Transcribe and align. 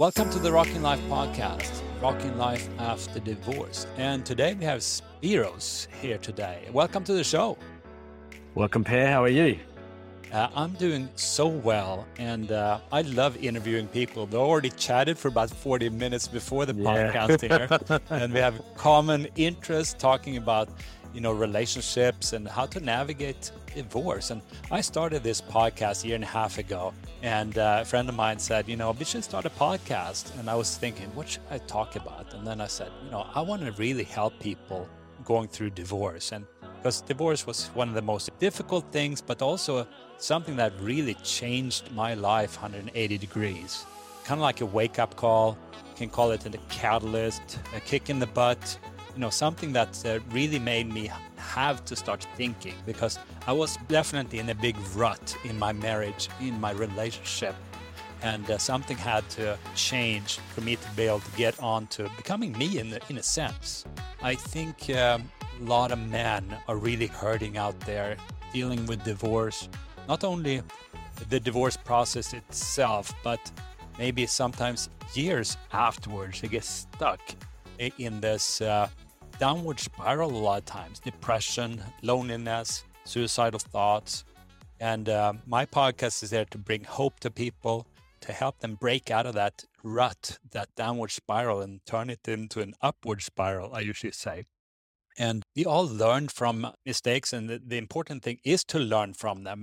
Welcome 0.00 0.30
to 0.30 0.38
the 0.38 0.50
Rocking 0.50 0.80
Life 0.80 1.02
podcast, 1.10 1.82
Rocking 2.00 2.38
Life 2.38 2.66
After 2.78 3.20
Divorce. 3.20 3.86
And 3.98 4.24
today 4.24 4.54
we 4.54 4.64
have 4.64 4.78
Spiros 4.78 5.88
here 6.00 6.16
today. 6.16 6.66
Welcome 6.72 7.04
to 7.04 7.12
the 7.12 7.22
show. 7.22 7.58
Welcome, 8.54 8.82
Per. 8.82 9.06
How 9.08 9.22
are 9.22 9.28
you? 9.28 9.58
Uh, 10.32 10.48
I'm 10.54 10.72
doing 10.72 11.10
so 11.16 11.48
well, 11.48 12.06
and 12.16 12.50
uh, 12.50 12.80
I 12.90 13.02
love 13.02 13.36
interviewing 13.44 13.88
people. 13.88 14.24
We 14.24 14.38
already 14.38 14.70
chatted 14.70 15.18
for 15.18 15.28
about 15.28 15.50
40 15.50 15.90
minutes 15.90 16.28
before 16.28 16.64
the 16.64 16.72
yeah. 16.72 17.12
podcast 17.12 17.42
here, 17.42 18.00
and 18.08 18.32
we 18.32 18.40
have 18.40 18.58
common 18.78 19.26
interest 19.36 19.98
talking 19.98 20.38
about, 20.38 20.70
you 21.14 21.20
know, 21.20 21.32
relationships 21.32 22.32
and 22.32 22.46
how 22.48 22.66
to 22.66 22.80
navigate 22.80 23.50
divorce. 23.74 24.30
And 24.30 24.42
I 24.70 24.80
started 24.80 25.22
this 25.22 25.40
podcast 25.40 26.04
a 26.04 26.08
year 26.08 26.14
and 26.16 26.24
a 26.24 26.28
half 26.28 26.58
ago, 26.58 26.92
and 27.22 27.58
uh, 27.58 27.78
a 27.82 27.84
friend 27.84 28.08
of 28.08 28.14
mine 28.14 28.38
said, 28.38 28.68
you 28.68 28.76
know, 28.76 28.90
we 28.92 29.04
should 29.04 29.24
start 29.24 29.44
a 29.44 29.50
podcast. 29.50 30.38
And 30.38 30.48
I 30.48 30.54
was 30.54 30.76
thinking, 30.76 31.06
what 31.14 31.28
should 31.28 31.42
I 31.50 31.58
talk 31.58 31.96
about? 31.96 32.34
And 32.34 32.46
then 32.46 32.60
I 32.60 32.66
said, 32.66 32.90
you 33.04 33.10
know, 33.10 33.26
I 33.34 33.40
want 33.40 33.64
to 33.64 33.72
really 33.72 34.04
help 34.04 34.38
people 34.40 34.88
going 35.24 35.48
through 35.48 35.70
divorce, 35.70 36.32
and 36.32 36.46
because 36.80 37.02
divorce 37.02 37.46
was 37.46 37.66
one 37.74 37.88
of 37.90 37.94
the 37.94 38.02
most 38.02 38.30
difficult 38.38 38.90
things, 38.90 39.20
but 39.20 39.42
also 39.42 39.86
something 40.16 40.56
that 40.56 40.72
really 40.80 41.12
changed 41.14 41.92
my 41.92 42.14
life 42.14 42.56
180 42.56 43.18
degrees. 43.18 43.84
Kind 44.24 44.38
of 44.38 44.42
like 44.42 44.62
a 44.62 44.66
wake 44.66 44.98
up 44.98 45.14
call, 45.14 45.58
you 45.72 45.94
can 45.96 46.08
call 46.08 46.30
it 46.30 46.46
a 46.46 46.50
catalyst, 46.70 47.58
a 47.76 47.80
kick 47.80 48.08
in 48.08 48.18
the 48.18 48.26
butt, 48.26 48.78
you 49.14 49.20
know, 49.20 49.30
something 49.30 49.72
that 49.72 50.04
uh, 50.06 50.18
really 50.30 50.58
made 50.58 50.92
me 50.92 51.10
have 51.36 51.84
to 51.86 51.96
start 51.96 52.26
thinking 52.36 52.74
because 52.86 53.18
I 53.46 53.52
was 53.52 53.76
definitely 53.88 54.38
in 54.38 54.48
a 54.50 54.54
big 54.54 54.76
rut 54.94 55.36
in 55.44 55.58
my 55.58 55.72
marriage, 55.72 56.28
in 56.40 56.60
my 56.60 56.72
relationship. 56.72 57.54
And 58.22 58.48
uh, 58.50 58.58
something 58.58 58.96
had 58.96 59.28
to 59.30 59.56
change 59.74 60.38
for 60.54 60.60
me 60.60 60.76
to 60.76 60.90
be 60.94 61.04
able 61.04 61.20
to 61.20 61.36
get 61.36 61.58
on 61.60 61.86
to 61.88 62.10
becoming 62.16 62.56
me 62.58 62.78
in, 62.78 62.90
the, 62.90 63.00
in 63.08 63.16
a 63.16 63.22
sense. 63.22 63.84
I 64.22 64.34
think 64.34 64.90
um, 64.90 65.30
a 65.58 65.64
lot 65.64 65.90
of 65.90 65.98
men 65.98 66.56
are 66.68 66.76
really 66.76 67.06
hurting 67.06 67.56
out 67.56 67.78
there 67.80 68.16
dealing 68.52 68.84
with 68.86 69.02
divorce. 69.04 69.68
Not 70.06 70.22
only 70.22 70.62
the 71.30 71.40
divorce 71.40 71.76
process 71.76 72.34
itself, 72.34 73.12
but 73.24 73.40
maybe 73.98 74.26
sometimes 74.26 74.90
years 75.14 75.56
afterwards, 75.72 76.40
they 76.40 76.48
get 76.48 76.64
stuck 76.64 77.20
in 77.98 78.20
this 78.20 78.60
uh, 78.60 78.88
downward 79.38 79.80
spiral 79.80 80.30
a 80.30 80.36
lot 80.36 80.58
of 80.58 80.64
times 80.66 81.00
depression, 81.00 81.82
loneliness, 82.02 82.84
suicidal 83.04 83.58
thoughts. 83.58 84.24
And 84.80 85.08
uh, 85.08 85.34
my 85.46 85.66
podcast 85.66 86.22
is 86.22 86.30
there 86.30 86.44
to 86.46 86.58
bring 86.58 86.84
hope 86.84 87.20
to 87.20 87.30
people, 87.30 87.86
to 88.20 88.32
help 88.32 88.58
them 88.60 88.74
break 88.74 89.10
out 89.10 89.26
of 89.26 89.34
that 89.34 89.64
rut, 89.82 90.38
that 90.52 90.68
downward 90.76 91.10
spiral, 91.10 91.60
and 91.60 91.80
turn 91.86 92.10
it 92.10 92.26
into 92.28 92.60
an 92.60 92.74
upward 92.80 93.22
spiral, 93.22 93.74
I 93.74 93.80
usually 93.80 94.12
say. 94.12 94.44
And 95.18 95.42
we 95.56 95.64
all 95.64 95.86
learn 95.86 96.28
from 96.28 96.72
mistakes, 96.86 97.32
and 97.32 97.48
the, 97.48 97.60
the 97.64 97.76
important 97.76 98.22
thing 98.22 98.38
is 98.44 98.64
to 98.64 98.78
learn 98.78 99.14
from 99.14 99.44
them. 99.44 99.62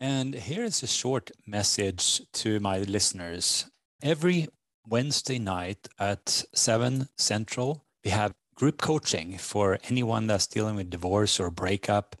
And 0.00 0.34
here 0.34 0.64
is 0.64 0.82
a 0.82 0.86
short 0.86 1.30
message 1.46 2.22
to 2.34 2.60
my 2.60 2.78
listeners. 2.78 3.66
Every 4.02 4.48
Wednesday 4.88 5.38
night 5.38 5.88
at 5.98 6.44
7 6.54 7.08
Central, 7.16 7.84
we 8.04 8.10
have 8.10 8.34
group 8.54 8.80
coaching 8.80 9.38
for 9.38 9.78
anyone 9.88 10.26
that's 10.26 10.46
dealing 10.46 10.76
with 10.76 10.90
divorce 10.90 11.38
or 11.38 11.50
breakup 11.50 12.16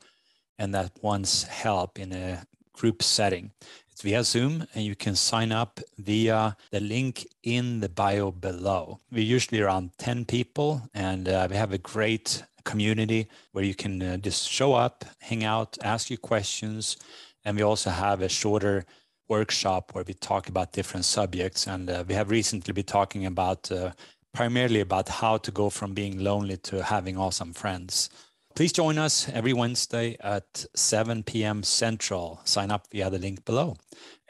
and 0.58 0.74
that 0.74 0.92
wants 1.02 1.44
help 1.44 1.98
in 1.98 2.12
a 2.12 2.44
group 2.72 3.02
setting. 3.02 3.52
It's 3.90 4.02
via 4.02 4.22
Zoom, 4.22 4.66
and 4.74 4.84
you 4.84 4.94
can 4.94 5.16
sign 5.16 5.50
up 5.50 5.80
via 5.98 6.56
the 6.70 6.80
link 6.80 7.26
in 7.42 7.80
the 7.80 7.88
bio 7.88 8.30
below. 8.30 9.00
We're 9.10 9.24
usually 9.24 9.60
around 9.60 9.90
10 9.98 10.24
people, 10.26 10.82
and 10.94 11.28
uh, 11.28 11.48
we 11.50 11.56
have 11.56 11.72
a 11.72 11.78
great 11.78 12.44
community 12.64 13.28
where 13.52 13.64
you 13.64 13.74
can 13.74 14.02
uh, 14.02 14.16
just 14.18 14.48
show 14.48 14.74
up, 14.74 15.04
hang 15.20 15.42
out, 15.42 15.78
ask 15.82 16.10
you 16.10 16.18
questions. 16.18 16.96
And 17.44 17.56
we 17.56 17.62
also 17.62 17.90
have 17.90 18.20
a 18.20 18.28
shorter 18.28 18.84
workshop 19.28 19.94
where 19.94 20.04
we 20.06 20.14
talk 20.14 20.48
about 20.48 20.72
different 20.72 21.04
subjects. 21.04 21.66
And 21.66 21.90
uh, 21.90 22.04
we 22.06 22.14
have 22.14 22.30
recently 22.30 22.72
been 22.72 22.84
talking 22.84 23.26
about 23.26 23.70
uh, 23.70 23.92
primarily 24.34 24.80
about 24.80 25.08
how 25.08 25.36
to 25.38 25.50
go 25.50 25.70
from 25.70 25.94
being 25.94 26.18
lonely 26.18 26.56
to 26.58 26.82
having 26.82 27.16
awesome 27.16 27.52
friends. 27.52 28.10
Please 28.54 28.72
join 28.72 28.98
us 28.98 29.28
every 29.28 29.52
Wednesday 29.52 30.16
at 30.20 30.66
7 30.74 31.22
p.m. 31.22 31.62
Central. 31.62 32.40
Sign 32.44 32.72
up 32.72 32.88
via 32.90 33.08
the 33.08 33.18
link 33.18 33.44
below. 33.44 33.76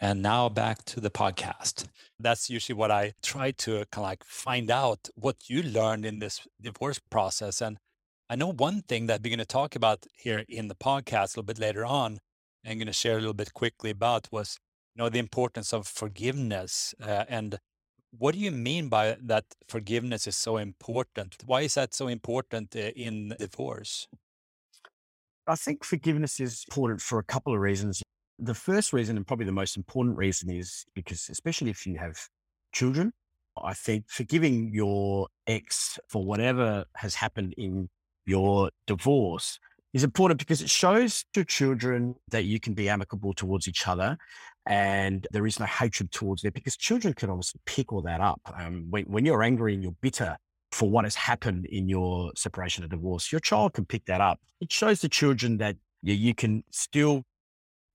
And 0.01 0.23
now 0.23 0.49
back 0.49 0.85
to 0.87 1.01
the 1.01 1.11
podcast. 1.11 1.87
That's 2.21 2.51
usually 2.51 2.77
what 2.77 2.91
I 2.91 3.15
try 3.23 3.53
to 3.53 3.85
kind 3.91 3.97
of 3.97 4.03
like 4.03 4.25
find 4.25 4.71
out 4.71 5.09
what 5.15 5.49
you 5.49 5.63
learned 5.63 6.05
in 6.05 6.19
this 6.19 6.47
divorce 6.61 6.99
process. 6.99 7.63
And 7.63 7.79
I 8.29 8.37
know 8.37 8.53
one 8.53 8.83
thing 8.83 9.07
that 9.07 9.23
we're 9.23 9.31
going 9.31 9.39
to 9.39 9.47
talk 9.47 9.75
about 9.75 10.07
here 10.15 10.45
in 10.49 10.69
the 10.69 10.75
podcast 10.75 11.35
a 11.35 11.41
little 11.41 11.45
bit 11.45 11.59
later 11.59 11.87
on. 11.87 12.19
I'm 12.67 12.77
going 12.77 12.87
to 12.87 12.93
share 12.93 13.15
a 13.15 13.21
little 13.21 13.33
bit 13.33 13.55
quickly 13.55 13.91
about 13.91 14.29
was, 14.31 14.59
know, 14.99 15.09
the 15.09 15.19
importance 15.19 15.73
of 15.73 15.87
forgiveness 15.87 16.95
uh, 17.03 17.25
and 17.29 17.59
what 18.17 18.35
do 18.35 18.41
you 18.41 18.51
mean 18.51 18.89
by 18.89 19.17
that 19.23 19.45
forgiveness 19.69 20.27
is 20.27 20.37
so 20.37 20.57
important? 20.57 21.37
Why 21.45 21.63
is 21.63 21.75
that 21.75 21.95
so 21.95 22.09
important 22.09 22.75
uh, 22.75 22.91
in 22.97 23.35
divorce? 23.39 24.09
I 25.47 25.57
think 25.57 25.85
forgiveness 25.85 26.41
is 26.41 26.65
important 26.69 27.01
for 27.01 27.19
a 27.19 27.25
couple 27.25 27.55
of 27.55 27.61
reasons. 27.61 28.03
The 28.39 28.55
first 28.55 28.93
reason, 28.93 29.17
and 29.17 29.27
probably 29.27 29.47
the 29.47 29.53
most 29.53 29.77
important 29.77 30.17
reason, 30.17 30.51
is 30.51 30.85
because, 30.95 31.29
especially 31.31 31.71
if 31.71 31.87
you 31.87 31.99
have 31.99 32.19
children, 32.73 33.13
I 33.63 33.75
think 33.75 34.05
forgiving 34.09 34.71
your 34.73 35.29
ex 35.47 35.99
for 36.09 36.25
whatever 36.25 36.85
has 36.97 37.15
happened 37.15 37.55
in 37.59 37.89
your 38.27 38.71
divorce 38.87 39.59
is 39.95 40.05
important 40.05 40.39
because 40.39 40.61
it 40.61 40.71
shows 40.71 41.25
to 41.33 41.45
children 41.45 42.15
that 42.31 42.45
you 42.45 42.61
can 42.61 42.75
be 42.75 42.89
amicable 42.89 43.33
towards 43.33 43.67
each 43.67 43.89
other 43.89 44.17
and 44.69 45.27
there 45.33 45.47
is 45.47 45.59
no 45.59 45.65
hatred 45.65 46.13
towards 46.13 46.43
them 46.43 46.53
because 46.55 46.77
children 46.77 47.15
can 47.15 47.31
obviously 47.31 47.59
pick 47.65 47.91
all 47.91 48.03
that 48.03 48.21
up. 48.21 48.41
Um, 48.55 48.87
when, 48.91 49.05
when 49.05 49.25
you're 49.25 49.43
angry 49.43 49.73
and 49.73 49.83
you're 49.83 49.97
bitter 50.03 50.37
for 50.73 50.91
what 50.91 51.05
has 51.07 51.15
happened 51.15 51.65
in 51.67 51.89
your 51.89 52.31
separation 52.37 52.85
or 52.85 52.89
divorce, 52.89 53.33
your 53.33 53.41
child 53.41 53.73
can 53.73 53.87
pick 53.87 54.05
that 54.05 54.21
up. 54.21 54.39
It 54.61 54.71
shows 54.71 55.01
the 55.01 55.09
children 55.09 55.57
that 55.57 55.77
you, 56.03 56.13
you 56.13 56.35
can 56.35 56.63
still 56.71 57.23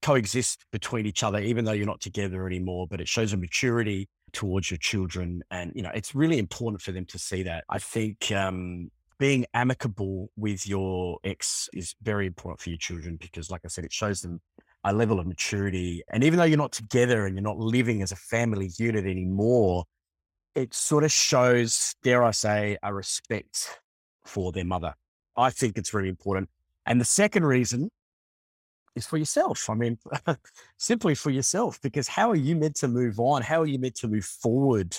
coexist 0.02 0.66
between 0.72 1.06
each 1.06 1.22
other, 1.22 1.40
even 1.40 1.64
though 1.64 1.74
you're 1.74 1.86
not 1.86 2.02
together 2.02 2.48
anymore, 2.48 2.88
but 2.90 3.00
it 3.00 3.08
shows 3.08 3.34
a 3.34 3.38
maturity 3.38 4.10
towards 4.32 4.72
your 4.72 4.80
children. 4.80 5.44
And, 5.52 5.72
you 5.76 5.84
know, 5.84 5.92
it's 5.94 6.16
really 6.16 6.40
important 6.40 6.82
for 6.82 6.92
them 6.92 7.06
to 7.06 7.20
see 7.20 7.44
that. 7.44 7.66
I 7.70 7.78
think, 7.78 8.32
um, 8.32 8.90
being 9.20 9.46
amicable 9.54 10.32
with 10.36 10.68
your 10.68 11.20
ex 11.24 11.70
is 11.72 11.94
very 12.02 12.26
important 12.26 12.60
for 12.60 12.70
your 12.70 12.80
children 12.80 13.18
because, 13.22 13.52
like 13.52 13.62
I 13.64 13.68
said, 13.68 13.86
it 13.86 13.94
shows 13.94 14.22
them 14.22 14.42
a 14.84 14.94
level 14.94 15.20
of 15.20 15.28
maturity. 15.28 16.04
And 16.10 16.24
even 16.24 16.38
though 16.38 16.46
you're 16.46 16.58
not 16.58 16.72
together 16.72 17.26
and 17.26 17.36
you're 17.36 17.44
not 17.44 17.58
living 17.58 18.02
as 18.02 18.12
a 18.12 18.18
family 18.18 18.70
unit 18.78 19.06
anymore, 19.06 19.86
it 20.56 20.74
sort 20.74 21.04
of 21.04 21.12
shows, 21.12 21.96
dare 22.04 22.24
I 22.24 22.32
say, 22.32 22.78
a 22.84 22.94
respect 22.94 23.80
for 24.26 24.52
their 24.52 24.66
mother. 24.66 24.94
I 25.36 25.50
think 25.50 25.78
it's 25.78 25.94
really 25.94 26.10
important. 26.10 26.50
And 26.86 27.00
the 27.00 27.06
second 27.06 27.46
reason 27.46 27.90
is 28.96 29.06
for 29.06 29.18
yourself. 29.18 29.70
I 29.70 29.74
mean, 29.74 29.98
simply 30.78 31.16
for 31.16 31.30
yourself, 31.32 31.80
because 31.82 32.08
how 32.08 32.30
are 32.30 32.36
you 32.36 32.56
meant 32.56 32.76
to 32.78 32.88
move 32.88 33.20
on? 33.20 33.42
How 33.42 33.62
are 33.62 33.66
you 33.66 33.80
meant 33.80 33.96
to 33.96 34.08
move 34.08 34.26
forward 34.26 34.96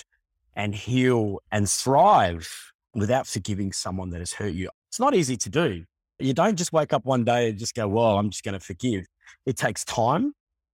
and 0.55 0.73
heal 0.75 1.39
and 1.51 1.69
thrive 1.69 2.73
without 2.93 3.27
forgiving 3.27 3.71
someone 3.71 4.09
that 4.09 4.19
has 4.19 4.33
hurt 4.33 4.53
you? 4.53 4.69
It's 4.89 4.99
not 4.99 5.15
easy 5.15 5.37
to 5.37 5.49
do. 5.49 5.83
You 6.19 6.33
don't 6.33 6.55
just 6.55 6.73
wake 6.73 6.93
up 6.93 7.05
one 7.05 7.23
day 7.23 7.49
and 7.49 7.59
just 7.59 7.75
go, 7.75 7.87
well, 7.87 8.17
I'm 8.17 8.29
just 8.29 8.43
going 8.43 8.53
to 8.53 8.65
forgive. 8.65 9.05
It 9.45 9.57
takes 9.57 9.83
time. 9.83 10.33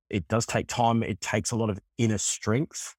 It 0.09 0.27
does 0.27 0.45
take 0.45 0.67
time. 0.67 1.03
It 1.03 1.21
takes 1.21 1.51
a 1.51 1.55
lot 1.55 1.69
of 1.69 1.79
inner 1.97 2.17
strength. 2.17 2.95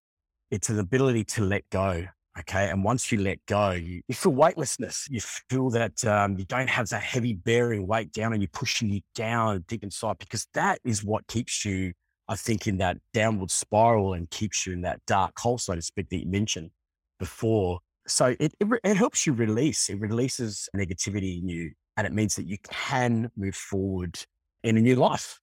It's 0.51 0.69
an 0.69 0.79
ability 0.79 1.25
to 1.25 1.43
let 1.43 1.69
go. 1.71 2.07
Okay. 2.39 2.71
And 2.71 2.83
once 2.83 3.13
you 3.13 3.19
let 3.21 3.45
go, 3.47 3.73
you, 3.73 4.01
you 4.09 4.15
feel 4.15 4.33
weightlessness. 4.33 5.07
You 5.11 5.21
feel 5.21 5.69
that 5.71 6.03
um, 6.07 6.39
you 6.39 6.47
don't 6.47 6.71
have 6.71 6.89
that 6.89 7.03
heavy 7.03 7.35
bearing 7.35 7.87
weight 7.87 8.13
down 8.13 8.33
and 8.33 8.41
you're 8.41 8.49
pushing 8.53 8.89
you 8.89 9.01
down 9.15 9.65
deep 9.69 9.83
inside 9.83 10.19
because 10.19 10.47
that 10.55 10.79
is 10.83 11.05
what 11.05 11.27
keeps 11.27 11.65
you, 11.65 11.93
I 12.29 12.37
think, 12.37 12.67
in 12.67 12.79
that 12.79 12.97
downward 13.13 13.51
spiral 13.51 14.15
and 14.15 14.31
keeps 14.31 14.67
you 14.67 14.73
in 14.73 14.81
that 14.83 15.01
dark 15.07 15.39
hole, 15.39 15.59
so 15.59 15.75
to 15.75 15.83
speak, 15.83 16.09
that 16.09 16.21
you 16.21 16.31
mentioned 16.31 16.71
before. 17.19 17.81
So 18.07 18.35
it, 18.41 18.55
it, 18.59 18.67
it 18.83 18.97
helps 18.97 19.27
you 19.27 19.35
release. 19.35 19.91
It 19.91 20.01
releases 20.01 20.71
negativity 20.75 21.39
in 21.39 21.49
you 21.49 21.73
and 21.97 22.07
it 22.07 22.13
means 22.13 22.37
that 22.37 22.47
you 22.47 22.57
can 22.71 23.31
move 23.37 23.55
forward 23.55 24.19
in 24.63 24.77
a 24.77 24.81
new 24.81 24.97
life. 24.97 25.39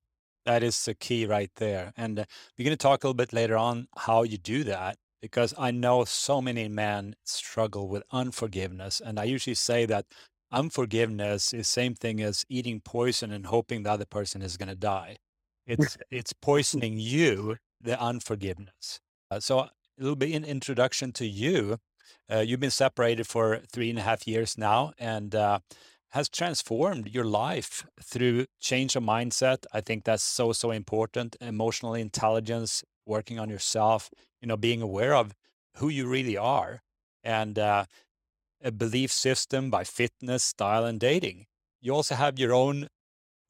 That 0.49 0.63
is 0.63 0.83
the 0.83 0.95
key 0.95 1.27
right 1.27 1.51
there. 1.57 1.93
And 1.95 2.21
uh, 2.21 2.25
we're 2.57 2.65
going 2.65 2.75
to 2.75 2.81
talk 2.81 3.03
a 3.03 3.07
little 3.07 3.13
bit 3.13 3.33
later 3.33 3.55
on 3.55 3.87
how 3.95 4.23
you 4.23 4.39
do 4.39 4.63
that 4.63 4.97
because 5.21 5.53
I 5.59 5.69
know 5.69 6.05
so 6.05 6.41
many 6.41 6.67
men 6.67 7.13
struggle 7.23 7.87
with 7.87 8.01
unforgiveness. 8.11 8.99
And 8.99 9.19
I 9.19 9.25
usually 9.25 9.53
say 9.53 9.85
that 9.85 10.07
unforgiveness 10.51 11.53
is 11.53 11.67
same 11.67 11.93
thing 11.93 12.19
as 12.19 12.45
eating 12.49 12.81
poison 12.83 13.31
and 13.31 13.45
hoping 13.45 13.83
the 13.83 13.91
other 13.91 14.07
person 14.07 14.41
is 14.41 14.57
going 14.57 14.69
to 14.69 14.75
die. 14.75 15.17
It's 15.67 15.97
it's 16.09 16.33
poisoning 16.33 16.97
you, 16.97 17.57
the 17.79 18.01
unforgiveness. 18.01 19.01
Uh, 19.29 19.39
so 19.39 19.59
a 19.59 19.71
little 19.99 20.15
bit 20.15 20.31
in 20.31 20.43
introduction 20.43 21.11
to 21.11 21.27
you. 21.27 21.77
Uh, 22.27 22.39
you've 22.39 22.59
been 22.59 22.71
separated 22.71 23.27
for 23.27 23.61
three 23.71 23.91
and 23.91 23.99
a 23.99 24.01
half 24.01 24.27
years 24.27 24.57
now, 24.57 24.93
and 24.97 25.35
uh, 25.35 25.59
has 26.11 26.29
transformed 26.29 27.09
your 27.09 27.25
life 27.25 27.85
through 28.01 28.45
change 28.59 28.95
of 28.95 29.03
mindset. 29.03 29.65
I 29.73 29.81
think 29.81 30.03
that's 30.03 30.23
so 30.23 30.53
so 30.53 30.71
important. 30.71 31.35
Emotional 31.39 31.94
intelligence, 31.94 32.83
working 33.06 33.39
on 33.39 33.50
yourself, 33.50 34.09
you 34.41 34.47
know, 34.47 34.57
being 34.57 34.81
aware 34.81 35.15
of 35.15 35.33
who 35.77 35.89
you 35.89 36.07
really 36.07 36.38
are, 36.38 36.81
and 37.23 37.57
uh, 37.59 37.85
a 38.63 38.71
belief 38.71 39.11
system 39.11 39.69
by 39.69 39.83
fitness, 39.83 40.44
style, 40.44 40.85
and 40.85 41.00
dating. 41.00 41.45
You 41.81 41.94
also 41.94 42.15
have 42.15 42.39
your 42.39 42.53
own 42.53 42.88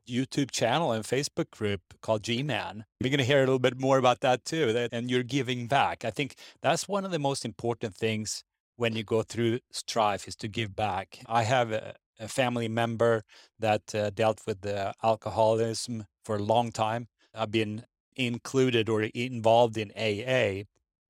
YouTube 0.07 0.51
channel 0.51 0.91
and 0.91 1.03
Facebook 1.03 1.51
group 1.51 1.81
called 2.01 2.23
G 2.23 2.44
Man. 2.44 2.85
We're 3.01 3.09
going 3.09 3.19
to 3.19 3.23
hear 3.23 3.39
a 3.39 3.41
little 3.41 3.59
bit 3.59 3.79
more 3.79 3.97
about 3.97 4.21
that 4.21 4.44
too. 4.44 4.88
And 4.91 5.09
you're 5.09 5.23
giving 5.23 5.67
back. 5.67 6.03
I 6.03 6.09
think 6.09 6.35
that's 6.61 6.88
one 6.88 7.06
of 7.06 7.11
the 7.11 7.19
most 7.19 7.45
important 7.45 7.95
things 7.95 8.44
when 8.75 8.95
you 8.95 9.03
go 9.03 9.21
through 9.23 9.59
Strive 9.71 10.27
is 10.27 10.35
to 10.38 10.47
give 10.47 10.75
back. 10.75 11.19
I 11.27 11.44
have 11.44 11.71
a, 11.71 11.95
a 12.19 12.27
family 12.27 12.68
member 12.68 13.24
that 13.60 13.95
uh, 13.95 14.10
dealt 14.10 14.42
with 14.45 14.62
the 14.62 14.94
alcoholism 15.04 16.06
for 16.24 16.36
a 16.36 16.44
long 16.44 16.71
time. 16.71 17.07
I've 17.33 17.51
been 17.51 17.86
included 18.16 18.89
or 18.89 19.04
involved 19.04 19.77
in 19.77 19.92
AA 19.95 20.63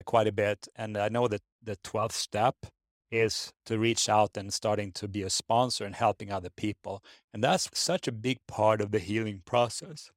quite 0.05 0.27
a 0.27 0.31
bit. 0.31 0.67
And 0.75 0.97
I 0.97 1.09
know 1.09 1.27
that 1.27 1.41
the 1.61 1.77
12th 1.77 2.13
step 2.13 2.55
is 3.11 3.51
to 3.65 3.79
reach 3.79 4.07
out 4.07 4.37
and 4.37 4.53
starting 4.53 4.91
to 4.91 5.07
be 5.07 5.23
a 5.23 5.29
sponsor 5.29 5.83
and 5.85 5.95
helping 5.95 6.31
other 6.31 6.49
people. 6.49 7.03
And 7.33 7.43
that's 7.43 7.69
such 7.73 8.07
a 8.07 8.11
big 8.11 8.37
part 8.47 8.81
of 8.81 8.91
the 8.91 8.99
healing 8.99 9.41
process. 9.45 10.11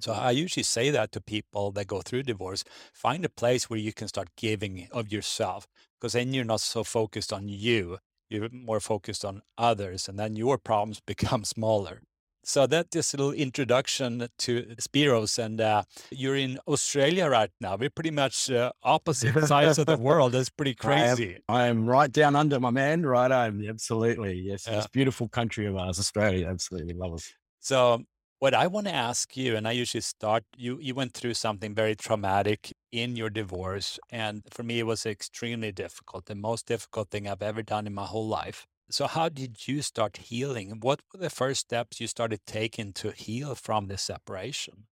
So 0.00 0.12
I 0.12 0.30
usually 0.30 0.62
say 0.62 0.90
that 0.90 1.10
to 1.12 1.20
people 1.20 1.72
that 1.72 1.88
go 1.88 2.00
through 2.00 2.22
divorce, 2.24 2.62
find 2.92 3.24
a 3.24 3.28
place 3.28 3.68
where 3.68 3.78
you 3.78 3.92
can 3.92 4.06
start 4.06 4.28
giving 4.36 4.88
of 4.92 5.10
yourself 5.12 5.66
because 5.98 6.12
then 6.12 6.32
you're 6.32 6.44
not 6.44 6.60
so 6.60 6.84
focused 6.84 7.32
on 7.32 7.48
you. 7.48 7.98
You're 8.30 8.48
more 8.50 8.80
focused 8.80 9.24
on 9.24 9.42
others 9.58 10.08
and 10.08 10.18
then 10.18 10.36
your 10.36 10.56
problems 10.56 11.00
become 11.06 11.44
smaller. 11.44 12.02
So 12.42 12.66
that 12.66 12.94
is 12.96 13.12
a 13.12 13.18
little 13.18 13.32
introduction 13.32 14.26
to 14.38 14.62
Spiros, 14.80 15.38
and 15.38 15.60
uh, 15.60 15.82
you're 16.10 16.36
in 16.36 16.58
Australia 16.66 17.28
right 17.28 17.50
now. 17.60 17.76
We're 17.76 17.90
pretty 17.90 18.10
much 18.10 18.50
uh, 18.50 18.72
opposite 18.82 19.46
sides 19.46 19.78
of 19.78 19.84
the 19.84 19.96
world. 20.08 20.32
That's 20.32 20.48
pretty 20.48 20.74
crazy. 20.74 21.38
I 21.48 21.64
am, 21.64 21.64
I 21.64 21.66
am, 21.66 21.86
right 21.86 22.10
down 22.10 22.36
under, 22.36 22.58
my 22.58 22.70
man. 22.70 23.04
Right 23.04 23.30
I'm 23.30 23.62
Absolutely. 23.68 24.40
Yes. 24.40 24.66
Yeah. 24.66 24.78
It's 24.78 24.86
beautiful 24.86 25.28
country 25.28 25.66
of 25.66 25.76
ours, 25.76 25.98
Australia. 25.98 26.48
Absolutely 26.48 26.94
love 26.94 27.12
us. 27.12 27.30
So 27.60 28.04
what 28.40 28.54
I 28.54 28.66
want 28.66 28.86
to 28.88 28.92
ask 28.94 29.36
you, 29.36 29.56
and 29.56 29.68
I 29.68 29.72
usually 29.72 30.00
start, 30.00 30.44
you 30.56 30.78
you 30.80 30.94
went 30.94 31.14
through 31.14 31.34
something 31.34 31.74
very 31.74 31.94
traumatic 31.96 32.72
in 32.92 33.16
your 33.16 33.30
divorce, 33.30 33.98
and 34.10 34.42
for 34.50 34.62
me 34.64 34.80
it 34.80 34.84
was 34.86 35.06
extremely 35.06 35.72
difficult, 35.72 36.26
the 36.26 36.34
most 36.34 36.66
difficult 36.66 37.10
thing 37.10 37.28
I've 37.28 37.42
ever 37.42 37.62
done 37.62 37.86
in 37.86 37.94
my 37.94 38.06
whole 38.06 38.28
life. 38.28 38.66
So, 38.90 39.06
how 39.06 39.28
did 39.28 39.68
you 39.68 39.82
start 39.82 40.16
healing? 40.18 40.80
What 40.80 41.02
were 41.12 41.20
the 41.20 41.30
first 41.30 41.60
steps 41.60 42.00
you 42.00 42.08
started 42.08 42.40
taking 42.46 42.92
to 42.94 43.12
heal 43.12 43.54
from 43.54 43.86
this 43.86 44.02
separation? 44.02 44.88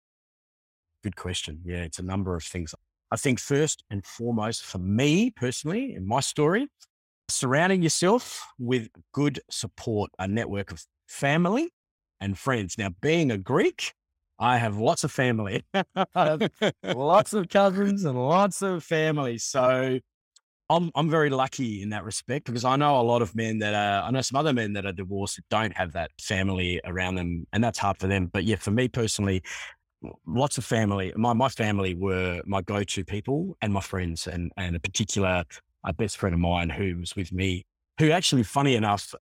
Good 1.02 1.16
question. 1.16 1.62
Yeah, 1.64 1.82
it's 1.84 1.98
a 1.98 2.02
number 2.02 2.34
of 2.34 2.44
things. 2.44 2.74
I 3.10 3.16
think 3.16 3.38
first 3.38 3.84
and 3.90 4.04
foremost, 4.04 4.64
for 4.64 4.78
me 4.78 5.30
personally, 5.30 5.94
in 5.94 6.06
my 6.06 6.20
story, 6.20 6.68
surrounding 7.28 7.82
yourself 7.82 8.46
with 8.58 8.88
good 9.12 9.40
support, 9.50 10.10
a 10.18 10.28
network 10.28 10.72
of 10.72 10.84
family 11.08 11.70
and 12.20 12.38
friends. 12.38 12.76
Now, 12.78 12.90
being 13.00 13.30
a 13.30 13.38
Greek, 13.38 13.94
I 14.38 14.58
have 14.58 14.76
lots 14.76 15.04
of 15.04 15.12
family, 15.12 15.64
lots 16.84 17.32
of 17.32 17.48
cousins 17.48 18.04
and 18.04 18.18
lots 18.18 18.62
of 18.62 18.84
family. 18.84 19.38
So 19.38 19.98
I'm 20.68 20.90
I'm 20.94 21.08
very 21.08 21.30
lucky 21.30 21.82
in 21.82 21.90
that 21.90 22.04
respect 22.04 22.46
because 22.46 22.64
I 22.64 22.76
know 22.76 23.00
a 23.00 23.02
lot 23.02 23.22
of 23.22 23.34
men 23.34 23.58
that 23.60 23.74
are 23.74 24.06
I 24.06 24.10
know 24.10 24.20
some 24.20 24.38
other 24.38 24.52
men 24.52 24.72
that 24.74 24.84
are 24.84 24.92
divorced 24.92 25.40
don't 25.48 25.76
have 25.76 25.92
that 25.92 26.10
family 26.20 26.80
around 26.84 27.14
them, 27.14 27.46
and 27.52 27.62
that's 27.62 27.78
hard 27.78 27.98
for 27.98 28.08
them. 28.08 28.26
But 28.32 28.44
yeah, 28.44 28.56
for 28.56 28.72
me 28.72 28.88
personally, 28.88 29.42
lots 30.26 30.58
of 30.58 30.64
family. 30.64 31.12
My 31.16 31.32
my 31.32 31.48
family 31.48 31.94
were 31.94 32.42
my 32.46 32.62
go 32.62 32.82
to 32.82 33.04
people 33.04 33.56
and 33.62 33.72
my 33.72 33.80
friends, 33.80 34.26
and 34.26 34.52
and 34.56 34.76
a 34.76 34.80
particular 34.80 35.44
a 35.84 35.92
best 35.92 36.16
friend 36.18 36.34
of 36.34 36.40
mine 36.40 36.68
who 36.68 36.98
was 36.98 37.14
with 37.14 37.32
me, 37.32 37.64
who 37.98 38.10
actually, 38.10 38.42
funny 38.42 38.74
enough, 38.74 39.14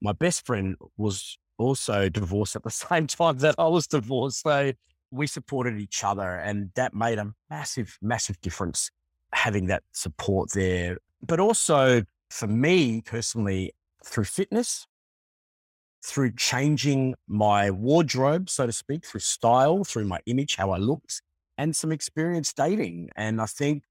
my 0.00 0.12
best 0.12 0.46
friend 0.46 0.76
was 0.96 1.38
also 1.58 2.08
divorced 2.08 2.56
at 2.56 2.62
the 2.62 2.70
same 2.88 3.06
time 3.06 3.38
that 3.38 3.54
I 3.58 3.66
was 3.66 3.86
divorced. 3.86 4.42
So 4.42 4.72
we 5.10 5.26
supported 5.26 5.78
each 5.78 6.04
other, 6.04 6.36
and 6.36 6.70
that 6.74 6.94
made 6.94 7.18
a 7.18 7.32
massive, 7.50 7.98
massive 8.02 8.40
difference 8.40 8.90
having 9.32 9.66
that 9.66 9.82
support 9.92 10.52
there. 10.52 10.98
But 11.26 11.40
also 11.40 12.02
for 12.30 12.46
me 12.46 13.02
personally, 13.02 13.72
through 14.04 14.24
fitness, 14.24 14.86
through 16.04 16.32
changing 16.36 17.14
my 17.26 17.70
wardrobe, 17.70 18.48
so 18.48 18.66
to 18.66 18.72
speak, 18.72 19.04
through 19.04 19.20
style, 19.20 19.84
through 19.84 20.04
my 20.04 20.20
image, 20.26 20.56
how 20.56 20.70
I 20.70 20.78
looked, 20.78 21.22
and 21.56 21.74
some 21.74 21.92
experience 21.92 22.52
dating. 22.52 23.10
And 23.16 23.40
I 23.40 23.46
think 23.46 23.82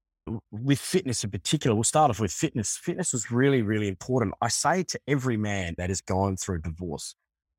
with 0.50 0.78
fitness 0.78 1.24
in 1.24 1.30
particular, 1.30 1.74
we'll 1.74 1.84
start 1.84 2.10
off 2.10 2.20
with 2.20 2.32
fitness. 2.32 2.76
Fitness 2.76 3.12
was 3.12 3.30
really, 3.30 3.62
really 3.62 3.88
important. 3.88 4.34
I 4.40 4.48
say 4.48 4.82
to 4.84 5.00
every 5.06 5.36
man 5.36 5.74
that 5.78 5.90
has 5.90 6.00
gone 6.00 6.36
through 6.36 6.62
divorce, 6.62 7.14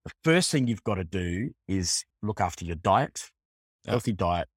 the 0.09 0.31
first 0.31 0.51
thing 0.51 0.67
you've 0.67 0.83
got 0.83 0.95
to 0.95 1.03
do 1.03 1.51
is 1.67 2.03
look 2.21 2.41
after 2.41 2.65
your 2.65 2.75
diet, 2.75 3.29
healthy 3.85 4.13
diet, 4.13 4.47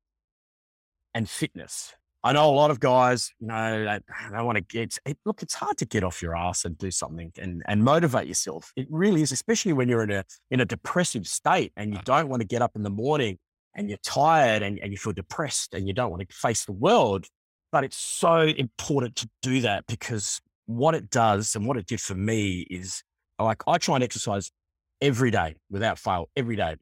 and 1.15 1.29
fitness. 1.29 1.95
I 2.25 2.33
know 2.33 2.49
a 2.49 2.55
lot 2.55 2.71
of 2.71 2.79
guys, 2.79 3.33
you 3.41 3.49
know, 3.49 3.85
they, 3.85 3.99
they 4.31 4.43
want 4.43 4.57
to 4.57 4.63
get, 4.63 4.97
it, 5.05 5.19
look, 5.27 5.43
it's 5.43 5.55
hard 5.55 5.77
to 5.79 5.85
get 5.85 6.05
off 6.05 6.23
your 6.23 6.37
ass 6.37 6.65
and 6.65 6.79
do 6.79 6.91
something 6.91 7.33
and, 7.37 7.63
and 7.67 7.83
motivate 7.83 8.29
yourself. 8.29 8.73
It 8.77 8.87
really 8.91 9.23
is, 9.23 9.33
especially 9.33 9.73
when 9.73 9.89
you're 9.89 10.05
in 10.05 10.13
a, 10.13 10.25
in 10.51 10.61
a 10.61 10.65
depressive 10.65 11.27
state 11.27 11.73
and 11.77 11.93
you 11.93 12.01
don't 12.05 12.29
want 12.29 12.41
to 12.41 12.47
get 12.47 12.63
up 12.63 12.77
in 12.77 12.85
the 12.85 12.91
morning 12.91 13.39
and 13.75 13.89
you're 13.89 13.99
tired 14.05 14.63
and, 14.63 14.79
and 14.79 14.93
you 14.93 14.99
feel 14.99 15.13
depressed 15.13 15.75
and 15.75 15.89
you 15.89 15.93
don't 15.93 16.11
want 16.11 16.27
to 16.27 16.35
face 16.35 16.65
the 16.65 16.73
world. 16.73 17.27
But 17.73 17.85
it's 17.85 17.97
so 17.97 18.43
important 18.43 19.17
to 19.17 19.29
do 19.43 19.63
that 19.63 19.87
because 19.89 20.41
what 20.67 20.95
it 20.95 21.11
does 21.11 21.57
and 21.57 21.67
what 21.67 21.77
it 21.77 21.87
did 21.87 22.01
for 22.01 22.15
me 22.15 22.67
is 22.71 23.03
like 23.41 23.63
I 23.67 23.79
try 23.79 23.97
and 23.97 24.05
exercise 24.05 24.53
every 25.03 25.31
day 25.31 25.57
without 25.69 25.99
fail, 25.99 26.31
every 26.35 26.57
day. 26.57 26.77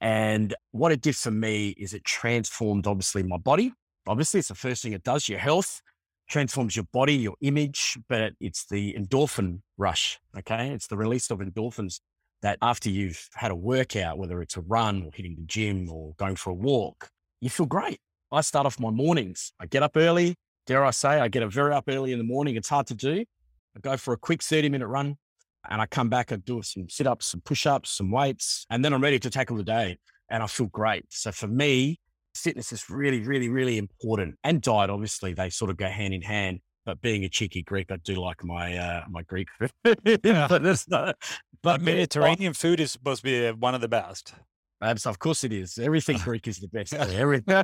And 0.00 0.52
what 0.72 0.90
it 0.90 1.00
did 1.00 1.14
for 1.14 1.30
me 1.30 1.68
is 1.78 1.94
it 1.94 2.02
transformed 2.02 2.88
obviously 2.88 3.22
my 3.22 3.36
body 3.36 3.72
Obviously, 4.06 4.40
it's 4.40 4.48
the 4.48 4.54
first 4.54 4.82
thing 4.82 4.92
it 4.92 5.04
does. 5.04 5.28
Your 5.28 5.38
health 5.38 5.80
transforms 6.28 6.74
your 6.74 6.86
body, 6.92 7.14
your 7.14 7.36
image, 7.40 7.98
but 8.08 8.32
it's 8.40 8.66
the 8.66 8.94
endorphin 8.94 9.60
rush. 9.78 10.18
Okay. 10.36 10.70
It's 10.70 10.88
the 10.88 10.96
release 10.96 11.30
of 11.30 11.38
endorphins 11.38 12.00
that 12.42 12.58
after 12.60 12.90
you've 12.90 13.28
had 13.34 13.52
a 13.52 13.56
workout, 13.56 14.18
whether 14.18 14.42
it's 14.42 14.56
a 14.56 14.60
run 14.62 15.04
or 15.04 15.10
hitting 15.14 15.36
the 15.36 15.44
gym 15.44 15.88
or 15.90 16.14
going 16.16 16.34
for 16.34 16.50
a 16.50 16.54
walk, 16.54 17.08
you 17.40 17.48
feel 17.48 17.66
great. 17.66 18.00
I 18.32 18.40
start 18.40 18.66
off 18.66 18.80
my 18.80 18.90
mornings. 18.90 19.52
I 19.60 19.66
get 19.66 19.82
up 19.82 19.96
early. 19.96 20.34
Dare 20.66 20.84
I 20.84 20.90
say, 20.90 21.20
I 21.20 21.28
get 21.28 21.42
up 21.42 21.52
very 21.52 21.72
up 21.72 21.84
early 21.88 22.12
in 22.12 22.18
the 22.18 22.24
morning. 22.24 22.56
It's 22.56 22.68
hard 22.68 22.86
to 22.88 22.94
do. 22.94 23.24
I 23.76 23.80
go 23.80 23.96
for 23.96 24.12
a 24.12 24.16
quick 24.16 24.42
30 24.42 24.68
minute 24.68 24.88
run 24.88 25.16
and 25.70 25.80
I 25.80 25.86
come 25.86 26.08
back 26.08 26.30
and 26.30 26.44
do 26.44 26.62
some 26.62 26.88
sit 26.88 27.06
ups, 27.06 27.26
some 27.26 27.40
push 27.40 27.66
ups, 27.66 27.90
some 27.90 28.10
weights, 28.10 28.66
and 28.70 28.84
then 28.84 28.92
I'm 28.92 29.02
ready 29.02 29.18
to 29.20 29.30
tackle 29.30 29.56
the 29.56 29.62
day 29.62 29.98
and 30.32 30.42
I 30.42 30.46
feel 30.46 30.66
great. 30.66 31.04
So 31.10 31.30
for 31.30 31.46
me, 31.46 32.00
fitness 32.34 32.72
is 32.72 32.88
really, 32.90 33.20
really, 33.20 33.48
really 33.48 33.78
important. 33.78 34.36
And 34.42 34.60
diet, 34.60 34.90
obviously, 34.90 35.34
they 35.34 35.50
sort 35.50 35.70
of 35.70 35.76
go 35.76 35.86
hand 35.86 36.14
in 36.14 36.22
hand. 36.22 36.60
But 36.84 37.00
being 37.00 37.22
a 37.22 37.28
cheeky 37.28 37.62
Greek, 37.62 37.92
I 37.92 37.96
do 38.02 38.16
like 38.16 38.42
my 38.42 38.76
uh, 38.76 39.04
my 39.08 39.22
Greek 39.22 39.46
food. 39.56 39.70
yeah. 40.24 40.48
but, 40.48 40.62
not, 40.88 41.16
but 41.62 41.80
Mediterranean 41.80 42.54
food 42.54 42.80
is 42.80 42.90
supposed 42.90 43.20
to 43.20 43.24
be 43.24 43.46
uh, 43.46 43.52
one 43.52 43.76
of 43.76 43.80
the 43.80 43.88
best. 43.88 44.34
Absolutely, 44.82 45.14
of 45.14 45.18
course 45.20 45.44
it 45.44 45.52
is. 45.52 45.78
Everything 45.78 46.18
Greek 46.24 46.48
is 46.48 46.58
the 46.58 46.66
best. 46.66 46.92
Everything. 46.94 47.62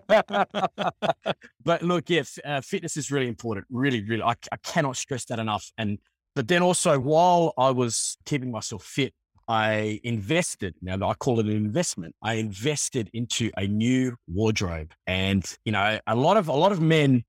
but 1.64 1.82
look, 1.82 2.08
yeah, 2.08 2.22
uh, 2.44 2.60
fitness 2.60 2.96
is 2.96 3.10
really 3.10 3.26
important. 3.26 3.66
Really, 3.70 4.04
really, 4.04 4.22
I, 4.22 4.34
I 4.52 4.56
cannot 4.62 4.96
stress 4.96 5.24
that 5.24 5.40
enough. 5.40 5.68
And 5.78 5.98
but 6.38 6.46
then 6.46 6.62
also, 6.62 7.00
while 7.00 7.52
I 7.58 7.72
was 7.72 8.16
keeping 8.24 8.52
myself 8.52 8.84
fit, 8.84 9.12
I 9.48 9.98
invested. 10.04 10.76
Now 10.80 11.08
I 11.08 11.14
call 11.14 11.40
it 11.40 11.46
an 11.46 11.56
investment. 11.56 12.14
I 12.22 12.34
invested 12.34 13.10
into 13.12 13.50
a 13.56 13.66
new 13.66 14.14
wardrobe, 14.28 14.92
and 15.04 15.44
you 15.64 15.72
know, 15.72 15.98
a 16.06 16.14
lot 16.14 16.36
of 16.36 16.46
a 16.46 16.52
lot 16.52 16.70
of 16.70 16.80
men 16.80 17.24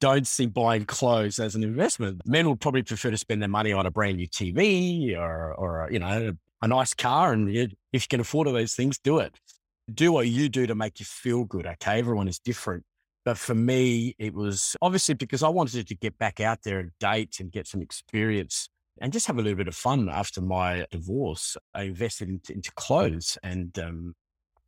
don't 0.00 0.26
see 0.26 0.46
buying 0.46 0.86
clothes 0.86 1.38
as 1.38 1.54
an 1.54 1.64
investment. 1.64 2.22
Men 2.24 2.48
would 2.48 2.62
probably 2.62 2.82
prefer 2.82 3.10
to 3.10 3.18
spend 3.18 3.42
their 3.42 3.50
money 3.50 3.74
on 3.74 3.84
a 3.84 3.90
brand 3.90 4.16
new 4.16 4.26
TV 4.26 5.14
or 5.18 5.52
or 5.52 5.90
you 5.92 5.98
know 5.98 6.32
a 6.62 6.68
nice 6.68 6.94
car, 6.94 7.34
and 7.34 7.50
if 7.50 7.74
you 7.92 8.08
can 8.08 8.20
afford 8.20 8.48
all 8.48 8.54
those 8.54 8.74
things, 8.74 8.98
do 8.98 9.18
it. 9.18 9.38
Do 9.92 10.12
what 10.12 10.28
you 10.28 10.48
do 10.48 10.66
to 10.66 10.74
make 10.74 10.98
you 10.98 11.04
feel 11.04 11.44
good. 11.44 11.66
Okay, 11.66 11.98
everyone 11.98 12.26
is 12.26 12.38
different. 12.38 12.84
But 13.26 13.38
for 13.38 13.56
me, 13.56 14.14
it 14.20 14.34
was 14.34 14.76
obviously 14.80 15.14
because 15.14 15.42
I 15.42 15.48
wanted 15.48 15.88
to 15.88 15.96
get 15.96 16.16
back 16.16 16.38
out 16.38 16.62
there 16.62 16.78
and 16.78 16.92
date 17.00 17.40
and 17.40 17.50
get 17.50 17.66
some 17.66 17.82
experience 17.82 18.68
and 19.00 19.12
just 19.12 19.26
have 19.26 19.36
a 19.36 19.42
little 19.42 19.56
bit 19.56 19.66
of 19.66 19.74
fun 19.74 20.08
after 20.08 20.40
my 20.40 20.86
divorce. 20.92 21.56
I 21.74 21.82
invested 21.82 22.28
into, 22.28 22.52
into 22.52 22.70
clothes 22.76 23.36
and, 23.42 23.76
um, 23.80 24.14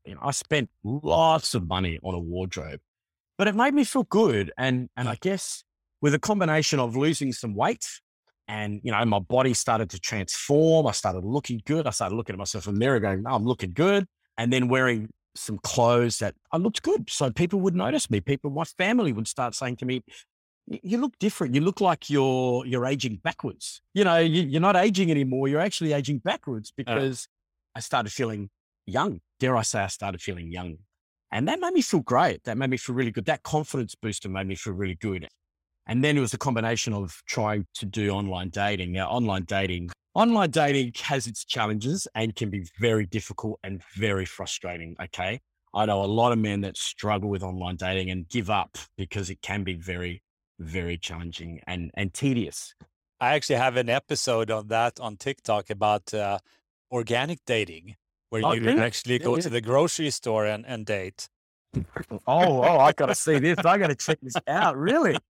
you 0.04 0.14
know, 0.16 0.20
I 0.24 0.32
spent 0.32 0.70
lots 0.82 1.54
of 1.54 1.68
money 1.68 2.00
on 2.02 2.14
a 2.14 2.18
wardrobe, 2.18 2.80
but 3.38 3.46
it 3.46 3.54
made 3.54 3.74
me 3.74 3.84
feel 3.84 4.02
good. 4.02 4.50
And, 4.58 4.88
and 4.96 5.08
I 5.08 5.16
guess 5.20 5.62
with 6.00 6.12
a 6.14 6.18
combination 6.18 6.80
of 6.80 6.96
losing 6.96 7.32
some 7.32 7.54
weight 7.54 7.86
and, 8.48 8.80
you 8.82 8.90
know, 8.90 9.04
my 9.04 9.20
body 9.20 9.54
started 9.54 9.88
to 9.90 10.00
transform. 10.00 10.88
I 10.88 10.92
started 10.92 11.24
looking 11.24 11.62
good. 11.64 11.86
I 11.86 11.90
started 11.90 12.16
looking 12.16 12.34
at 12.34 12.38
myself 12.38 12.66
in 12.66 12.74
the 12.74 12.80
mirror 12.80 12.98
going, 12.98 13.22
oh, 13.24 13.36
I'm 13.36 13.44
looking 13.44 13.70
good. 13.70 14.04
And 14.36 14.52
then 14.52 14.66
wearing 14.66 15.10
some 15.38 15.58
clothes 15.58 16.18
that 16.18 16.34
I 16.52 16.56
looked 16.56 16.82
good. 16.82 17.10
So 17.10 17.30
people 17.30 17.60
would 17.60 17.74
notice 17.74 18.10
me. 18.10 18.20
People, 18.20 18.50
my 18.50 18.64
family 18.64 19.12
would 19.12 19.28
start 19.28 19.54
saying 19.54 19.76
to 19.76 19.86
me, 19.86 20.02
you 20.66 20.98
look 20.98 21.18
different. 21.18 21.54
You 21.54 21.62
look 21.62 21.80
like 21.80 22.10
you're 22.10 22.64
you're 22.66 22.84
aging 22.86 23.16
backwards. 23.16 23.80
You 23.94 24.04
know, 24.04 24.18
you, 24.18 24.56
are 24.56 24.60
not 24.60 24.76
aging 24.76 25.10
anymore. 25.10 25.48
You're 25.48 25.60
actually 25.60 25.92
aging 25.92 26.18
backwards 26.18 26.72
because 26.76 27.26
uh. 27.74 27.78
I 27.78 27.80
started 27.80 28.12
feeling 28.12 28.50
young. 28.86 29.20
Dare 29.40 29.56
I 29.56 29.62
say, 29.62 29.80
I 29.80 29.86
started 29.86 30.20
feeling 30.20 30.50
young, 30.50 30.78
and 31.32 31.48
that 31.48 31.60
made 31.60 31.72
me 31.72 31.82
feel 31.82 32.00
great. 32.00 32.44
That 32.44 32.58
made 32.58 32.70
me 32.70 32.76
feel 32.76 32.94
really 32.94 33.10
good. 33.10 33.26
That 33.26 33.42
confidence 33.42 33.94
booster 33.94 34.28
made 34.28 34.46
me 34.46 34.56
feel 34.56 34.74
really 34.74 34.96
good. 34.96 35.28
And 35.86 36.04
then 36.04 36.18
it 36.18 36.20
was 36.20 36.34
a 36.34 36.38
combination 36.38 36.92
of 36.92 37.22
trying 37.26 37.66
to 37.74 37.86
do 37.86 38.10
online 38.10 38.50
dating. 38.50 38.92
Now, 38.92 39.08
online 39.08 39.44
dating, 39.44 39.90
online 40.18 40.50
dating 40.50 40.92
has 41.04 41.28
its 41.28 41.44
challenges 41.44 42.08
and 42.16 42.34
can 42.34 42.50
be 42.50 42.66
very 42.80 43.06
difficult 43.06 43.60
and 43.62 43.80
very 43.94 44.24
frustrating. 44.24 44.96
Okay. 45.00 45.40
I 45.72 45.86
know 45.86 46.02
a 46.02 46.06
lot 46.06 46.32
of 46.32 46.38
men 46.38 46.62
that 46.62 46.76
struggle 46.76 47.30
with 47.30 47.44
online 47.44 47.76
dating 47.76 48.10
and 48.10 48.28
give 48.28 48.50
up 48.50 48.76
because 48.96 49.30
it 49.30 49.40
can 49.42 49.62
be 49.62 49.74
very, 49.74 50.22
very 50.58 50.98
challenging 50.98 51.60
and, 51.68 51.92
and 51.94 52.12
tedious. 52.12 52.74
I 53.20 53.34
actually 53.34 53.56
have 53.56 53.76
an 53.76 53.88
episode 53.88 54.50
on 54.50 54.66
that 54.68 54.98
on 54.98 55.18
TikTok 55.18 55.70
about 55.70 56.12
uh, 56.12 56.38
organic 56.90 57.38
dating, 57.46 57.94
where 58.30 58.44
oh, 58.44 58.54
you 58.54 58.62
yeah. 58.62 58.82
actually 58.82 59.20
go 59.20 59.30
yeah, 59.30 59.36
yeah. 59.36 59.42
to 59.42 59.50
the 59.50 59.60
grocery 59.60 60.10
store 60.10 60.46
and, 60.46 60.66
and 60.66 60.84
date 60.84 61.28
oh, 62.26 62.62
oh, 62.62 62.78
I 62.78 62.92
gotta 62.92 63.14
see 63.14 63.38
this. 63.38 63.58
I 63.58 63.78
gotta 63.78 63.94
check 63.94 64.18
this 64.22 64.34
out. 64.46 64.76
Really? 64.76 65.16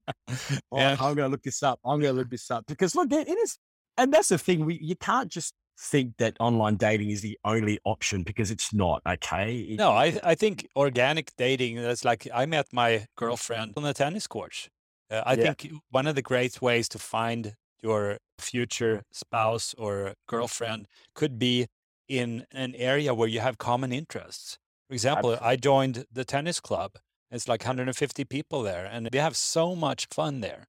Oh, 0.70 0.76
yeah. 0.78 0.96
I'm 1.00 1.14
gonna 1.14 1.28
look 1.28 1.42
this 1.42 1.62
up. 1.62 1.80
I'm 1.84 2.00
gonna 2.00 2.12
look 2.12 2.28
this 2.28 2.50
up 2.50 2.66
because 2.66 2.94
look, 2.94 3.10
it 3.10 3.28
is, 3.28 3.58
and 3.98 4.12
that's 4.12 4.30
the 4.30 4.38
thing. 4.38 4.64
We 4.64 4.78
you 4.80 4.96
can't 4.96 5.30
just 5.30 5.54
think 5.78 6.16
that 6.16 6.36
online 6.40 6.76
dating 6.76 7.10
is 7.10 7.20
the 7.20 7.38
only 7.44 7.78
option 7.84 8.22
because 8.22 8.50
it's 8.50 8.72
not. 8.72 9.02
Okay. 9.06 9.58
It, 9.58 9.78
no, 9.78 9.90
I 9.90 10.18
I 10.24 10.34
think 10.34 10.66
organic 10.76 11.32
dating. 11.36 11.76
That's 11.76 12.04
like 12.04 12.26
I 12.32 12.46
met 12.46 12.66
my 12.72 13.06
girlfriend 13.16 13.74
on 13.76 13.82
the 13.82 13.94
tennis 13.94 14.26
court. 14.26 14.68
Uh, 15.10 15.22
I 15.26 15.34
yeah. 15.34 15.42
think 15.42 15.72
one 15.90 16.06
of 16.06 16.14
the 16.14 16.22
great 16.22 16.60
ways 16.62 16.88
to 16.90 16.98
find 16.98 17.54
your 17.82 18.18
future 18.38 19.02
spouse 19.12 19.74
or 19.78 20.14
girlfriend 20.26 20.86
could 21.14 21.38
be 21.38 21.66
in 22.08 22.44
an 22.52 22.74
area 22.74 23.14
where 23.14 23.28
you 23.28 23.40
have 23.40 23.58
common 23.58 23.92
interests. 23.92 24.58
For 24.88 24.94
example, 24.94 25.32
Absolutely. 25.32 25.52
I 25.52 25.56
joined 25.56 26.04
the 26.10 26.24
tennis 26.24 26.60
club. 26.60 26.92
It's 27.30 27.46
like 27.46 27.62
150 27.62 28.24
people 28.24 28.62
there, 28.62 28.86
and 28.86 29.08
we 29.12 29.18
have 29.18 29.36
so 29.36 29.76
much 29.76 30.06
fun 30.10 30.40
there. 30.40 30.64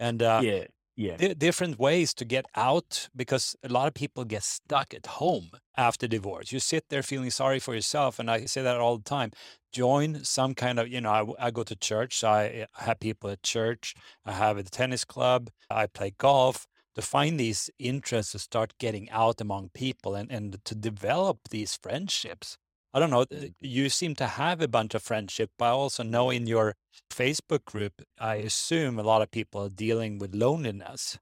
And 0.00 0.22
uh, 0.22 0.40
yeah, 0.42 0.64
yeah, 0.98 1.32
different 1.34 1.78
ways 1.78 2.12
to 2.14 2.24
get 2.24 2.46
out 2.56 3.08
because 3.14 3.54
a 3.62 3.68
lot 3.68 3.86
of 3.86 3.94
people 3.94 4.24
get 4.24 4.42
stuck 4.42 4.92
at 4.92 5.06
home 5.06 5.50
after 5.76 6.08
divorce. 6.08 6.50
You 6.50 6.58
sit 6.58 6.88
there 6.88 7.04
feeling 7.04 7.30
sorry 7.30 7.60
for 7.60 7.72
yourself, 7.72 8.18
and 8.18 8.28
I 8.28 8.46
say 8.46 8.62
that 8.62 8.78
all 8.78 8.96
the 8.96 9.04
time. 9.04 9.30
Join 9.70 10.24
some 10.24 10.56
kind 10.56 10.80
of, 10.80 10.88
you 10.88 11.00
know, 11.00 11.36
I, 11.38 11.46
I 11.46 11.50
go 11.52 11.62
to 11.62 11.76
church, 11.76 12.18
so 12.18 12.28
I 12.30 12.66
have 12.78 12.98
people 12.98 13.30
at 13.30 13.44
church. 13.44 13.94
I 14.26 14.32
have 14.32 14.56
a 14.56 14.64
tennis 14.64 15.04
club. 15.04 15.50
I 15.70 15.86
play 15.86 16.14
golf 16.18 16.66
to 16.96 17.02
find 17.02 17.38
these 17.38 17.70
interests 17.78 18.32
to 18.32 18.40
start 18.40 18.74
getting 18.80 19.08
out 19.10 19.40
among 19.40 19.70
people 19.74 20.16
and, 20.16 20.32
and 20.32 20.64
to 20.64 20.74
develop 20.74 21.38
these 21.50 21.76
friendships. 21.76 22.58
I 22.98 23.00
don't 23.00 23.10
know. 23.10 23.20
Uh, 23.20 23.50
you 23.60 23.88
seem 23.90 24.16
to 24.16 24.26
have 24.26 24.60
a 24.60 24.66
bunch 24.66 24.92
of 24.92 25.04
friendship, 25.04 25.52
but 25.56 25.66
I 25.66 25.68
also 25.68 26.02
know 26.02 26.30
in 26.30 26.48
your 26.48 26.74
Facebook 27.12 27.64
group, 27.64 27.92
I 28.18 28.36
assume 28.36 28.98
a 28.98 29.04
lot 29.04 29.22
of 29.22 29.30
people 29.30 29.62
are 29.62 29.68
dealing 29.68 30.18
with 30.18 30.34
loneliness. 30.34 31.16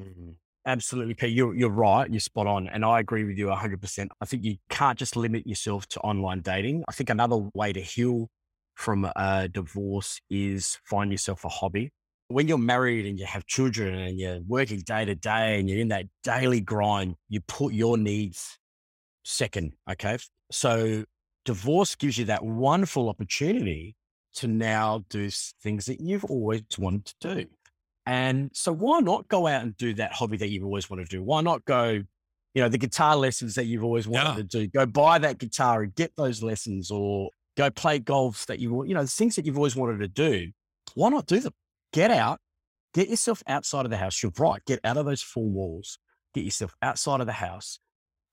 Mm-hmm. 0.00 0.30
Absolutely, 0.64 1.12
Pete. 1.12 1.34
You're, 1.34 1.54
you're 1.54 1.68
right. 1.68 2.10
You're 2.10 2.20
spot 2.20 2.46
on. 2.46 2.66
And 2.66 2.82
I 2.82 3.00
agree 3.00 3.24
with 3.24 3.36
you 3.36 3.48
100%. 3.48 4.08
I 4.22 4.24
think 4.24 4.42
you 4.42 4.56
can't 4.70 4.98
just 4.98 5.16
limit 5.16 5.46
yourself 5.46 5.86
to 5.88 6.00
online 6.00 6.40
dating. 6.40 6.84
I 6.88 6.92
think 6.92 7.10
another 7.10 7.50
way 7.52 7.74
to 7.74 7.80
heal 7.82 8.30
from 8.74 9.04
a 9.14 9.48
divorce 9.48 10.22
is 10.30 10.78
find 10.86 11.12
yourself 11.12 11.44
a 11.44 11.50
hobby. 11.50 11.90
When 12.28 12.48
you're 12.48 12.56
married 12.56 13.04
and 13.04 13.18
you 13.18 13.26
have 13.26 13.44
children 13.44 13.94
and 13.98 14.18
you're 14.18 14.40
working 14.48 14.80
day 14.80 15.04
to 15.04 15.14
day 15.14 15.60
and 15.60 15.68
you're 15.68 15.80
in 15.80 15.88
that 15.88 16.06
daily 16.22 16.62
grind, 16.62 17.16
you 17.28 17.42
put 17.42 17.74
your 17.74 17.98
needs 17.98 18.58
second. 19.24 19.74
Okay. 19.90 20.16
So 20.50 21.04
divorce 21.48 21.94
gives 21.94 22.18
you 22.18 22.26
that 22.26 22.44
wonderful 22.44 23.08
opportunity 23.08 23.96
to 24.34 24.46
now 24.46 25.02
do 25.08 25.30
things 25.62 25.86
that 25.86 25.98
you've 25.98 26.26
always 26.26 26.60
wanted 26.76 27.06
to 27.06 27.36
do. 27.36 27.46
And 28.04 28.50
so 28.52 28.70
why 28.70 29.00
not 29.00 29.28
go 29.28 29.46
out 29.46 29.62
and 29.62 29.74
do 29.78 29.94
that 29.94 30.12
hobby 30.12 30.36
that 30.36 30.50
you've 30.50 30.64
always 30.64 30.90
wanted 30.90 31.08
to 31.08 31.16
do? 31.16 31.22
Why 31.22 31.40
not 31.40 31.64
go, 31.64 32.02
you 32.52 32.62
know, 32.62 32.68
the 32.68 32.76
guitar 32.76 33.16
lessons 33.16 33.54
that 33.54 33.64
you've 33.64 33.82
always 33.82 34.06
wanted 34.06 34.28
yeah. 34.28 34.34
to 34.34 34.42
do? 34.42 34.66
Go 34.66 34.84
buy 34.84 35.18
that 35.20 35.38
guitar 35.38 35.84
and 35.84 35.94
get 35.94 36.14
those 36.16 36.42
lessons 36.42 36.90
or 36.90 37.30
go 37.56 37.70
play 37.70 37.98
golf 37.98 38.44
that 38.44 38.58
you, 38.58 38.74
want, 38.74 38.90
you 38.90 38.94
know, 38.94 39.04
the 39.04 39.08
things 39.08 39.34
that 39.36 39.46
you've 39.46 39.56
always 39.56 39.74
wanted 39.74 40.00
to 40.00 40.08
do. 40.08 40.50
Why 40.96 41.08
not 41.08 41.24
do 41.24 41.40
them? 41.40 41.54
Get 41.94 42.10
out, 42.10 42.40
get 42.92 43.08
yourself 43.08 43.42
outside 43.46 43.86
of 43.86 43.90
the 43.90 43.96
house. 43.96 44.22
You're 44.22 44.32
right. 44.38 44.62
Get 44.66 44.80
out 44.84 44.98
of 44.98 45.06
those 45.06 45.22
four 45.22 45.48
walls, 45.48 45.98
get 46.34 46.44
yourself 46.44 46.74
outside 46.82 47.20
of 47.20 47.26
the 47.26 47.32
house 47.32 47.78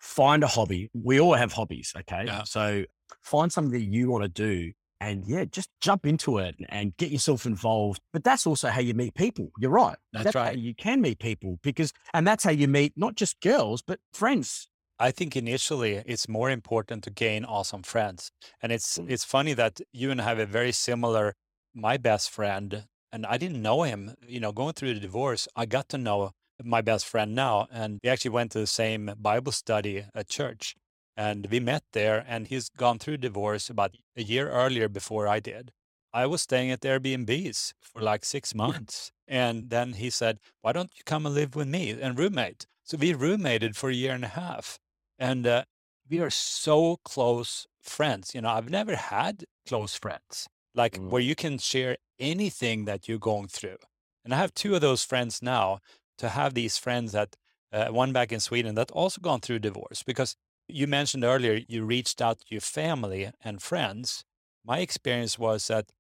find 0.06 0.44
a 0.44 0.48
hobby. 0.48 0.90
We 0.94 1.20
all 1.20 1.34
have 1.34 1.54
hobbies. 1.54 1.94
Okay. 1.98 2.26
Yeah. 2.28 2.44
So 2.44 2.84
find 3.22 3.52
something 3.52 3.72
that 3.72 3.86
you 3.86 4.10
want 4.10 4.24
to 4.24 4.30
do 4.30 4.72
and 5.02 5.24
yeah, 5.28 5.46
just 5.46 5.70
jump 5.82 6.06
into 6.06 6.38
it 6.38 6.56
and 6.70 6.96
get 6.98 7.12
yourself 7.12 7.46
involved. 7.46 8.02
But 8.14 8.24
that's 8.24 8.48
also 8.48 8.70
how 8.70 8.80
you 8.80 8.94
meet 8.94 9.14
people. 9.14 9.50
You're 9.60 9.72
right. 9.72 9.98
That's, 10.14 10.26
that's 10.26 10.36
right. 10.36 10.58
you 10.58 10.74
can 10.74 11.02
meet 11.02 11.20
people 11.20 11.60
because, 11.62 11.92
and 12.14 12.26
that's 12.26 12.44
how 12.44 12.52
you 12.52 12.68
meet 12.68 12.94
not 12.96 13.16
just 13.16 13.40
girls, 13.42 13.82
but 13.82 14.00
friends. 14.14 14.68
I 14.98 15.12
think 15.12 15.36
initially 15.36 16.02
it's 16.06 16.30
more 16.30 16.50
important 16.50 17.04
to 17.04 17.10
gain 17.10 17.44
awesome 17.44 17.84
friends. 17.84 18.32
And 18.62 18.72
it's 18.72 18.98
mm. 18.98 19.10
it's 19.10 19.26
funny 19.26 19.54
that 19.54 19.82
you 19.92 20.10
and 20.10 20.22
I 20.22 20.24
have 20.24 20.40
a 20.40 20.46
very 20.46 20.72
similar 20.72 21.36
my 21.74 21.98
best 21.98 22.30
friend 22.30 22.86
and 23.12 23.26
I 23.26 23.38
didn't 23.38 23.62
know 23.62 23.84
him, 23.84 24.16
you 24.28 24.40
know, 24.40 24.52
going 24.52 24.74
through 24.74 24.94
the 24.94 25.00
divorce, 25.00 25.48
I 25.56 25.66
got 25.66 25.88
to 25.90 25.98
know 25.98 26.32
my 26.64 26.82
best 26.82 27.06
friend 27.06 27.34
now, 27.34 27.68
and 27.72 28.00
we 28.04 28.10
actually 28.10 28.32
went 28.32 28.52
to 28.52 28.60
the 28.60 28.68
same 28.68 29.12
Bible 29.18 29.52
study 29.52 30.06
at 30.14 30.28
church. 30.28 30.76
And 31.18 31.48
we 31.50 31.60
met 31.60 31.84
there, 31.94 32.26
and 32.28 32.48
he's 32.48 32.70
gone 32.70 33.00
through 33.00 33.18
divorce 33.18 33.70
about 33.70 33.96
a 34.18 34.24
year 34.24 34.50
earlier 34.50 34.90
before 34.90 35.28
I 35.28 35.40
did. 35.40 35.72
I 36.14 36.26
was 36.26 36.42
staying 36.42 36.72
at 36.72 36.82
Airbnbs 36.82 37.74
for 37.82 38.02
like 38.02 38.26
six 38.26 38.56
months. 38.56 39.12
And 39.28 39.70
then 39.70 39.94
he 39.94 40.10
said, 40.10 40.40
Why 40.62 40.72
don't 40.72 40.92
you 40.96 41.04
come 41.04 41.26
and 41.26 41.34
live 41.34 41.56
with 41.56 41.68
me 41.68 41.90
and 41.90 42.18
roommate? 42.18 42.68
So 42.84 42.98
we 42.98 43.14
roommated 43.14 43.76
for 43.76 43.90
a 43.90 43.94
year 43.94 44.14
and 44.14 44.24
a 44.24 44.30
half. 44.30 44.78
And 45.18 45.48
uh, 45.48 45.64
we 46.10 46.20
are 46.20 46.30
so 46.30 46.98
close 47.04 47.66
friends. 47.82 48.36
You 48.36 48.42
know, 48.42 48.50
I've 48.50 48.70
never 48.70 48.96
had 48.96 49.46
close 49.68 49.96
friends, 49.96 50.48
like 50.74 51.00
mm. 51.00 51.10
where 51.10 51.22
you 51.22 51.36
can 51.36 51.58
share 51.58 51.98
anything 52.20 52.86
that 52.86 53.08
you're 53.08 53.18
going 53.18 53.48
through. 53.48 53.78
And 54.24 54.34
I 54.34 54.38
have 54.38 54.54
two 54.54 54.76
of 54.76 54.82
those 54.82 55.04
friends 55.04 55.42
now 55.42 55.80
to 56.18 56.30
have 56.30 56.54
these 56.54 56.78
friends 56.78 57.12
that 57.12 57.36
uh, 57.74 57.88
one 57.88 58.14
back 58.14 58.32
in 58.32 58.40
Sweden 58.40 58.76
that 58.76 58.92
also 58.92 59.20
gone 59.22 59.42
through 59.42 59.60
divorce 59.60 60.04
because 60.04 60.38
you 60.68 60.88
mentioned 60.88 61.24
earlier 61.24 61.62
you 61.68 61.86
reached 61.86 62.22
out 62.22 62.40
to 62.40 62.46
your 62.50 62.62
family 62.62 63.32
and 63.44 63.62
friends. 63.62 64.24
My 64.66 64.80
experience 64.80 65.38
was 65.38 65.68
that 65.68 65.92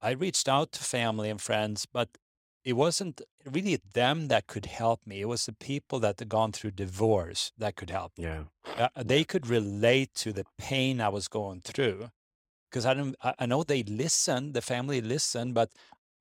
I 0.00 0.10
reached 0.10 0.48
out 0.48 0.72
to 0.72 0.84
family 0.84 1.30
and 1.30 1.40
friends, 1.40 1.86
but 1.92 2.08
it 2.64 2.74
wasn't 2.74 3.20
really 3.44 3.80
them 3.94 4.28
that 4.28 4.46
could 4.46 4.66
help 4.66 5.06
me. 5.06 5.20
It 5.20 5.28
was 5.28 5.46
the 5.46 5.52
people 5.52 6.00
that 6.00 6.18
had 6.18 6.28
gone 6.28 6.52
through 6.52 6.72
divorce 6.72 7.52
that 7.56 7.76
could 7.76 7.90
help. 7.90 8.12
Yeah, 8.16 8.44
uh, 8.76 8.88
they 8.96 9.24
could 9.24 9.46
relate 9.46 10.14
to 10.16 10.32
the 10.32 10.44
pain 10.58 11.00
I 11.00 11.08
was 11.08 11.28
going 11.28 11.60
through 11.62 12.10
because 12.70 12.84
I 12.84 12.94
don't. 12.94 13.16
I 13.38 13.46
know 13.46 13.62
they 13.62 13.82
listened, 13.82 14.54
the 14.54 14.62
family 14.62 15.00
listened, 15.00 15.54
but 15.54 15.70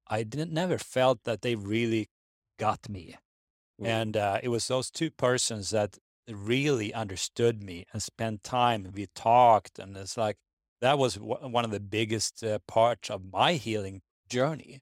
I 0.08 0.24
didn't 0.24 0.52
never 0.52 0.78
felt 0.78 1.24
that 1.24 1.42
they 1.42 1.56
really 1.56 2.10
got 2.60 2.90
me. 2.90 3.16
Mm. 3.82 3.88
And 3.88 4.18
uh, 4.18 4.40
it 4.42 4.50
was 4.50 4.68
those 4.68 4.90
two 4.92 5.12
persons 5.12 5.72
that 5.72 5.98
really 6.30 6.94
understood 6.94 7.64
me 7.64 7.86
and 7.94 8.02
spent 8.02 8.44
time. 8.44 8.92
We 8.94 9.08
talked, 9.16 9.80
and 9.80 9.96
it's 9.98 10.18
like 10.18 10.38
that 10.82 10.98
was 10.98 11.16
w- 11.16 11.48
one 11.48 11.66
of 11.66 11.72
the 11.72 11.80
biggest 11.80 12.44
uh, 12.44 12.60
parts 12.68 13.10
of 13.10 13.32
my 13.32 13.54
healing 13.54 14.02
journey. 14.30 14.82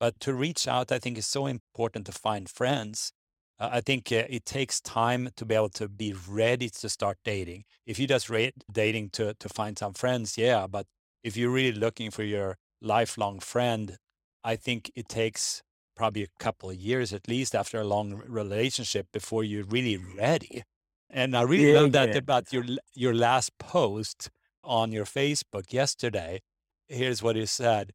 But 0.00 0.18
to 0.20 0.34
reach 0.34 0.66
out, 0.66 0.92
I 0.92 0.98
think 0.98 1.16
is 1.18 1.26
so 1.26 1.46
important 1.46 2.06
to 2.06 2.12
find 2.12 2.48
friends. 2.48 3.12
Uh, 3.58 3.70
I 3.72 3.80
think 3.80 4.10
uh, 4.10 4.24
it 4.28 4.44
takes 4.44 4.80
time 4.80 5.30
to 5.36 5.44
be 5.44 5.54
able 5.54 5.68
to 5.70 5.88
be 5.88 6.14
ready 6.28 6.68
to 6.68 6.88
start 6.88 7.18
dating. 7.24 7.64
If 7.86 7.98
you 7.98 8.06
just 8.06 8.28
rate 8.30 8.54
dating 8.72 9.10
to 9.10 9.34
to 9.34 9.48
find 9.48 9.78
some 9.78 9.94
friends, 9.94 10.36
yeah. 10.36 10.66
But 10.66 10.86
if 11.22 11.36
you're 11.36 11.50
really 11.50 11.78
looking 11.78 12.10
for 12.10 12.24
your 12.24 12.56
lifelong 12.80 13.38
friend, 13.40 13.96
I 14.44 14.56
think 14.56 14.90
it 14.96 15.08
takes 15.08 15.62
probably 15.94 16.24
a 16.24 16.38
couple 16.38 16.70
of 16.70 16.76
years 16.76 17.12
at 17.12 17.28
least 17.28 17.54
after 17.54 17.80
a 17.80 17.84
long 17.84 18.14
relationship 18.26 19.06
before 19.12 19.44
you're 19.44 19.64
really 19.64 19.96
ready. 19.96 20.64
And 21.12 21.36
I 21.36 21.42
really 21.42 21.72
yeah, 21.72 21.80
love 21.80 21.92
that 21.92 22.10
yeah. 22.10 22.18
about 22.18 22.52
your 22.52 22.64
your 22.94 23.14
last 23.14 23.56
post 23.58 24.30
on 24.64 24.92
your 24.92 25.04
Facebook 25.04 25.72
yesterday. 25.72 26.42
Here's 26.88 27.22
what 27.22 27.36
he 27.36 27.46
said. 27.46 27.92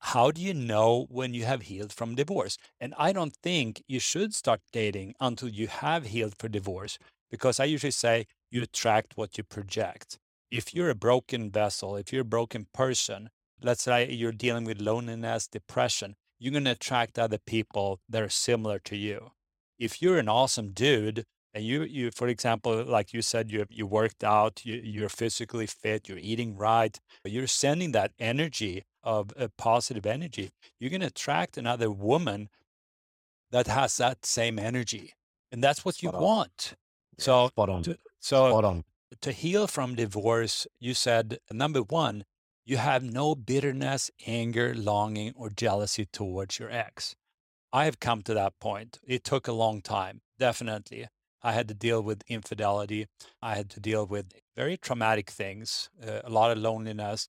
how 0.00 0.30
do 0.30 0.40
you 0.40 0.54
know 0.54 1.06
when 1.10 1.34
you 1.34 1.44
have 1.44 1.62
healed 1.62 1.92
from 1.92 2.14
divorce? 2.14 2.56
And 2.80 2.94
I 2.98 3.12
don't 3.12 3.34
think 3.42 3.82
you 3.88 3.98
should 3.98 4.34
start 4.34 4.60
dating 4.72 5.14
until 5.20 5.48
you 5.48 5.66
have 5.68 6.06
healed 6.06 6.34
for 6.38 6.48
divorce, 6.48 6.98
because 7.30 7.58
I 7.58 7.64
usually 7.64 7.90
say 7.90 8.26
you 8.50 8.62
attract 8.62 9.16
what 9.16 9.36
you 9.36 9.44
project. 9.44 10.18
If 10.50 10.74
you're 10.74 10.90
a 10.90 10.94
broken 10.94 11.50
vessel, 11.50 11.96
if 11.96 12.12
you're 12.12 12.22
a 12.22 12.24
broken 12.24 12.66
person, 12.72 13.30
let's 13.60 13.82
say 13.82 14.10
you're 14.10 14.32
dealing 14.32 14.64
with 14.64 14.80
loneliness, 14.80 15.48
depression, 15.48 16.14
you're 16.38 16.52
going 16.52 16.64
to 16.64 16.72
attract 16.72 17.18
other 17.18 17.38
people 17.38 18.00
that 18.08 18.22
are 18.22 18.28
similar 18.28 18.78
to 18.80 18.96
you. 18.96 19.32
If 19.78 20.00
you're 20.00 20.18
an 20.18 20.28
awesome 20.28 20.70
dude 20.70 21.24
and 21.56 21.64
you, 21.64 21.84
you 21.84 22.10
for 22.10 22.28
example, 22.28 22.84
like 22.84 23.14
you 23.14 23.22
said, 23.22 23.50
you, 23.50 23.64
you 23.70 23.86
worked 23.86 24.22
out, 24.22 24.60
you, 24.66 24.78
you're 24.84 25.08
physically 25.08 25.66
fit, 25.66 26.06
you're 26.06 26.18
eating 26.18 26.54
right, 26.54 27.00
you're 27.24 27.46
sending 27.46 27.92
that 27.92 28.12
energy 28.18 28.84
of 29.02 29.32
a 29.38 29.48
positive 29.48 30.04
energy, 30.04 30.50
you're 30.78 30.90
going 30.90 31.00
to 31.00 31.06
attract 31.06 31.56
another 31.56 31.90
woman 31.90 32.50
that 33.52 33.68
has 33.68 33.96
that 33.96 34.26
same 34.26 34.58
energy. 34.58 35.14
And 35.50 35.64
that's 35.64 35.82
what 35.82 36.02
you 36.02 36.10
want. 36.10 36.74
So, 37.18 37.48
Spot 37.48 37.70
on. 37.70 37.82
to, 37.84 37.96
so 38.20 38.50
Spot 38.50 38.64
on. 38.66 38.84
to 39.22 39.32
heal 39.32 39.66
from 39.66 39.94
divorce, 39.94 40.66
you 40.78 40.92
said 40.92 41.38
number 41.50 41.80
one, 41.80 42.26
you 42.66 42.76
have 42.76 43.02
no 43.02 43.34
bitterness, 43.34 44.10
anger, 44.26 44.74
longing, 44.74 45.32
or 45.34 45.48
jealousy 45.48 46.04
towards 46.04 46.58
your 46.58 46.70
ex. 46.70 47.16
I 47.72 47.86
have 47.86 47.98
come 47.98 48.20
to 48.24 48.34
that 48.34 48.58
point. 48.60 48.98
It 49.06 49.24
took 49.24 49.48
a 49.48 49.52
long 49.52 49.80
time, 49.80 50.20
definitely. 50.38 51.06
I 51.42 51.52
had 51.52 51.68
to 51.68 51.74
deal 51.74 52.02
with 52.02 52.22
infidelity. 52.28 53.06
I 53.42 53.54
had 53.56 53.70
to 53.70 53.80
deal 53.80 54.06
with 54.06 54.32
very 54.56 54.76
traumatic 54.76 55.30
things, 55.30 55.90
uh, 56.06 56.20
a 56.24 56.30
lot 56.30 56.50
of 56.50 56.58
loneliness. 56.58 57.28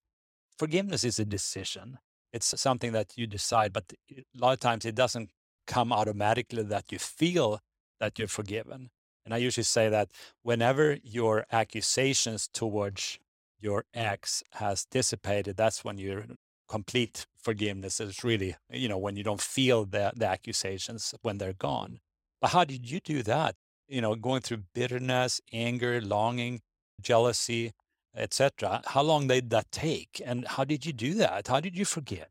Forgiveness 0.58 1.04
is 1.04 1.20
a 1.20 1.26
decision. 1.26 2.00
It's 2.34 2.60
something 2.60 2.92
that 2.94 3.18
you 3.18 3.28
decide, 3.28 3.74
but 3.74 3.94
a 4.12 4.24
lot 4.36 4.54
of 4.54 4.60
times 4.60 4.86
it 4.86 4.96
doesn't 4.96 5.32
come 5.66 5.92
automatically 5.94 6.64
that 6.64 6.92
you 6.92 7.00
feel 7.00 7.60
that 8.00 8.18
you're 8.18 8.28
forgiven. 8.28 8.90
And 9.26 9.34
I 9.34 9.38
usually 9.38 9.66
say 9.66 9.90
that 9.90 10.12
whenever 10.42 10.98
your 11.04 11.46
accusations 11.52 12.48
towards 12.48 13.20
your 13.60 13.86
ex 13.94 14.44
has 14.54 14.86
dissipated, 14.86 15.58
that's 15.58 15.84
when 15.84 15.98
your 15.98 16.24
complete 16.70 17.26
forgiveness 17.38 18.00
is 18.00 18.24
really, 18.24 18.56
you 18.70 18.88
know, 18.88 18.98
when 18.98 19.16
you 19.16 19.24
don't 19.24 19.42
feel 19.42 19.86
the, 19.86 20.12
the 20.16 20.28
accusations 20.28 21.14
when 21.22 21.38
they're 21.38 21.54
gone. 21.54 22.00
But 22.42 22.52
how 22.52 22.64
did 22.64 22.90
you 22.90 23.00
do 23.00 23.24
that? 23.24 23.56
You 23.88 24.02
know, 24.02 24.16
going 24.16 24.42
through 24.42 24.64
bitterness, 24.74 25.40
anger, 25.54 26.02
longing, 26.02 26.62
jealousy, 27.02 27.72
etc. 28.16 28.82
How 28.86 29.02
long 29.02 29.28
did 29.28 29.50
that 29.52 29.72
take? 29.72 30.22
And 30.26 30.46
how 30.48 30.64
did 30.64 30.86
you 30.86 30.94
do 30.94 31.14
that? 31.16 31.48
How 31.48 31.60
did 31.60 31.78
you 31.78 31.86
forgive? 31.86 32.28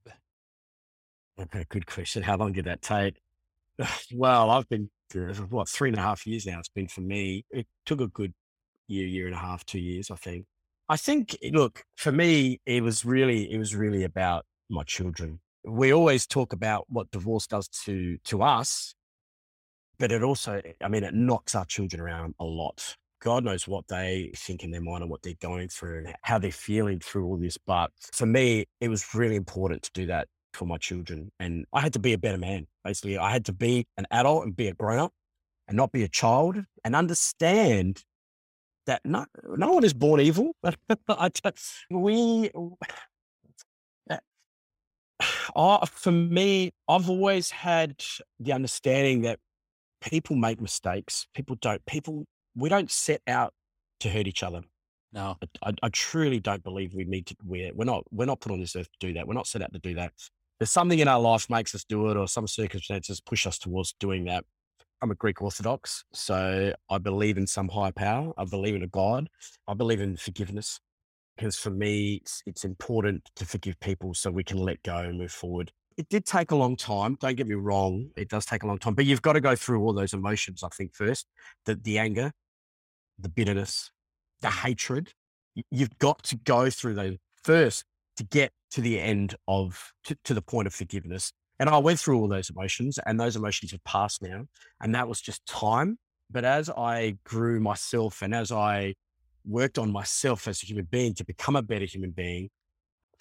Okay, 1.41 1.65
good 1.69 1.87
question. 1.87 2.23
How 2.23 2.37
long 2.37 2.53
did 2.53 2.65
that 2.65 2.83
take? 2.83 3.21
Well, 4.15 4.51
I've 4.51 4.69
been 4.69 4.91
what 5.49 5.69
three 5.69 5.91
and 5.91 5.99
a 5.99 6.03
half 6.03 6.27
years 6.27 6.47
now. 6.47 6.59
It's 6.59 6.69
been 6.69 6.89
for 6.89 7.03
me. 7.03 7.45
It 7.51 7.67
took 7.85 8.01
a 8.01 8.09
good 8.09 8.33
year, 8.89 9.07
year 9.07 9.27
and 9.27 9.35
a 9.35 9.39
half, 9.39 9.65
two 9.65 9.79
years, 9.79 10.11
I 10.11 10.17
think. 10.17 10.47
I 10.89 10.97
think, 10.97 11.37
eh, 11.43 11.51
look, 11.53 11.85
for 11.97 12.13
me, 12.13 12.61
it 12.65 12.83
was 12.83 13.05
really, 13.05 13.53
it 13.53 13.59
was 13.59 13.75
really 13.75 14.05
about 14.05 14.45
my 14.69 14.83
children. 14.85 15.41
We 15.65 15.93
always 15.93 16.27
talk 16.27 16.53
about 16.53 16.87
what 16.89 17.11
divorce 17.11 17.47
does 17.47 17.69
to 17.85 18.19
to 18.25 18.43
us, 18.43 18.95
but 19.99 20.13
it 20.13 20.23
also, 20.23 20.61
I 20.83 20.89
mean, 20.89 21.05
it 21.05 21.15
knocks 21.15 21.55
our 21.55 21.65
children 21.65 22.01
around 22.01 22.35
a 22.39 22.45
lot. 22.45 22.97
God 23.21 23.45
knows 23.45 23.67
what 23.67 23.89
they 23.89 24.31
think 24.37 24.63
in 24.63 24.71
their 24.71 24.81
mind 24.81 25.03
and 25.03 25.11
what 25.11 25.23
they're 25.23 25.35
going 25.41 25.69
through 25.69 25.99
and 25.99 26.15
how 26.23 26.39
they're 26.39 26.53
feeling 26.53 27.01
through 27.01 27.27
all 27.27 27.37
this. 27.37 27.57
But 27.59 27.91
for 28.13 28.27
me, 28.27 28.67
it 28.81 28.89
was 28.89 29.15
really 29.15 29.37
important 29.37 29.83
to 29.85 29.91
do 29.93 30.07
that 30.07 30.29
for 30.53 30.67
my 30.67 30.77
children. 30.77 31.33
And 31.41 31.65
I 31.73 31.81
had 31.81 31.93
to 31.95 31.99
be 31.99 32.13
a 32.13 32.19
better 32.19 32.39
man. 32.39 32.67
Basically, 32.85 33.17
I 33.17 33.31
had 33.31 33.45
to 33.47 33.53
be 33.53 33.87
an 33.97 34.07
adult 34.11 34.45
and 34.45 34.55
be 34.55 34.69
a 34.69 34.75
grown 34.75 34.99
up 34.99 35.13
and 35.67 35.77
not 35.77 35.93
be 35.93 36.03
a 36.03 36.09
child 36.09 36.57
and 36.85 36.95
understand 36.95 38.05
that 38.87 39.01
no, 39.05 39.27
no 39.57 39.73
one 39.73 39.85
is 39.85 39.95
born 39.95 40.21
evil. 40.21 40.53
But 40.63 40.77
I 41.09 41.31
we, 41.91 42.51
uh, 44.11 45.87
for 45.87 46.13
me, 46.13 46.73
I've 46.87 47.09
always 47.09 47.51
had 47.51 48.03
the 48.39 48.53
understanding 48.53 49.23
that 49.23 49.39
people 50.01 50.37
make 50.37 50.61
mistakes. 50.61 51.27
People 51.35 51.57
don't, 51.61 51.85
people, 51.87 52.25
we 52.55 52.69
don't 52.69 52.91
set 52.91 53.21
out 53.27 53.53
to 54.01 54.09
hurt 54.09 54.27
each 54.27 54.43
other. 54.43 54.63
No. 55.13 55.37
I, 55.63 55.73
I 55.83 55.89
truly 55.91 56.41
don't 56.41 56.63
believe 56.63 56.95
we 56.95 57.05
need 57.05 57.27
to, 57.27 57.37
we're, 57.45 57.73
we're 57.75 57.85
not, 57.85 58.05
we're 58.11 58.27
not 58.27 58.41
put 58.41 58.53
on 58.53 58.61
this 58.61 58.77
earth 58.77 58.89
to 59.01 59.07
do 59.07 59.15
that. 59.15 59.27
We're 59.27 59.35
not 59.35 59.47
set 59.47 59.63
out 59.63 59.73
to 59.73 59.79
do 59.79 59.95
that. 59.95 60.13
There's 60.59 60.71
something 60.71 60.99
in 60.99 61.09
our 61.09 61.21
life 61.21 61.51
makes 61.51 61.75
us 61.75 61.85
do 61.85 62.11
it 62.11 62.17
or 62.17 62.27
some 62.29 62.47
circumstances 62.47 63.21
push 63.21 63.47
us 63.47 63.59
towards 63.59 63.95
doing 64.01 64.25
that. 64.25 64.45
I'm 65.03 65.11
a 65.11 65.15
Greek 65.15 65.43
Orthodox, 65.43 66.05
so 66.15 66.73
I 66.89 66.99
believe 66.99 67.37
in 67.37 67.47
some 67.47 67.69
higher 67.69 67.93
power. 67.93 68.33
I 68.39 68.47
believe 68.47 68.75
in 68.75 68.83
a 68.83 68.87
God. 68.87 69.29
I 69.69 69.75
believe 69.75 70.01
in 70.01 70.17
forgiveness 70.17 70.81
because 71.37 71.57
for 71.57 71.71
me, 71.71 72.21
it's, 72.23 72.43
it's 72.47 72.65
important 72.65 73.29
to 73.37 73.45
forgive 73.45 73.79
people 73.81 74.15
so 74.15 74.31
we 74.31 74.45
can 74.45 74.59
let 74.59 74.83
go 74.83 74.97
and 74.97 75.19
move 75.19 75.33
forward. 75.33 75.71
It 75.97 76.09
did 76.09 76.27
take 76.27 76.51
a 76.51 76.57
long 76.57 76.77
time. 76.77 77.17
Don't 77.21 77.37
get 77.37 77.47
me 77.47 77.55
wrong. 77.55 78.11
It 78.17 78.29
does 78.29 78.45
take 78.45 78.63
a 78.63 78.67
long 78.67 78.79
time, 78.79 78.95
but 78.95 79.07
you've 79.07 79.23
got 79.23 79.33
to 79.33 79.41
go 79.41 79.57
through 79.57 79.83
all 79.83 79.95
those 79.95 80.13
emotions. 80.13 80.63
I 80.63 80.69
think 80.69 80.95
first, 80.95 81.27
the, 81.65 81.75
the 81.75 81.99
anger, 81.99 82.33
the 83.19 83.29
bitterness, 83.29 83.91
the 84.41 84.49
mm. 84.49 84.63
hatred. 84.63 85.13
You've 85.71 85.99
got 85.99 86.23
to 86.25 86.37
go 86.37 86.69
through 86.69 86.95
those 86.95 87.17
first 87.43 87.85
to 88.17 88.25
get 88.25 88.53
to 88.73 88.81
the 88.83 89.01
end 89.01 89.37
of, 89.49 89.93
to, 90.05 90.17
to 90.25 90.35
the 90.35 90.43
point 90.43 90.67
of 90.67 90.75
forgiveness. 90.75 91.33
And 91.59 91.71
I 91.71 91.79
went 91.79 91.99
through 91.99 92.21
all 92.21 92.29
those 92.29 92.51
emotions, 92.51 92.99
and 93.07 93.19
those 93.19 93.37
emotions 93.37 93.71
have 93.71 93.83
passed 93.85 94.23
now. 94.23 94.45
And 94.83 94.95
that 94.95 95.09
was 95.09 95.23
just 95.23 95.47
time. 95.47 95.99
But 96.31 96.45
as 96.45 96.69
I 96.69 97.17
grew 97.25 97.61
myself 97.61 98.21
and 98.21 98.35
as 98.35 98.53
I 98.53 98.95
worked 99.47 99.79
on 99.79 99.93
myself 99.93 100.49
as 100.49 100.63
a 100.63 100.67
human 100.67 100.87
being 100.91 101.15
to 101.15 101.25
become 101.25 101.57
a 101.57 101.63
better 101.63 101.85
human 101.85 102.11
being, 102.11 102.51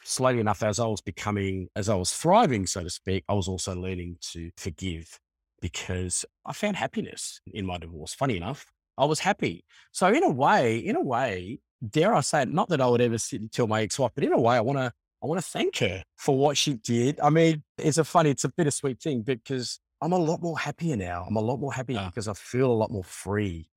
slowly 0.05 0.39
enough, 0.39 0.63
as 0.63 0.79
I 0.79 0.85
was 0.85 1.01
becoming, 1.01 1.67
as 1.75 1.89
I 1.89 1.95
was 1.95 2.13
thriving, 2.13 2.67
so 2.67 2.83
to 2.83 2.89
speak, 2.89 3.23
I 3.27 3.33
was 3.33 3.47
also 3.47 3.75
learning 3.75 4.17
to 4.33 4.51
forgive 4.55 5.19
because 5.61 6.25
I 6.45 6.53
found 6.53 6.77
happiness 6.77 7.41
in 7.53 7.65
my 7.65 7.77
divorce. 7.77 8.13
Funny 8.13 8.37
enough, 8.37 8.67
I 8.97 9.05
was 9.05 9.19
happy. 9.19 9.65
So 9.91 10.07
in 10.07 10.23
a 10.23 10.29
way, 10.29 10.77
in 10.77 10.95
a 10.95 11.01
way, 11.01 11.59
dare 11.89 12.13
I 12.13 12.21
say 12.21 12.43
it, 12.43 12.53
not 12.53 12.69
that 12.69 12.81
I 12.81 12.87
would 12.87 13.01
ever 13.01 13.17
sit 13.17 13.41
and 13.41 13.51
tell 13.51 13.67
my 13.67 13.81
ex-wife, 13.81 14.11
but 14.15 14.23
in 14.23 14.31
a 14.31 14.39
way, 14.39 14.55
I 14.55 14.61
want 14.61 14.77
to 14.79 14.93
I 15.23 15.27
want 15.27 15.41
to 15.41 15.47
thank 15.47 15.77
her 15.79 16.03
for 16.17 16.37
what 16.37 16.55
she 16.55 16.75
did. 16.75 17.19
I 17.19 17.31
mean, 17.31 17.63
it's 17.79 17.97
a 17.97 18.03
funny, 18.03 18.29
it's 18.29 18.43
a 18.43 18.49
bittersweet 18.49 19.01
thing 19.01 19.23
because 19.23 19.79
I'm 19.99 20.11
a 20.11 20.19
lot 20.19 20.39
more 20.41 20.59
happier 20.59 20.95
now. 20.97 21.25
I'm 21.27 21.35
a 21.35 21.41
lot 21.41 21.57
more 21.59 21.73
happier 21.73 21.97
Yeah. 22.01 22.05
because 22.09 22.27
I 22.27 22.33
feel 22.33 22.71
a 22.71 22.73
lot 22.75 22.91
more 22.91 23.03
free. 23.03 23.69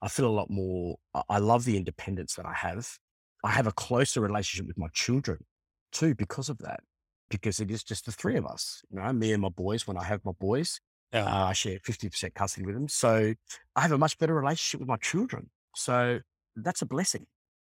I 0.00 0.08
feel 0.08 0.26
a 0.26 0.32
lot 0.32 0.48
more, 0.48 0.96
I- 1.12 1.22
I 1.28 1.38
love 1.38 1.66
the 1.66 1.76
independence 1.76 2.36
that 2.36 2.46
I 2.46 2.54
have. 2.54 2.88
I 3.42 3.50
have 3.50 3.66
a 3.66 3.72
closer 3.72 4.22
relationship 4.22 4.66
with 4.66 4.78
my 4.78 4.88
children 4.94 5.44
too 5.94 6.14
because 6.14 6.48
of 6.50 6.58
that, 6.58 6.80
because 7.30 7.60
it 7.60 7.70
is 7.70 7.82
just 7.82 8.04
the 8.06 8.12
three 8.12 8.36
of 8.36 8.46
us, 8.46 8.82
you 8.90 8.98
know, 9.00 9.12
me 9.12 9.32
and 9.32 9.40
my 9.42 9.48
boys. 9.48 9.86
When 9.86 9.96
I 9.96 10.04
have 10.04 10.20
my 10.24 10.32
boys, 10.48 10.80
Yeah. 11.12 11.24
uh, 11.24 11.46
I 11.50 11.52
share 11.54 11.78
50% 11.78 12.34
custody 12.34 12.66
with 12.66 12.74
them. 12.74 12.88
So 12.88 13.34
I 13.76 13.80
have 13.80 13.92
a 13.92 13.98
much 13.98 14.18
better 14.18 14.34
relationship 14.34 14.80
with 14.80 14.88
my 14.88 14.96
children. 15.10 15.50
So 15.76 16.20
that's 16.56 16.82
a 16.82 16.86
blessing. 16.86 17.26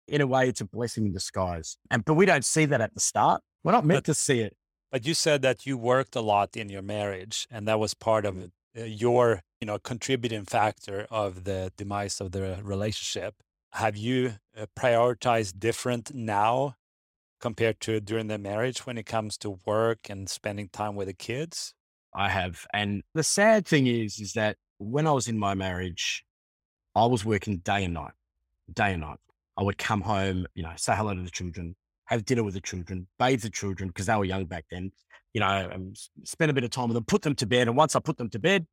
In 0.08 0.20
a 0.22 0.28
way, 0.28 0.50
it's 0.50 0.62
a 0.62 0.66
blessing 0.66 1.06
in 1.06 1.14
disguise. 1.14 1.78
And 1.92 2.04
but 2.06 2.16
we 2.16 2.26
don't 2.26 2.46
see 2.46 2.66
that 2.66 2.82
at 2.82 2.94
the 2.94 3.00
start. 3.00 3.42
We're 3.64 3.72
not 3.74 3.86
meant 3.86 4.00
But- 4.06 4.12
to 4.12 4.14
see 4.16 4.40
it. 4.42 4.56
But 4.92 5.06
you 5.08 5.14
said 5.16 5.42
that 5.42 5.66
you 5.66 5.76
worked 5.78 6.16
a 6.16 6.22
lot 6.22 6.56
in 6.56 6.70
your 6.70 6.84
marriage, 6.84 7.48
and 7.50 7.68
that 7.68 7.80
was 7.80 7.94
part 7.96 8.26
of 8.28 8.34
uh, 8.78 8.84
your, 8.84 9.42
you 9.60 9.66
know, 9.66 9.80
contributing 9.80 10.46
factor 10.46 11.08
of 11.10 11.46
the 11.46 11.72
demise 11.78 12.22
of 12.22 12.32
the 12.32 12.60
relationship. 12.64 13.34
Have 13.72 13.98
you 13.98 14.36
uh, 14.56 14.68
prioritized 14.78 15.58
different 15.58 16.14
now 16.14 16.76
compared 17.44 17.78
to 17.82 18.00
during 18.00 18.28
the 18.28 18.38
marriage 18.38 18.86
when 18.86 18.98
it 18.98 19.06
comes 19.06 19.38
to 19.38 19.60
work 19.66 20.10
and 20.10 20.30
spending 20.30 20.70
time 20.70 20.96
with 20.96 21.08
the 21.08 21.14
kids? 21.14 21.74
I 22.16 22.30
have. 22.30 22.66
And 22.74 23.04
the 23.16 23.24
sad 23.24 23.68
thing 23.68 23.86
is, 23.86 24.18
is 24.18 24.32
that 24.34 24.56
when 24.78 25.06
I 25.06 25.12
was 25.12 25.28
in 25.28 25.38
my 25.38 25.54
marriage, 25.54 26.24
I 26.96 27.06
was 27.06 27.26
working 27.26 27.58
day 27.58 27.84
and 27.84 27.96
night, 27.96 28.14
day 28.74 28.94
and 28.94 29.02
night. 29.02 29.18
I 29.58 29.64
would 29.64 29.78
come 29.78 30.00
home, 30.00 30.46
you 30.56 30.64
know, 30.64 30.72
say 30.78 30.96
hello 30.96 31.14
to 31.14 31.22
the 31.22 31.30
children, 31.30 31.76
have 32.06 32.24
dinner 32.24 32.46
with 32.46 32.54
the 32.54 32.62
children, 32.62 33.08
bathe 33.20 33.42
the 33.42 33.50
children 33.50 33.90
because 33.90 34.06
they 34.06 34.16
were 34.16 34.24
young 34.24 34.46
back 34.46 34.64
then, 34.72 34.94
you 35.34 35.42
know, 35.42 35.70
and 35.70 35.98
spend 36.24 36.50
a 36.50 36.54
bit 36.54 36.64
of 36.64 36.70
time 36.70 36.88
with 36.88 36.96
them, 36.96 37.04
put 37.04 37.24
them 37.24 37.36
to 37.36 37.46
bed. 37.46 37.68
And 37.68 37.76
once 37.76 37.94
I 37.94 38.00
put 38.00 38.16
them 38.16 38.30
to 38.30 38.40
bed, 38.40 38.66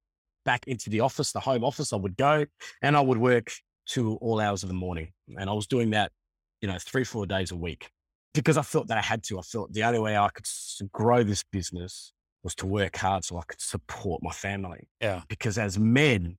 back 0.45 0.69
into 0.69 0.91
the 0.91 1.01
office, 1.01 1.33
the 1.33 1.41
home 1.41 1.65
office, 1.65 1.93
I 1.93 1.97
would 1.97 2.17
go 2.17 2.47
and 2.83 2.97
I 2.97 3.01
would 3.01 3.19
work 3.19 3.51
to 3.87 4.15
all 4.19 4.39
hours 4.39 4.63
of 4.63 4.69
the 4.69 4.77
morning. 4.77 5.09
And 5.37 5.51
I 5.51 5.55
was 5.55 5.67
doing 5.67 5.91
that, 5.91 6.13
you 6.61 6.69
know, 6.69 6.79
three, 6.79 7.03
four 7.03 7.27
days 7.27 7.51
a 7.51 7.57
week 7.57 7.91
because 8.35 8.57
I 8.57 8.63
felt 8.63 8.89
that 8.89 8.99
I 8.99 9.03
had 9.03 9.23
to. 9.25 9.39
I 9.39 9.43
felt 9.43 9.73
the 9.73 9.85
only 9.85 9.99
way 9.99 10.17
I 10.17 10.29
could 10.29 10.47
grow 10.93 11.23
this 11.23 11.43
business 11.51 12.13
was 12.43 12.55
to 12.57 12.67
work 12.67 12.97
hard 12.97 13.25
so 13.25 13.39
I 13.39 13.43
could 13.47 13.61
support 13.61 14.23
my 14.23 14.31
family. 14.31 14.89
Yeah. 15.01 15.23
Because 15.29 15.59
as 15.59 15.79
men, 15.79 16.39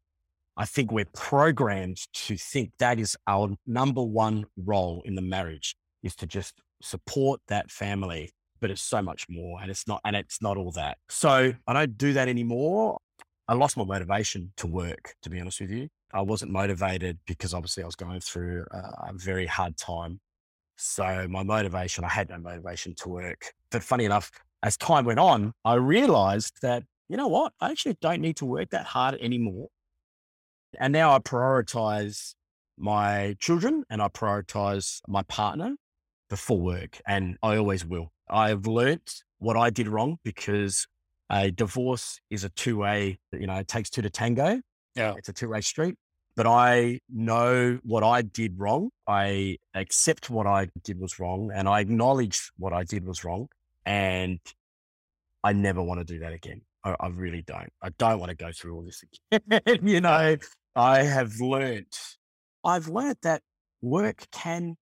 I 0.58 0.66
think 0.66 0.92
we're 0.92 1.06
programmed 1.14 2.00
to 2.14 2.38
think 2.38 2.72
that 2.80 3.00
is 3.00 3.16
our 3.28 3.50
number 3.68 4.02
one 4.04 4.46
role 4.58 5.02
in 5.06 5.16
the 5.16 5.22
marriage 5.22 5.76
is 6.04 6.16
to 6.18 6.28
just 6.28 6.56
support 6.82 7.40
that 7.48 7.70
family. 7.72 8.32
but 8.62 8.70
it's 8.70 8.82
so 8.82 9.02
much 9.02 9.28
more. 9.28 9.60
And 9.62 9.70
it's 9.70 9.88
not, 9.88 10.00
and 10.06 10.16
it's 10.16 10.42
not 10.42 10.56
all 10.56 10.72
that. 10.74 10.98
So 11.10 11.54
I 11.68 11.74
don't 11.74 11.98
do 11.98 12.14
that 12.14 12.30
anymore. 12.30 13.00
I 13.48 13.56
lost 13.56 13.76
my 13.76 13.84
motivation 13.84 14.54
to 14.58 14.68
work, 14.68 15.16
to 15.24 15.30
be 15.30 15.40
honest 15.40 15.60
with 15.60 15.72
you. 15.72 15.90
I 16.14 16.22
wasn't 16.22 16.52
motivated 16.52 17.18
because 17.26 17.54
obviously 17.54 17.84
I 17.84 17.86
was 17.88 17.96
going 17.96 18.20
through 18.22 18.66
a, 18.72 18.78
a 19.10 19.14
very 19.14 19.48
hard 19.48 19.78
time. 19.78 20.20
So 20.84 21.28
my 21.30 21.44
motivation, 21.44 22.04
I 22.04 22.10
had 22.10 22.30
no 22.30 22.40
motivation 22.40 22.96
to 22.96 23.10
work. 23.10 23.54
But 23.70 23.84
funny 23.84 24.04
enough, 24.04 24.32
as 24.64 24.78
time 24.78 25.06
went 25.06 25.20
on, 25.20 25.54
I 25.64 25.76
realized 25.76 26.56
that, 26.64 26.84
you 27.08 27.18
know 27.18 27.28
what? 27.28 27.54
I 27.62 27.70
actually 27.70 27.98
don't 28.02 28.20
need 28.20 28.38
to 28.38 28.46
work 28.46 28.72
that 28.72 28.88
hard 28.88 29.16
anymore. 29.22 29.68
And 30.80 30.92
now 30.92 31.14
I 31.16 31.20
prioritize 31.20 32.34
my 32.80 33.36
children 33.40 33.84
and 33.92 34.02
I 34.02 34.08
prioritize 34.08 35.02
my 35.08 35.22
partner 35.22 35.76
before 36.32 36.60
work. 36.60 37.00
And 37.06 37.38
I 37.44 37.58
always 37.58 37.86
will. 37.86 38.12
I've 38.28 38.66
learnt 38.66 39.24
what 39.38 39.58
I 39.58 39.70
did 39.70 39.88
wrong 39.88 40.18
because 40.24 40.88
a 41.30 41.52
divorce 41.52 42.20
is 42.32 42.44
a 42.44 42.50
two 42.50 42.78
way, 42.78 43.20
you 43.32 43.46
know, 43.46 43.56
it 43.56 43.68
takes 43.68 43.92
two 43.92 44.02
to 44.02 44.10
tango. 44.10 44.60
Yeah. 44.96 45.14
It's 45.16 45.30
a 45.30 45.34
two 45.34 45.50
way 45.50 45.62
street. 45.62 45.96
But 46.42 46.50
I 46.50 47.02
know 47.08 47.78
what 47.84 48.04
I 48.04 48.24
did 48.24 48.60
wrong. 48.60 48.90
I 49.06 49.58
accept 49.76 50.32
what 50.32 50.48
I 50.48 50.70
did 50.82 51.00
was 51.00 51.20
wrong 51.20 51.52
and 51.54 51.70
I 51.70 51.82
acknowledge 51.82 52.50
what 52.58 52.74
I 52.74 52.84
did 52.84 53.06
was 53.06 53.24
wrong. 53.24 53.48
And 53.86 54.40
I 55.44 55.54
never 55.54 55.84
want 55.84 56.00
to 56.00 56.04
do 56.04 56.18
that 56.22 56.34
again. 56.34 56.62
I, 56.84 56.96
I 57.00 57.10
really 57.10 57.44
don't. 57.44 57.72
I 57.84 57.90
don't 57.90 58.20
want 58.20 58.32
to 58.32 58.36
go 58.36 58.52
through 58.52 58.74
all 58.74 58.82
this 58.82 59.04
again. 59.30 59.80
you 59.84 60.02
know, 60.02 60.36
I 60.76 61.04
have 61.04 61.40
learnt, 61.40 61.96
I've 62.64 62.88
learnt 62.88 63.22
that 63.22 63.44
work 63.84 64.26
can 64.32 64.78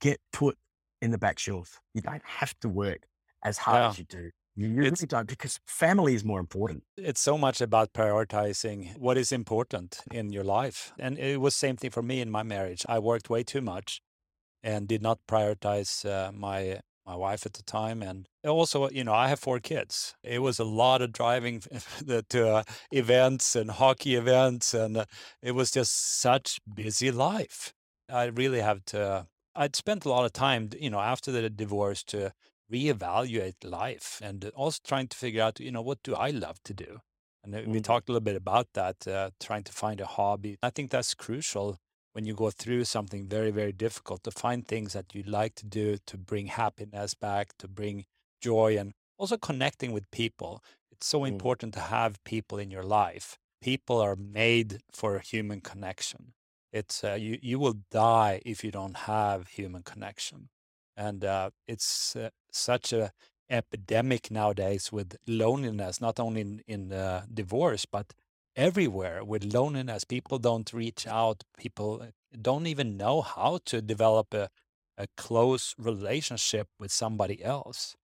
get 0.00 0.18
put 0.32 0.58
in 1.00 1.12
the 1.12 1.18
back 1.18 1.38
shelf. 1.38 1.80
You 1.94 2.02
don't 2.02 2.24
have 2.24 2.58
to 2.62 2.68
work 2.68 3.06
as 3.44 3.56
hard 3.56 3.92
as 3.92 3.98
you 4.00 4.04
do. 4.06 4.30
You 4.56 4.72
really 4.72 5.06
don't 5.06 5.26
because 5.26 5.58
family 5.66 6.14
is 6.14 6.24
more 6.24 6.38
important. 6.38 6.84
It's 6.96 7.20
so 7.20 7.36
much 7.36 7.60
about 7.60 7.92
prioritizing 7.92 8.96
what 8.98 9.18
is 9.18 9.32
important 9.32 10.00
in 10.12 10.32
your 10.32 10.44
life. 10.44 10.92
And 10.98 11.18
it 11.18 11.40
was 11.40 11.56
same 11.56 11.76
thing 11.76 11.90
for 11.90 12.02
me 12.02 12.20
in 12.20 12.30
my 12.30 12.44
marriage. 12.44 12.86
I 12.88 13.00
worked 13.00 13.28
way 13.28 13.42
too 13.42 13.60
much 13.60 14.00
and 14.62 14.86
did 14.86 15.02
not 15.02 15.18
prioritize 15.28 16.08
uh, 16.08 16.30
my 16.32 16.80
my 17.06 17.14
wife 17.14 17.44
at 17.44 17.52
the 17.52 17.62
time 17.62 18.02
and 18.02 18.26
also 18.46 18.88
you 18.88 19.04
know 19.04 19.12
I 19.12 19.28
have 19.28 19.40
four 19.40 19.58
kids. 19.58 20.14
It 20.22 20.40
was 20.40 20.58
a 20.58 20.64
lot 20.64 21.02
of 21.02 21.12
driving 21.12 21.60
to 22.30 22.48
uh, 22.48 22.62
events 22.92 23.56
and 23.56 23.70
hockey 23.70 24.14
events 24.14 24.72
and 24.72 24.96
uh, 24.96 25.04
it 25.42 25.52
was 25.52 25.70
just 25.72 26.20
such 26.20 26.60
busy 26.72 27.10
life. 27.10 27.74
I 28.08 28.26
really 28.26 28.60
have 28.60 28.84
to 28.86 29.26
I'd 29.56 29.76
spent 29.76 30.04
a 30.04 30.08
lot 30.08 30.24
of 30.24 30.32
time, 30.32 30.70
you 30.78 30.90
know, 30.90 31.00
after 31.00 31.30
the 31.30 31.50
divorce 31.50 32.02
to 32.04 32.32
reevaluate 32.72 33.64
life 33.64 34.20
and 34.22 34.44
also 34.54 34.80
trying 34.84 35.08
to 35.08 35.16
figure 35.16 35.42
out, 35.42 35.60
you 35.60 35.70
know, 35.70 35.82
what 35.82 36.02
do 36.02 36.14
I 36.14 36.30
love 36.30 36.62
to 36.64 36.74
do? 36.74 37.00
And 37.42 37.54
uh, 37.54 37.62
we 37.68 37.80
Mhm. 37.80 37.82
talked 37.82 38.08
a 38.08 38.12
little 38.12 38.24
bit 38.24 38.36
about 38.36 38.68
that, 38.74 39.06
uh, 39.06 39.30
trying 39.40 39.64
to 39.64 39.72
find 39.72 40.00
a 40.00 40.06
hobby. 40.06 40.56
I 40.62 40.70
think 40.70 40.90
that's 40.90 41.14
crucial 41.14 41.78
when 42.12 42.24
you 42.24 42.34
go 42.34 42.50
through 42.50 42.84
something 42.84 43.28
very, 43.28 43.50
very 43.50 43.72
difficult 43.72 44.22
to 44.24 44.30
find 44.30 44.66
things 44.66 44.92
that 44.94 45.14
you 45.14 45.22
like 45.22 45.54
to 45.56 45.66
do 45.66 45.98
to 46.06 46.16
bring 46.16 46.46
happiness 46.46 47.14
back, 47.14 47.56
to 47.58 47.68
bring 47.68 48.06
joy, 48.40 48.78
and 48.78 48.92
also 49.18 49.36
connecting 49.36 49.92
with 49.92 50.10
people. 50.10 50.62
It's 50.90 51.06
so 51.06 51.24
Mm. 51.28 51.44
important 51.44 51.74
to 51.74 51.80
have 51.80 52.22
people 52.24 52.58
in 52.58 52.70
your 52.70 52.84
life. 52.84 53.38
People 53.60 54.00
are 54.00 54.16
made 54.16 54.80
for 54.92 55.18
human 55.18 55.60
connection. 55.60 56.34
It's 56.72 57.04
uh, 57.04 57.14
you. 57.14 57.38
You 57.42 57.58
will 57.58 57.76
die 57.90 58.42
if 58.44 58.64
you 58.64 58.70
don't 58.70 58.96
have 58.96 59.48
human 59.48 59.82
connection, 59.82 60.48
and 60.96 61.24
uh, 61.24 61.50
it's 61.66 62.16
uh, 62.16 62.30
such 62.52 62.92
a 62.92 63.12
epidemic 63.50 64.30
nowadays 64.30 64.90
with 64.92 65.16
loneliness. 65.26 66.00
Not 66.00 66.18
only 66.20 66.40
in 66.42 66.62
in 66.66 66.92
uh, 66.92 67.24
divorce, 67.32 67.86
but 67.86 68.12
everywhere 68.56 69.24
with 69.24 69.44
loneliness. 69.44 70.04
People 70.04 70.38
don't 70.38 70.72
reach 70.72 71.06
out. 71.06 71.44
People 71.58 72.02
uh, 72.02 72.06
don't 72.40 72.66
even 72.66 72.96
know 72.96 73.22
how 73.22 73.58
to 73.66 73.80
develop 73.82 74.34
a 74.34 74.48
a 74.96 75.06
close 75.16 75.74
relationship 75.78 76.68
with 76.78 76.92
somebody 76.92 77.42
else. 77.42 77.96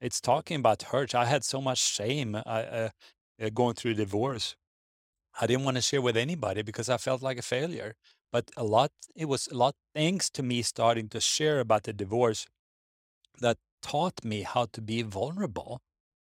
It's 0.00 0.20
talking 0.20 0.60
about 0.60 0.82
hurt. 0.84 1.14
I 1.14 1.26
had 1.26 1.44
so 1.44 1.60
much 1.60 1.78
shame 1.78 2.34
uh, 2.36 2.42
uh, 2.46 2.88
uh, 3.42 3.50
going 3.50 3.74
through 3.74 3.94
divorce. 3.94 4.56
I 5.40 5.46
didn't 5.46 5.64
want 5.64 5.76
to 5.76 5.82
share 5.82 6.02
with 6.02 6.16
anybody 6.16 6.62
because 6.62 6.88
I 6.88 6.96
felt 6.96 7.22
like 7.22 7.38
a 7.38 7.42
failure. 7.42 7.94
But 8.32 8.50
a 8.56 8.64
lot, 8.64 8.92
it 9.14 9.26
was 9.26 9.48
a 9.48 9.54
lot 9.54 9.74
thanks 9.94 10.30
to 10.30 10.42
me 10.42 10.62
starting 10.62 11.08
to 11.10 11.20
share 11.20 11.60
about 11.60 11.84
the 11.84 11.92
divorce 11.92 12.46
that 13.40 13.56
taught 13.82 14.24
me 14.24 14.42
how 14.42 14.66
to 14.72 14.80
be 14.80 15.02
vulnerable. 15.02 15.80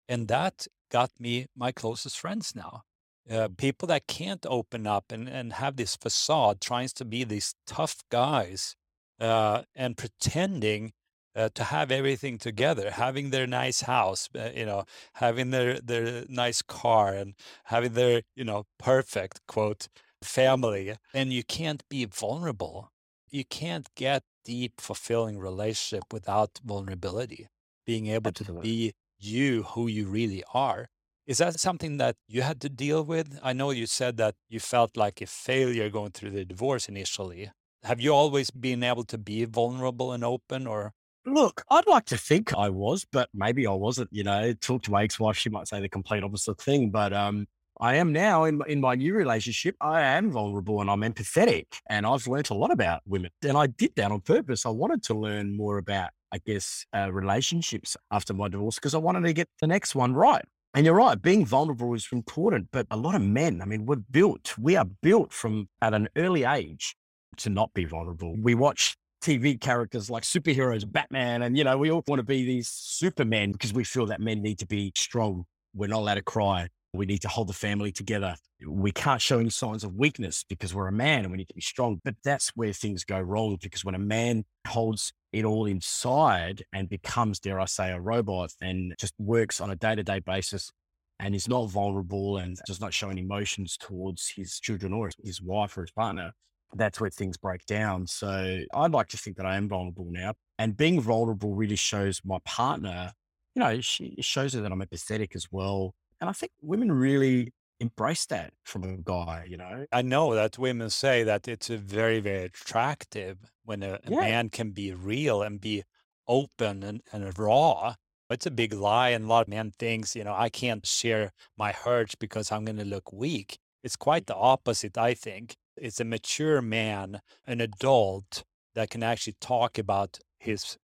And 0.08 0.28
that 0.28 0.66
got 0.90 1.10
me 1.18 1.46
my 1.56 1.72
closest 1.72 2.18
friends 2.18 2.54
now. 2.54 2.82
Uh, 3.28 3.48
people 3.56 3.88
that 3.88 4.06
can't 4.06 4.46
open 4.48 4.86
up 4.86 5.10
and, 5.10 5.28
and 5.28 5.54
have 5.54 5.76
this 5.76 5.96
facade 5.96 6.60
trying 6.60 6.88
to 6.94 7.04
be 7.04 7.24
these 7.24 7.54
tough 7.66 7.96
guys 8.08 8.76
uh, 9.18 9.62
and 9.74 9.96
pretending 9.96 10.92
uh, 11.34 11.48
to 11.54 11.64
have 11.64 11.90
everything 11.90 12.38
together, 12.38 12.92
having 12.92 13.30
their 13.30 13.46
nice 13.46 13.82
house, 13.82 14.28
uh, 14.38 14.50
you 14.54 14.64
know, 14.64 14.84
having 15.14 15.50
their, 15.50 15.80
their 15.80 16.24
nice 16.28 16.62
car 16.62 17.14
and 17.14 17.34
having 17.64 17.92
their, 17.92 18.22
you 18.36 18.44
know, 18.44 18.64
perfect 18.78 19.40
quote 19.48 19.88
family. 20.22 20.96
And 21.14 21.32
you 21.32 21.42
can't 21.44 21.82
be 21.88 22.04
vulnerable. 22.04 22.90
You 23.30 23.44
can't 23.44 23.88
get 23.94 24.22
deep, 24.44 24.80
fulfilling 24.80 25.38
relationship 25.38 26.04
without 26.12 26.60
vulnerability, 26.64 27.48
being 27.84 28.06
able 28.06 28.32
to 28.32 28.52
be 28.54 28.92
you, 29.18 29.64
who 29.64 29.88
you 29.88 30.06
really 30.06 30.44
are. 30.54 30.86
Is 31.26 31.38
that 31.38 31.58
something 31.58 31.96
that 31.96 32.14
you 32.28 32.42
had 32.42 32.60
to 32.60 32.68
deal 32.68 33.02
with? 33.02 33.38
I 33.42 33.52
know 33.52 33.70
you 33.70 33.86
said 33.86 34.16
that 34.18 34.36
you 34.48 34.60
felt 34.60 34.96
like 34.96 35.20
a 35.20 35.26
failure 35.26 35.90
going 35.90 36.12
through 36.12 36.30
the 36.30 36.44
divorce 36.44 36.88
initially. 36.88 37.50
Have 37.82 38.00
you 38.00 38.14
always 38.14 38.50
been 38.50 38.84
able 38.84 39.04
to 39.04 39.18
be 39.18 39.44
vulnerable 39.44 40.12
and 40.12 40.24
open 40.24 40.66
or? 40.66 40.92
Look, 41.24 41.64
I'd 41.68 41.88
like 41.88 42.04
to 42.06 42.16
think 42.16 42.54
I 42.54 42.68
was, 42.68 43.04
but 43.10 43.28
maybe 43.34 43.66
I 43.66 43.72
wasn't. 43.72 44.10
You 44.12 44.22
know, 44.22 44.52
talk 44.52 44.82
to 44.82 44.92
my 44.92 45.02
ex-wife; 45.02 45.36
she 45.36 45.50
might 45.50 45.66
say 45.66 45.80
the 45.80 45.88
complete 45.88 46.22
opposite 46.22 46.60
thing. 46.60 46.90
But 46.90 47.12
um, 47.12 47.48
I 47.80 47.96
am 47.96 48.12
now 48.12 48.44
in 48.44 48.60
in 48.66 48.80
my 48.80 48.94
new 48.94 49.14
relationship. 49.14 49.76
I 49.80 50.00
am 50.00 50.30
vulnerable 50.30 50.80
and 50.80 50.90
I'm 50.90 51.00
empathetic, 51.00 51.66
and 51.88 52.06
I've 52.06 52.26
learnt 52.26 52.50
a 52.50 52.54
lot 52.54 52.70
about 52.70 53.02
women. 53.06 53.30
And 53.42 53.56
I 53.56 53.66
did 53.66 53.92
that 53.96 54.10
on 54.10 54.20
purpose. 54.20 54.64
I 54.64 54.70
wanted 54.70 55.02
to 55.04 55.14
learn 55.14 55.56
more 55.56 55.78
about, 55.78 56.10
I 56.32 56.38
guess, 56.38 56.86
uh, 56.94 57.12
relationships 57.12 57.96
after 58.10 58.32
my 58.32 58.48
divorce 58.48 58.76
because 58.76 58.94
I 58.94 58.98
wanted 58.98 59.24
to 59.24 59.32
get 59.32 59.48
the 59.60 59.66
next 59.66 59.94
one 59.94 60.14
right. 60.14 60.44
And 60.74 60.84
you're 60.84 60.94
right, 60.94 61.20
being 61.20 61.46
vulnerable 61.46 61.94
is 61.94 62.08
important. 62.12 62.68
But 62.72 62.86
a 62.90 62.96
lot 62.96 63.14
of 63.14 63.22
men, 63.22 63.62
I 63.62 63.64
mean, 63.64 63.86
we're 63.86 63.96
built. 63.96 64.56
We 64.58 64.76
are 64.76 64.86
built 65.02 65.32
from 65.32 65.68
at 65.80 65.94
an 65.94 66.08
early 66.16 66.44
age 66.44 66.96
to 67.38 67.50
not 67.50 67.72
be 67.74 67.84
vulnerable. 67.84 68.36
We 68.40 68.54
watch 68.54 68.96
TV 69.22 69.60
characters 69.60 70.10
like 70.10 70.22
superheroes, 70.22 70.90
Batman, 70.90 71.42
and 71.42 71.56
you 71.56 71.64
know, 71.64 71.76
we 71.76 71.90
all 71.90 72.04
want 72.06 72.20
to 72.20 72.24
be 72.24 72.44
these 72.44 72.68
supermen 72.68 73.52
because 73.52 73.72
we 73.72 73.84
feel 73.84 74.06
that 74.06 74.20
men 74.20 74.42
need 74.42 74.58
to 74.58 74.66
be 74.66 74.92
strong. 74.96 75.44
We're 75.74 75.88
not 75.88 76.00
allowed 76.00 76.14
to 76.14 76.22
cry. 76.22 76.68
We 76.96 77.06
need 77.06 77.22
to 77.22 77.28
hold 77.28 77.48
the 77.48 77.54
family 77.54 77.92
together. 77.92 78.36
We 78.66 78.92
can't 78.92 79.20
show 79.20 79.38
any 79.38 79.50
signs 79.50 79.84
of 79.84 79.94
weakness 79.94 80.44
because 80.48 80.74
we're 80.74 80.88
a 80.88 80.92
man 80.92 81.20
and 81.20 81.30
we 81.30 81.38
need 81.38 81.48
to 81.48 81.54
be 81.54 81.60
strong. 81.60 82.00
But 82.04 82.16
that's 82.24 82.50
where 82.56 82.72
things 82.72 83.04
go 83.04 83.20
wrong 83.20 83.58
because 83.60 83.84
when 83.84 83.94
a 83.94 83.98
man 83.98 84.44
holds 84.66 85.12
it 85.32 85.44
all 85.44 85.66
inside 85.66 86.64
and 86.72 86.88
becomes, 86.88 87.38
dare 87.38 87.60
I 87.60 87.66
say, 87.66 87.92
a 87.92 88.00
robot 88.00 88.50
and 88.60 88.94
just 88.98 89.14
works 89.18 89.60
on 89.60 89.70
a 89.70 89.76
day 89.76 89.94
to 89.94 90.02
day 90.02 90.20
basis 90.20 90.70
and 91.18 91.34
is 91.34 91.48
not 91.48 91.70
vulnerable 91.70 92.38
and 92.38 92.58
does 92.66 92.80
not 92.80 92.92
show 92.92 93.10
any 93.10 93.22
emotions 93.22 93.76
towards 93.76 94.32
his 94.34 94.60
children 94.60 94.92
or 94.92 95.10
his 95.22 95.40
wife 95.40 95.76
or 95.76 95.82
his 95.82 95.90
partner, 95.90 96.32
that's 96.74 97.00
where 97.00 97.10
things 97.10 97.36
break 97.36 97.64
down. 97.66 98.06
So 98.06 98.60
I'd 98.74 98.92
like 98.92 99.08
to 99.08 99.16
think 99.16 99.36
that 99.36 99.46
I 99.46 99.56
am 99.56 99.68
vulnerable 99.68 100.06
now. 100.10 100.34
And 100.58 100.76
being 100.76 101.00
vulnerable 101.00 101.54
really 101.54 101.76
shows 101.76 102.20
my 102.24 102.38
partner, 102.44 103.12
you 103.54 103.60
know, 103.60 103.80
she 103.80 104.16
shows 104.20 104.54
her 104.54 104.60
that 104.60 104.72
I'm 104.72 104.80
empathetic 104.80 105.34
as 105.34 105.46
well. 105.50 105.94
And 106.20 106.30
I 106.30 106.32
think 106.32 106.52
women 106.62 106.92
really 106.92 107.52
embrace 107.80 108.24
that 108.26 108.52
from 108.64 108.84
a 108.84 108.96
guy, 108.96 109.46
you 109.48 109.56
know? 109.56 109.86
I 109.92 110.02
know 110.02 110.34
that 110.34 110.58
women 110.58 110.88
say 110.90 111.22
that 111.24 111.46
it's 111.46 111.68
a 111.68 111.76
very, 111.76 112.20
very 112.20 112.44
attractive 112.44 113.38
when 113.64 113.82
a, 113.82 114.00
a 114.04 114.10
Yeah. 114.10 114.20
man 114.20 114.48
can 114.50 114.70
be 114.70 114.92
real 114.92 115.42
and 115.42 115.60
be 115.60 115.84
open 116.26 116.82
and, 116.82 117.02
and 117.12 117.38
raw. 117.38 117.94
It's 118.30 118.46
a 118.46 118.50
big 118.50 118.72
lie, 118.72 119.10
and 119.10 119.26
a 119.26 119.28
lot 119.28 119.42
of 119.42 119.48
men 119.48 119.72
thinks, 119.78 120.16
you 120.16 120.24
know, 120.24 120.34
I 120.34 120.48
can't 120.48 120.84
share 120.86 121.32
my 121.56 121.70
hurts 121.72 122.14
because 122.16 122.50
I'm 122.50 122.64
going 122.64 122.78
to 122.78 122.84
look 122.84 123.12
weak. 123.12 123.58
It's 123.84 123.94
quite 123.94 124.26
the 124.26 124.34
opposite, 124.34 124.98
I 124.98 125.14
think. 125.14 125.54
It's 125.76 126.00
a 126.00 126.04
mature 126.04 126.60
man, 126.60 127.20
an 127.46 127.60
adult 127.60 128.42
that 128.74 128.90
can 128.90 129.02
actually 129.04 129.36
talk 129.40 129.78
about 129.78 130.18
his 130.38 130.76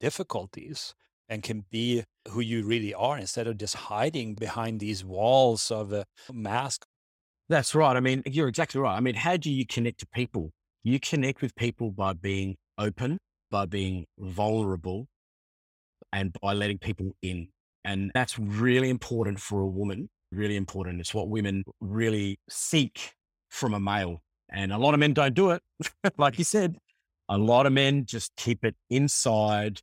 difficulties 0.00 0.94
and 1.28 1.42
can 1.42 1.64
be 1.70 2.04
who 2.30 2.40
you 2.40 2.64
really 2.64 2.94
are 2.94 3.18
instead 3.18 3.46
of 3.46 3.58
just 3.58 3.74
hiding 3.74 4.34
behind 4.34 4.80
these 4.80 5.04
walls 5.04 5.70
of 5.70 5.92
a 5.92 6.04
mask. 6.32 6.86
That's 7.48 7.74
right. 7.74 7.96
I 7.96 8.00
mean, 8.00 8.22
you're 8.26 8.48
exactly 8.48 8.80
right. 8.80 8.96
I 8.96 9.00
mean, 9.00 9.14
how 9.14 9.36
do 9.36 9.50
you 9.50 9.66
connect 9.66 10.00
to 10.00 10.06
people? 10.06 10.52
You 10.82 11.00
connect 11.00 11.42
with 11.42 11.54
people 11.56 11.90
by 11.90 12.12
being 12.14 12.56
open, 12.78 13.18
by 13.50 13.66
being 13.66 14.06
vulnerable, 14.18 15.06
and 16.12 16.32
by 16.40 16.52
letting 16.52 16.78
people 16.78 17.12
in. 17.22 17.48
And 17.84 18.10
that's 18.14 18.38
really 18.38 18.90
important 18.90 19.40
for 19.40 19.60
a 19.60 19.66
woman, 19.66 20.08
really 20.32 20.56
important. 20.56 21.00
It's 21.00 21.14
what 21.14 21.28
women 21.28 21.64
really 21.80 22.38
seek 22.48 23.12
from 23.48 23.74
a 23.74 23.80
male. 23.80 24.22
And 24.50 24.72
a 24.72 24.78
lot 24.78 24.94
of 24.94 25.00
men 25.00 25.12
don't 25.12 25.34
do 25.34 25.50
it. 25.50 25.62
like 26.18 26.38
you 26.38 26.44
said, 26.44 26.76
a 27.28 27.38
lot 27.38 27.66
of 27.66 27.72
men 27.72 28.04
just 28.04 28.34
keep 28.36 28.64
it 28.64 28.74
inside. 28.90 29.80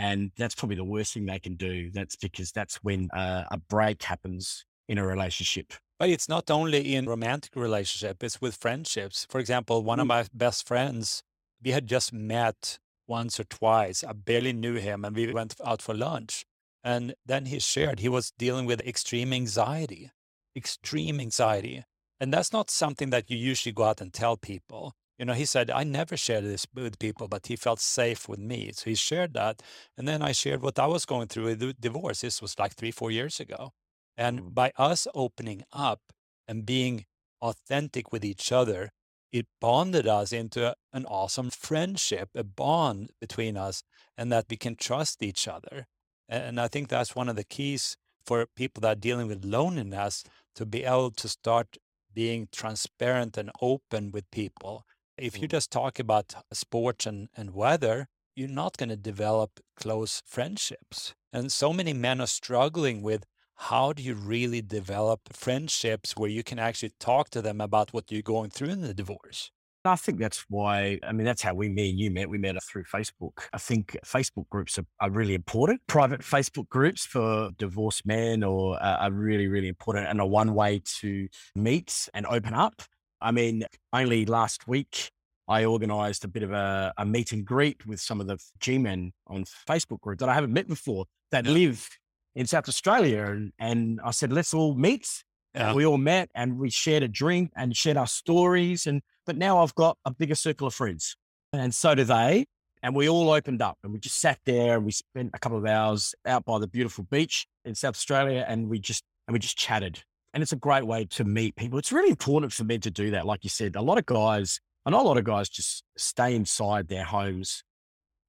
And 0.00 0.30
that's 0.38 0.54
probably 0.54 0.76
the 0.76 0.84
worst 0.84 1.12
thing 1.12 1.26
they 1.26 1.38
can 1.38 1.56
do. 1.56 1.90
That's 1.90 2.16
because 2.16 2.52
that's 2.52 2.76
when 2.76 3.10
uh, 3.10 3.44
a 3.50 3.58
break 3.58 4.02
happens 4.02 4.64
in 4.88 4.96
a 4.96 5.06
relationship. 5.06 5.74
But 5.98 6.08
it's 6.08 6.26
not 6.26 6.50
only 6.50 6.94
in 6.94 7.04
romantic 7.04 7.54
relationship, 7.54 8.24
it's 8.24 8.40
with 8.40 8.56
friendships. 8.56 9.26
For 9.28 9.38
example, 9.38 9.84
one 9.84 9.98
mm. 9.98 10.02
of 10.02 10.06
my 10.06 10.24
best 10.32 10.66
friends, 10.66 11.22
we 11.62 11.72
had 11.72 11.86
just 11.86 12.14
met 12.14 12.78
once 13.06 13.38
or 13.38 13.44
twice. 13.44 14.02
I 14.02 14.14
barely 14.14 14.54
knew 14.54 14.76
him 14.76 15.04
and 15.04 15.14
we 15.14 15.34
went 15.34 15.54
out 15.62 15.82
for 15.82 15.92
lunch. 15.92 16.46
And 16.82 17.14
then 17.26 17.44
he 17.44 17.58
shared 17.58 18.00
he 18.00 18.08
was 18.08 18.32
dealing 18.38 18.64
with 18.64 18.80
extreme 18.80 19.34
anxiety, 19.34 20.12
extreme 20.56 21.20
anxiety. 21.20 21.84
And 22.18 22.32
that's 22.32 22.54
not 22.54 22.70
something 22.70 23.10
that 23.10 23.30
you 23.30 23.36
usually 23.36 23.74
go 23.74 23.84
out 23.84 24.00
and 24.00 24.14
tell 24.14 24.38
people. 24.38 24.94
You 25.20 25.26
know, 25.26 25.34
he 25.34 25.44
said, 25.44 25.70
I 25.70 25.84
never 25.84 26.16
shared 26.16 26.44
this 26.44 26.66
with 26.74 26.98
people, 26.98 27.28
but 27.28 27.46
he 27.46 27.54
felt 27.54 27.78
safe 27.78 28.26
with 28.26 28.38
me. 28.38 28.70
So 28.72 28.88
he 28.88 28.94
shared 28.94 29.34
that. 29.34 29.60
And 29.98 30.08
then 30.08 30.22
I 30.22 30.32
shared 30.32 30.62
what 30.62 30.78
I 30.78 30.86
was 30.86 31.04
going 31.04 31.28
through 31.28 31.44
with 31.44 31.58
the 31.58 31.74
divorce. 31.74 32.22
This 32.22 32.40
was 32.40 32.58
like 32.58 32.74
three, 32.74 32.90
four 32.90 33.10
years 33.10 33.38
ago. 33.38 33.74
And 34.16 34.40
mm. 34.40 34.54
by 34.54 34.72
us 34.78 35.06
opening 35.14 35.62
up 35.74 36.00
and 36.48 36.64
being 36.64 37.04
authentic 37.42 38.10
with 38.10 38.24
each 38.24 38.50
other, 38.50 38.92
it 39.30 39.46
bonded 39.60 40.06
us 40.06 40.32
into 40.32 40.74
an 40.94 41.04
awesome 41.04 41.50
friendship, 41.50 42.30
a 42.34 42.42
bond 42.42 43.10
between 43.20 43.58
us, 43.58 43.82
and 44.16 44.32
that 44.32 44.46
we 44.48 44.56
can 44.56 44.74
trust 44.74 45.22
each 45.22 45.46
other. 45.46 45.86
And 46.30 46.58
I 46.58 46.66
think 46.66 46.88
that's 46.88 47.14
one 47.14 47.28
of 47.28 47.36
the 47.36 47.44
keys 47.44 47.98
for 48.24 48.46
people 48.56 48.80
that 48.80 48.96
are 48.96 49.00
dealing 49.00 49.28
with 49.28 49.44
loneliness 49.44 50.24
to 50.54 50.64
be 50.64 50.84
able 50.84 51.10
to 51.10 51.28
start 51.28 51.76
being 52.14 52.48
transparent 52.50 53.36
and 53.36 53.50
open 53.60 54.12
with 54.12 54.30
people. 54.30 54.86
If 55.20 55.40
you 55.40 55.46
mm. 55.46 55.50
just 55.50 55.70
talk 55.70 55.98
about 55.98 56.34
sports 56.52 57.04
and, 57.06 57.28
and 57.36 57.54
weather, 57.54 58.08
you're 58.34 58.48
not 58.48 58.78
going 58.78 58.88
to 58.88 58.96
develop 58.96 59.60
close 59.76 60.22
friendships. 60.24 61.14
And 61.32 61.52
so 61.52 61.72
many 61.72 61.92
men 61.92 62.20
are 62.20 62.26
struggling 62.26 63.02
with 63.02 63.24
how 63.56 63.92
do 63.92 64.02
you 64.02 64.14
really 64.14 64.62
develop 64.62 65.20
friendships 65.34 66.16
where 66.16 66.30
you 66.30 66.42
can 66.42 66.58
actually 66.58 66.92
talk 66.98 67.28
to 67.30 67.42
them 67.42 67.60
about 67.60 67.92
what 67.92 68.10
you're 68.10 68.22
going 68.22 68.48
through 68.48 68.70
in 68.70 68.80
the 68.80 68.94
divorce? 68.94 69.50
I 69.84 69.96
think 69.96 70.18
that's 70.18 70.44
why, 70.48 70.98
I 71.02 71.12
mean, 71.12 71.24
that's 71.24 71.42
how 71.42 71.54
we, 71.54 71.68
me 71.68 71.90
and 71.90 71.98
you 71.98 72.10
met. 72.10 72.28
We 72.28 72.38
met 72.38 72.56
through 72.62 72.84
Facebook. 72.84 73.48
I 73.52 73.58
think 73.58 73.96
Facebook 74.04 74.48
groups 74.48 74.78
are, 74.78 74.86
are 75.00 75.10
really 75.10 75.34
important. 75.34 75.80
Private 75.86 76.20
Facebook 76.20 76.68
groups 76.68 77.04
for 77.04 77.50
divorced 77.58 78.06
men 78.06 78.42
or 78.42 78.82
uh, 78.82 78.96
are 78.96 79.12
really, 79.12 79.46
really 79.46 79.68
important 79.68 80.08
and 80.08 80.20
a 80.20 80.26
one 80.26 80.54
way 80.54 80.82
to 81.00 81.28
meet 81.54 82.08
and 82.14 82.26
open 82.26 82.54
up. 82.54 82.82
I 83.20 83.30
mean, 83.30 83.64
only 83.92 84.26
last 84.26 84.66
week, 84.66 85.10
I 85.48 85.64
organized 85.64 86.24
a 86.24 86.28
bit 86.28 86.42
of 86.42 86.52
a, 86.52 86.92
a 86.96 87.04
meet 87.04 87.32
and 87.32 87.44
greet 87.44 87.84
with 87.86 88.00
some 88.00 88.20
of 88.20 88.26
the 88.26 88.38
G 88.60 88.78
men 88.78 89.12
on 89.26 89.44
Facebook 89.44 90.00
group 90.00 90.20
that 90.20 90.28
I 90.28 90.34
haven't 90.34 90.52
met 90.52 90.68
before 90.68 91.06
that 91.32 91.46
live 91.46 91.88
in 92.34 92.46
South 92.46 92.68
Australia. 92.68 93.24
And, 93.26 93.52
and 93.58 94.00
I 94.04 94.12
said, 94.12 94.32
let's 94.32 94.54
all 94.54 94.74
meet. 94.74 95.24
Yeah. 95.54 95.74
We 95.74 95.84
all 95.84 95.98
met 95.98 96.30
and 96.34 96.58
we 96.58 96.70
shared 96.70 97.02
a 97.02 97.08
drink 97.08 97.50
and 97.56 97.76
shared 97.76 97.96
our 97.96 98.06
stories. 98.06 98.86
And 98.86 99.02
but 99.26 99.36
now 99.36 99.58
I've 99.58 99.74
got 99.74 99.98
a 100.04 100.14
bigger 100.14 100.36
circle 100.36 100.68
of 100.68 100.74
friends. 100.74 101.16
And 101.52 101.74
so 101.74 101.96
do 101.96 102.04
they. 102.04 102.46
And 102.82 102.94
we 102.94 103.08
all 103.08 103.30
opened 103.30 103.60
up 103.60 103.76
and 103.82 103.92
we 103.92 103.98
just 103.98 104.20
sat 104.20 104.38
there 104.46 104.76
and 104.76 104.86
we 104.86 104.92
spent 104.92 105.30
a 105.34 105.38
couple 105.38 105.58
of 105.58 105.66
hours 105.66 106.14
out 106.24 106.44
by 106.44 106.58
the 106.58 106.68
beautiful 106.68 107.04
beach 107.10 107.46
in 107.64 107.74
South 107.74 107.94
Australia 107.94 108.44
and 108.48 108.68
we 108.68 108.78
just 108.78 109.02
and 109.26 109.32
we 109.32 109.38
just 109.38 109.58
chatted. 109.58 110.04
And 110.32 110.42
it's 110.42 110.52
a 110.52 110.56
great 110.56 110.86
way 110.86 111.06
to 111.06 111.24
meet 111.24 111.56
people. 111.56 111.78
It's 111.78 111.92
really 111.92 112.10
important 112.10 112.52
for 112.52 112.64
men 112.64 112.80
to 112.80 112.90
do 112.90 113.10
that. 113.10 113.26
Like 113.26 113.42
you 113.42 113.50
said, 113.50 113.76
a 113.76 113.82
lot 113.82 113.98
of 113.98 114.06
guys, 114.06 114.60
I 114.86 114.90
know 114.90 115.00
a 115.00 115.02
lot 115.02 115.18
of 115.18 115.24
guys 115.24 115.48
just 115.48 115.82
stay 115.96 116.34
inside 116.34 116.88
their 116.88 117.04
homes 117.04 117.64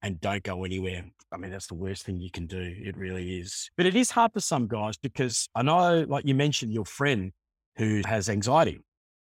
and 0.01 0.19
don't 0.19 0.43
go 0.43 0.63
anywhere. 0.63 1.05
I 1.31 1.37
mean, 1.37 1.51
that's 1.51 1.67
the 1.67 1.75
worst 1.75 2.03
thing 2.03 2.19
you 2.19 2.31
can 2.31 2.47
do. 2.47 2.59
It 2.59 2.97
really 2.97 3.39
is. 3.39 3.69
But 3.77 3.85
it 3.85 3.95
is 3.95 4.11
hard 4.11 4.33
for 4.33 4.41
some 4.41 4.67
guys 4.67 4.97
because 4.97 5.47
I 5.55 5.61
know, 5.61 6.05
like 6.07 6.25
you 6.25 6.35
mentioned, 6.35 6.73
your 6.73 6.85
friend 6.85 7.31
who 7.77 8.01
has 8.05 8.29
anxiety. 8.29 8.81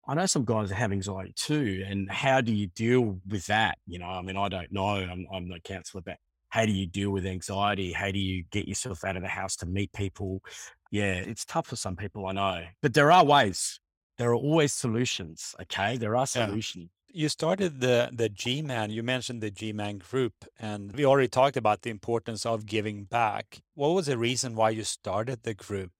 I 0.07 0.13
know 0.13 0.25
some 0.27 0.45
guys 0.45 0.69
have 0.69 0.91
anxiety 0.91 1.33
too. 1.35 1.83
And 1.87 2.11
how 2.11 2.41
do 2.41 2.53
you 2.53 2.67
deal 2.67 3.19
with 3.27 3.47
that? 3.47 3.79
You 3.87 3.99
know, 3.99 4.07
I 4.07 4.21
mean, 4.21 4.37
I 4.37 4.49
don't 4.49 4.71
know. 4.71 4.87
I'm, 4.87 5.25
I'm 5.33 5.47
no 5.47 5.57
counselor, 5.63 6.03
but 6.05 6.17
how 6.49 6.65
do 6.65 6.71
you 6.71 6.85
deal 6.85 7.09
with 7.09 7.25
anxiety? 7.25 7.91
How 7.91 8.11
do 8.11 8.19
you 8.19 8.43
get 8.51 8.67
yourself 8.67 9.03
out 9.03 9.15
of 9.15 9.23
the 9.23 9.27
house 9.27 9.55
to 9.57 9.65
meet 9.65 9.91
people? 9.93 10.41
Yeah, 10.91 11.13
it's 11.13 11.45
tough 11.45 11.67
for 11.67 11.75
some 11.75 11.95
people, 11.95 12.25
I 12.27 12.31
know. 12.33 12.63
But 12.81 12.93
there 12.93 13.11
are 13.11 13.25
ways. 13.25 13.79
There 14.17 14.29
are 14.29 14.35
always 14.35 14.71
solutions. 14.73 15.55
Okay. 15.61 15.97
There 15.97 16.15
are 16.15 16.27
solutions. 16.27 16.85
Yeah 16.85 16.95
you 17.15 17.29
started 17.29 17.79
the 17.79 18.09
the 18.11 18.27
G-Man. 18.27 18.91
You 18.91 19.01
mentioned 19.01 19.41
the 19.41 19.49
G-Man 19.49 19.99
group, 19.99 20.33
and 20.59 20.91
we 20.91 21.05
already 21.05 21.29
talked 21.29 21.55
about 21.55 21.81
the 21.81 21.89
importance 21.89 22.45
of 22.45 22.65
giving 22.65 23.05
back. 23.05 23.61
What 23.73 23.89
was 23.89 24.07
the 24.07 24.17
reason 24.17 24.53
why 24.53 24.71
you 24.71 24.83
started 24.83 25.43
the 25.43 25.53
group? 25.53 25.91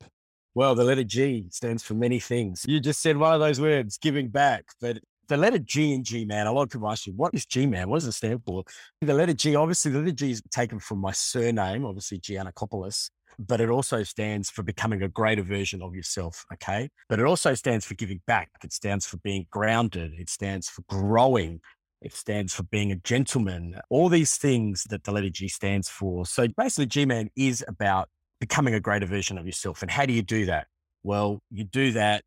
Well, 0.53 0.75
the 0.75 0.83
letter 0.83 1.05
G 1.05 1.47
stands 1.51 1.83
for 1.83 1.93
many 1.93 2.19
things. 2.19 2.65
You 2.67 2.81
just 2.81 3.01
said 3.01 3.17
one 3.17 3.33
of 3.33 3.39
those 3.39 3.61
words, 3.61 3.97
giving 3.97 4.27
back, 4.27 4.65
but 4.81 4.99
the 5.27 5.37
letter 5.37 5.57
G 5.57 5.93
in 5.93 6.03
G 6.03 6.25
Man, 6.25 6.47
a 6.47 6.51
lot 6.51 6.63
of 6.63 6.69
people 6.69 6.89
ask 6.89 7.07
you, 7.07 7.13
what 7.13 7.33
is 7.33 7.45
G 7.45 7.65
Man? 7.65 7.89
What 7.89 7.97
does 7.97 8.07
it 8.07 8.11
stand 8.11 8.41
for? 8.45 8.63
The 9.01 9.13
letter 9.13 9.33
G, 9.33 9.55
obviously, 9.55 9.91
the 9.91 9.99
letter 9.99 10.11
G 10.11 10.31
is 10.31 10.41
taken 10.51 10.79
from 10.79 10.99
my 10.99 11.13
surname, 11.13 11.85
obviously 11.85 12.19
Giannakopoulos 12.19 13.09
but 13.39 13.61
it 13.61 13.69
also 13.69 14.03
stands 14.03 14.49
for 14.49 14.63
becoming 14.63 15.01
a 15.01 15.09
greater 15.09 15.43
version 15.43 15.81
of 15.81 15.95
yourself. 15.95 16.45
Okay. 16.53 16.89
But 17.09 17.19
it 17.19 17.25
also 17.25 17.53
stands 17.53 17.85
for 17.85 17.95
giving 17.95 18.21
back. 18.27 18.49
It 18.63 18.73
stands 18.73 19.05
for 19.05 19.17
being 19.17 19.45
grounded. 19.51 20.13
It 20.17 20.29
stands 20.29 20.69
for 20.69 20.83
growing. 20.87 21.61
It 22.01 22.13
stands 22.13 22.53
for 22.53 22.63
being 22.63 22.91
a 22.91 22.95
gentleman. 22.97 23.79
All 23.89 24.09
these 24.09 24.37
things 24.37 24.83
that 24.89 25.03
the 25.03 25.11
letter 25.11 25.29
G 25.29 25.47
stands 25.47 25.89
for. 25.89 26.25
So 26.25 26.47
basically, 26.47 26.85
G 26.87 27.05
Man 27.05 27.29
is 27.35 27.63
about 27.67 28.09
becoming 28.39 28.73
a 28.73 28.79
greater 28.79 29.05
version 29.05 29.37
of 29.37 29.45
yourself. 29.45 29.81
And 29.81 29.89
how 29.89 30.05
do 30.05 30.13
you 30.13 30.21
do 30.21 30.45
that? 30.45 30.67
Well, 31.03 31.39
you 31.49 31.63
do 31.63 31.91
that 31.93 32.23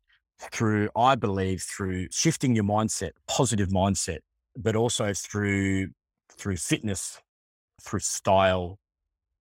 through, 0.51 0.89
I 0.95 1.15
believe, 1.15 1.61
through 1.61 2.07
shifting 2.11 2.55
your 2.55 2.63
mindset, 2.63 3.11
positive 3.27 3.69
mindset, 3.69 4.19
but 4.57 4.75
also 4.75 5.13
through 5.13 5.89
through 6.37 6.57
fitness, 6.57 7.19
through 7.81 7.99
style, 7.99 8.79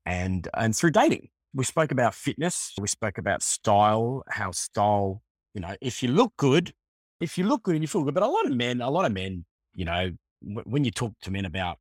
and 0.06 0.48
and 0.54 0.76
through 0.76 0.90
dating 0.90 1.28
we 1.58 1.64
spoke 1.64 1.90
about 1.90 2.14
fitness. 2.14 2.72
We 2.80 2.86
spoke 2.86 3.18
about 3.18 3.42
style, 3.42 4.22
how 4.28 4.52
style, 4.52 5.22
you 5.54 5.60
know, 5.60 5.74
if 5.80 6.04
you 6.04 6.08
look 6.08 6.32
good, 6.36 6.72
if 7.20 7.36
you 7.36 7.44
look 7.44 7.64
good 7.64 7.74
and 7.74 7.82
you 7.82 7.88
feel 7.88 8.04
good, 8.04 8.14
but 8.14 8.22
a 8.22 8.28
lot 8.28 8.46
of 8.46 8.52
men, 8.52 8.80
a 8.80 8.88
lot 8.88 9.04
of 9.04 9.12
men, 9.12 9.44
you 9.74 9.84
know, 9.84 10.12
w- 10.40 10.62
when 10.66 10.84
you 10.84 10.92
talk 10.92 11.14
to 11.22 11.32
men 11.32 11.44
about 11.44 11.78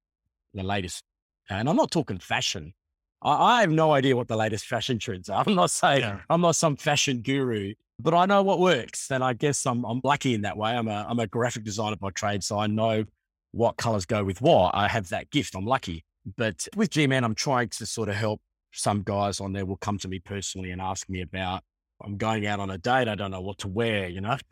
the 0.55 0.63
latest, 0.63 1.03
and 1.47 1.69
I'm 1.69 1.75
not 1.75 1.91
talking 1.91 2.17
fashion, 2.17 2.73
I, 3.21 3.57
I, 3.57 3.61
have 3.61 3.69
no 3.69 3.91
idea 3.91 4.15
what 4.15 4.27
the 4.27 4.35
latest 4.35 4.65
fashion 4.65 4.97
trends 4.97 5.29
are. 5.29 5.43
I'm 5.47 5.53
not 5.53 5.69
saying 5.69 6.01
yeah. 6.01 6.21
I'm 6.27 6.41
not 6.41 6.55
some 6.55 6.75
fashion 6.75 7.21
guru, 7.21 7.75
but 7.99 8.15
I 8.15 8.25
know 8.25 8.41
what 8.41 8.59
works. 8.59 9.11
And 9.11 9.23
I 9.23 9.33
guess 9.33 9.63
I'm, 9.67 9.83
I'm 9.85 10.01
lucky 10.03 10.33
in 10.33 10.41
that 10.41 10.57
way. 10.57 10.71
I'm 10.71 10.87
a, 10.87 11.05
I'm 11.07 11.19
a 11.19 11.27
graphic 11.27 11.63
designer 11.63 11.97
by 11.97 12.09
trade, 12.09 12.43
so 12.43 12.57
I 12.57 12.65
know 12.65 13.05
what 13.51 13.77
colors 13.77 14.07
go 14.07 14.23
with 14.23 14.41
what. 14.41 14.73
I 14.73 14.87
have 14.87 15.09
that 15.09 15.29
gift. 15.29 15.53
I'm 15.53 15.67
lucky. 15.67 16.03
But 16.35 16.67
with 16.75 16.89
G 16.89 17.05
Man, 17.05 17.23
I'm 17.23 17.35
trying 17.35 17.69
to 17.69 17.85
sort 17.85 18.09
of 18.09 18.15
help 18.15 18.41
some 18.71 19.01
guys 19.03 19.39
on 19.39 19.53
there 19.53 19.65
will 19.65 19.77
come 19.77 19.97
to 19.99 20.07
me 20.07 20.19
personally 20.19 20.71
and 20.71 20.81
ask 20.81 21.09
me 21.09 21.21
about 21.21 21.63
I'm 22.01 22.17
going 22.17 22.45
out 22.45 22.59
on 22.59 22.69
a 22.69 22.77
date. 22.77 23.07
I 23.07 23.15
don't 23.15 23.31
know 23.31 23.41
what 23.41 23.57
to 23.59 23.67
wear, 23.67 24.07
you 24.07 24.21
know, 24.21 24.37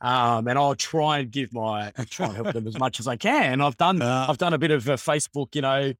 um, 0.00 0.48
and 0.48 0.58
I'll 0.58 0.74
try 0.74 1.18
and 1.18 1.30
give 1.30 1.52
my 1.52 1.92
try 2.10 2.26
and 2.26 2.34
help 2.34 2.52
them 2.52 2.66
as 2.66 2.78
much 2.78 2.98
as 2.98 3.06
I 3.06 3.16
can. 3.16 3.60
I've 3.60 3.76
done 3.76 4.02
uh, 4.02 4.26
I've 4.28 4.38
done 4.38 4.52
a 4.52 4.58
bit 4.58 4.72
of 4.72 4.88
uh, 4.88 4.96
Facebook, 4.96 5.54
you 5.54 5.62
know, 5.62 5.92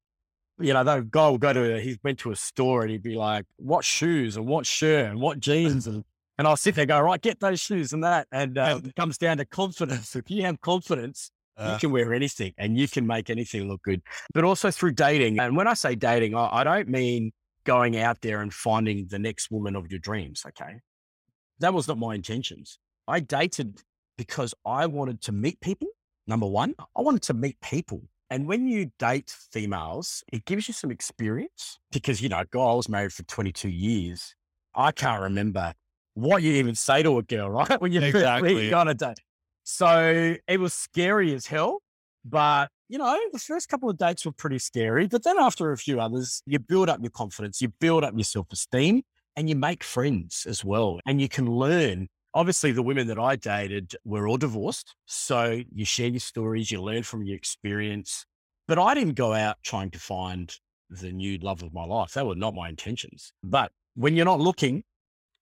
you 0.59 0.73
know, 0.73 0.83
the 0.83 1.07
guy 1.09 1.29
will 1.29 1.37
go 1.37 1.53
to 1.53 1.75
a, 1.75 1.79
he 1.79 1.97
went 2.03 2.19
to 2.19 2.31
a 2.31 2.35
store 2.35 2.81
and 2.83 2.91
he'd 2.91 3.03
be 3.03 3.15
like, 3.15 3.45
"What 3.57 3.85
shoes 3.85 4.37
and 4.37 4.45
what 4.45 4.65
shirt 4.65 5.09
and 5.09 5.19
what 5.19 5.39
jeans?" 5.39 5.87
and 5.87 6.03
and 6.37 6.47
I'll 6.47 6.57
sit 6.57 6.75
there, 6.75 6.85
go 6.85 6.99
right, 6.99 7.21
get 7.21 7.39
those 7.39 7.59
shoes 7.59 7.93
and 7.93 8.03
that, 8.03 8.27
and 8.31 8.57
uh, 8.57 8.79
it 8.83 8.95
comes 8.95 9.17
down 9.17 9.37
to 9.37 9.45
confidence. 9.45 10.15
If 10.15 10.29
you 10.31 10.43
have 10.43 10.59
confidence, 10.61 11.31
uh, 11.57 11.73
you 11.73 11.79
can 11.79 11.91
wear 11.91 12.13
anything 12.13 12.53
and 12.57 12.77
you 12.77 12.87
can 12.87 13.05
make 13.05 13.29
anything 13.29 13.67
look 13.67 13.83
good. 13.83 14.01
But 14.33 14.43
also 14.43 14.71
through 14.71 14.93
dating, 14.93 15.39
and 15.39 15.55
when 15.55 15.67
I 15.67 15.75
say 15.75 15.95
dating, 15.95 16.35
I, 16.35 16.49
I 16.51 16.63
don't 16.63 16.89
mean 16.89 17.31
going 17.63 17.97
out 17.97 18.21
there 18.21 18.41
and 18.41 18.53
finding 18.53 19.07
the 19.09 19.19
next 19.19 19.51
woman 19.51 19.75
of 19.75 19.89
your 19.89 19.99
dreams. 19.99 20.43
Okay. 20.47 20.79
That 21.59 21.73
was 21.73 21.87
not 21.87 21.97
my 21.97 22.15
intentions. 22.15 22.79
I 23.07 23.19
dated 23.19 23.81
because 24.17 24.53
I 24.65 24.85
wanted 24.85 25.21
to 25.21 25.31
meet 25.31 25.59
people. 25.59 25.87
Number 26.27 26.47
one, 26.47 26.75
I 26.95 27.01
wanted 27.01 27.21
to 27.23 27.33
meet 27.33 27.59
people. 27.61 28.01
And 28.29 28.47
when 28.47 28.67
you 28.67 28.91
date 28.97 29.29
females, 29.51 30.23
it 30.31 30.45
gives 30.45 30.67
you 30.67 30.73
some 30.73 30.89
experience 30.89 31.77
because, 31.91 32.21
you 32.21 32.29
know, 32.29 32.43
God, 32.49 32.71
I 32.71 32.75
was 32.75 32.89
married 32.89 33.13
for 33.13 33.21
22 33.23 33.69
years. 33.69 34.35
I 34.73 34.91
can't 34.91 35.21
remember 35.21 35.73
what 36.15 36.41
you 36.41 36.53
even 36.53 36.73
say 36.73 37.03
to 37.03 37.19
a 37.19 37.21
girl, 37.21 37.49
right? 37.51 37.79
When 37.79 37.91
you 37.91 38.01
exactly. 38.01 38.55
first 38.55 38.73
on 38.73 38.87
a 38.87 38.95
date. 38.95 39.19
So 39.63 40.35
it 40.47 40.59
was 40.59 40.73
scary 40.73 41.31
as 41.33 41.45
hell, 41.45 41.82
but 42.25 42.69
you 42.89 42.97
know, 42.97 43.17
the 43.31 43.39
first 43.39 43.69
couple 43.69 43.89
of 43.89 43.97
dates 43.97 44.25
were 44.25 44.31
pretty 44.31 44.59
scary, 44.59 45.07
but 45.07 45.23
then 45.23 45.39
after 45.39 45.71
a 45.71 45.77
few 45.77 45.99
others, 45.99 46.43
you 46.45 46.59
build 46.59 46.89
up 46.89 46.99
your 47.01 47.09
confidence, 47.09 47.61
you 47.61 47.69
build 47.79 48.03
up 48.03 48.13
your 48.15 48.23
self 48.23 48.47
esteem, 48.51 49.01
and 49.35 49.49
you 49.49 49.55
make 49.55 49.83
friends 49.83 50.45
as 50.47 50.63
well. 50.63 50.99
And 51.05 51.19
you 51.19 51.29
can 51.29 51.47
learn. 51.47 52.07
Obviously, 52.35 52.71
the 52.71 52.83
women 52.83 53.07
that 53.07 53.19
I 53.19 53.35
dated 53.35 53.95
were 54.05 54.27
all 54.27 54.37
divorced. 54.37 54.95
So 55.05 55.61
you 55.73 55.85
share 55.85 56.07
your 56.07 56.19
stories, 56.19 56.71
you 56.71 56.81
learn 56.81 57.03
from 57.03 57.23
your 57.23 57.35
experience. 57.35 58.25
But 58.67 58.79
I 58.79 58.93
didn't 58.93 59.15
go 59.15 59.33
out 59.33 59.57
trying 59.63 59.91
to 59.91 59.99
find 59.99 60.55
the 60.89 61.11
new 61.11 61.37
love 61.39 61.63
of 61.63 61.73
my 61.73 61.85
life. 61.85 62.13
That 62.13 62.25
were 62.25 62.35
not 62.35 62.55
my 62.55 62.69
intentions. 62.69 63.33
But 63.43 63.71
when 63.95 64.15
you're 64.15 64.25
not 64.25 64.39
looking, 64.39 64.83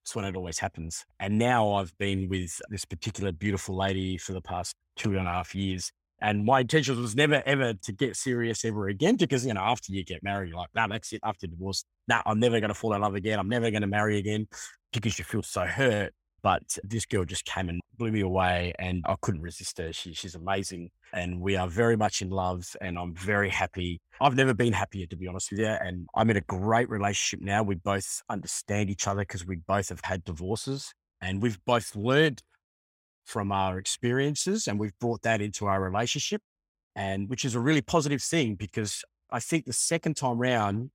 it's 0.03 0.15
when 0.15 0.25
it 0.25 0.35
always 0.35 0.59
happens. 0.59 1.05
And 1.19 1.37
now 1.37 1.73
I've 1.73 1.95
been 1.97 2.27
with 2.29 2.59
this 2.69 2.85
particular 2.85 3.31
beautiful 3.31 3.75
lady 3.77 4.17
for 4.17 4.33
the 4.33 4.41
past 4.41 4.75
two 4.95 5.17
and 5.17 5.27
a 5.27 5.31
half 5.31 5.53
years. 5.53 5.91
And 6.21 6.45
my 6.45 6.61
intention 6.61 7.01
was 7.01 7.15
never 7.15 7.41
ever 7.45 7.73
to 7.73 7.91
get 7.91 8.15
serious 8.15 8.63
ever 8.63 8.87
again 8.87 9.15
because, 9.15 9.45
you 9.45 9.53
know, 9.53 9.61
after 9.61 9.91
you 9.91 10.03
get 10.03 10.23
married, 10.23 10.49
you're 10.49 10.57
like, 10.57 10.69
nah, 10.75 10.87
that's 10.87 11.11
it. 11.13 11.21
After 11.23 11.47
divorce, 11.47 11.83
nah, 12.07 12.21
I'm 12.25 12.39
never 12.39 12.59
going 12.59 12.69
to 12.69 12.75
fall 12.75 12.93
in 12.93 13.01
love 13.01 13.15
again. 13.15 13.39
I'm 13.39 13.49
never 13.49 13.71
going 13.71 13.81
to 13.81 13.87
marry 13.87 14.17
again 14.17 14.47
because 14.93 15.17
you 15.17 15.25
feel 15.25 15.43
so 15.43 15.65
hurt. 15.65 16.13
But 16.43 16.77
this 16.83 17.05
girl 17.05 17.23
just 17.23 17.45
came 17.45 17.69
and 17.69 17.81
blew 17.97 18.11
me 18.11 18.21
away 18.21 18.73
and 18.79 19.03
I 19.05 19.15
couldn't 19.21 19.41
resist 19.41 19.77
her. 19.77 19.93
She, 19.93 20.13
she's 20.13 20.33
amazing. 20.33 20.89
And 21.13 21.39
we 21.39 21.55
are 21.55 21.67
very 21.67 21.95
much 21.95 22.21
in 22.21 22.31
love 22.31 22.65
and 22.81 22.97
I'm 22.97 23.13
very 23.13 23.49
happy. 23.49 24.01
I've 24.19 24.35
never 24.35 24.53
been 24.55 24.73
happier, 24.73 25.05
to 25.07 25.15
be 25.15 25.27
honest 25.27 25.51
with 25.51 25.59
you. 25.59 25.67
And 25.67 26.07
I'm 26.15 26.29
in 26.31 26.37
a 26.37 26.41
great 26.41 26.89
relationship 26.89 27.45
now. 27.45 27.61
We 27.61 27.75
both 27.75 28.23
understand 28.27 28.89
each 28.89 29.07
other 29.07 29.21
because 29.21 29.45
we 29.45 29.57
both 29.57 29.89
have 29.89 30.01
had 30.03 30.23
divorces 30.23 30.93
and 31.21 31.41
we've 31.43 31.63
both 31.65 31.95
learned 31.95 32.41
from 33.25 33.51
our 33.51 33.77
experiences 33.77 34.67
and 34.67 34.79
we've 34.79 34.97
brought 34.99 35.21
that 35.23 35.41
into 35.41 35.65
our 35.67 35.81
relationship. 35.81 36.41
And 36.95 37.29
which 37.29 37.45
is 37.45 37.55
a 37.55 37.59
really 37.59 37.81
positive 37.81 38.21
thing 38.21 38.55
because 38.55 39.01
I 39.31 39.39
think 39.39 39.65
the 39.65 39.73
second 39.73 40.17
time 40.17 40.37
round, 40.37 40.91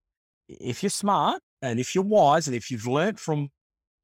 if 0.46 0.82
you're 0.82 0.90
smart 0.90 1.40
and 1.62 1.80
if 1.80 1.94
you're 1.94 2.04
wise 2.04 2.46
and 2.46 2.54
if 2.54 2.70
you've 2.70 2.86
learned 2.86 3.18
from 3.18 3.48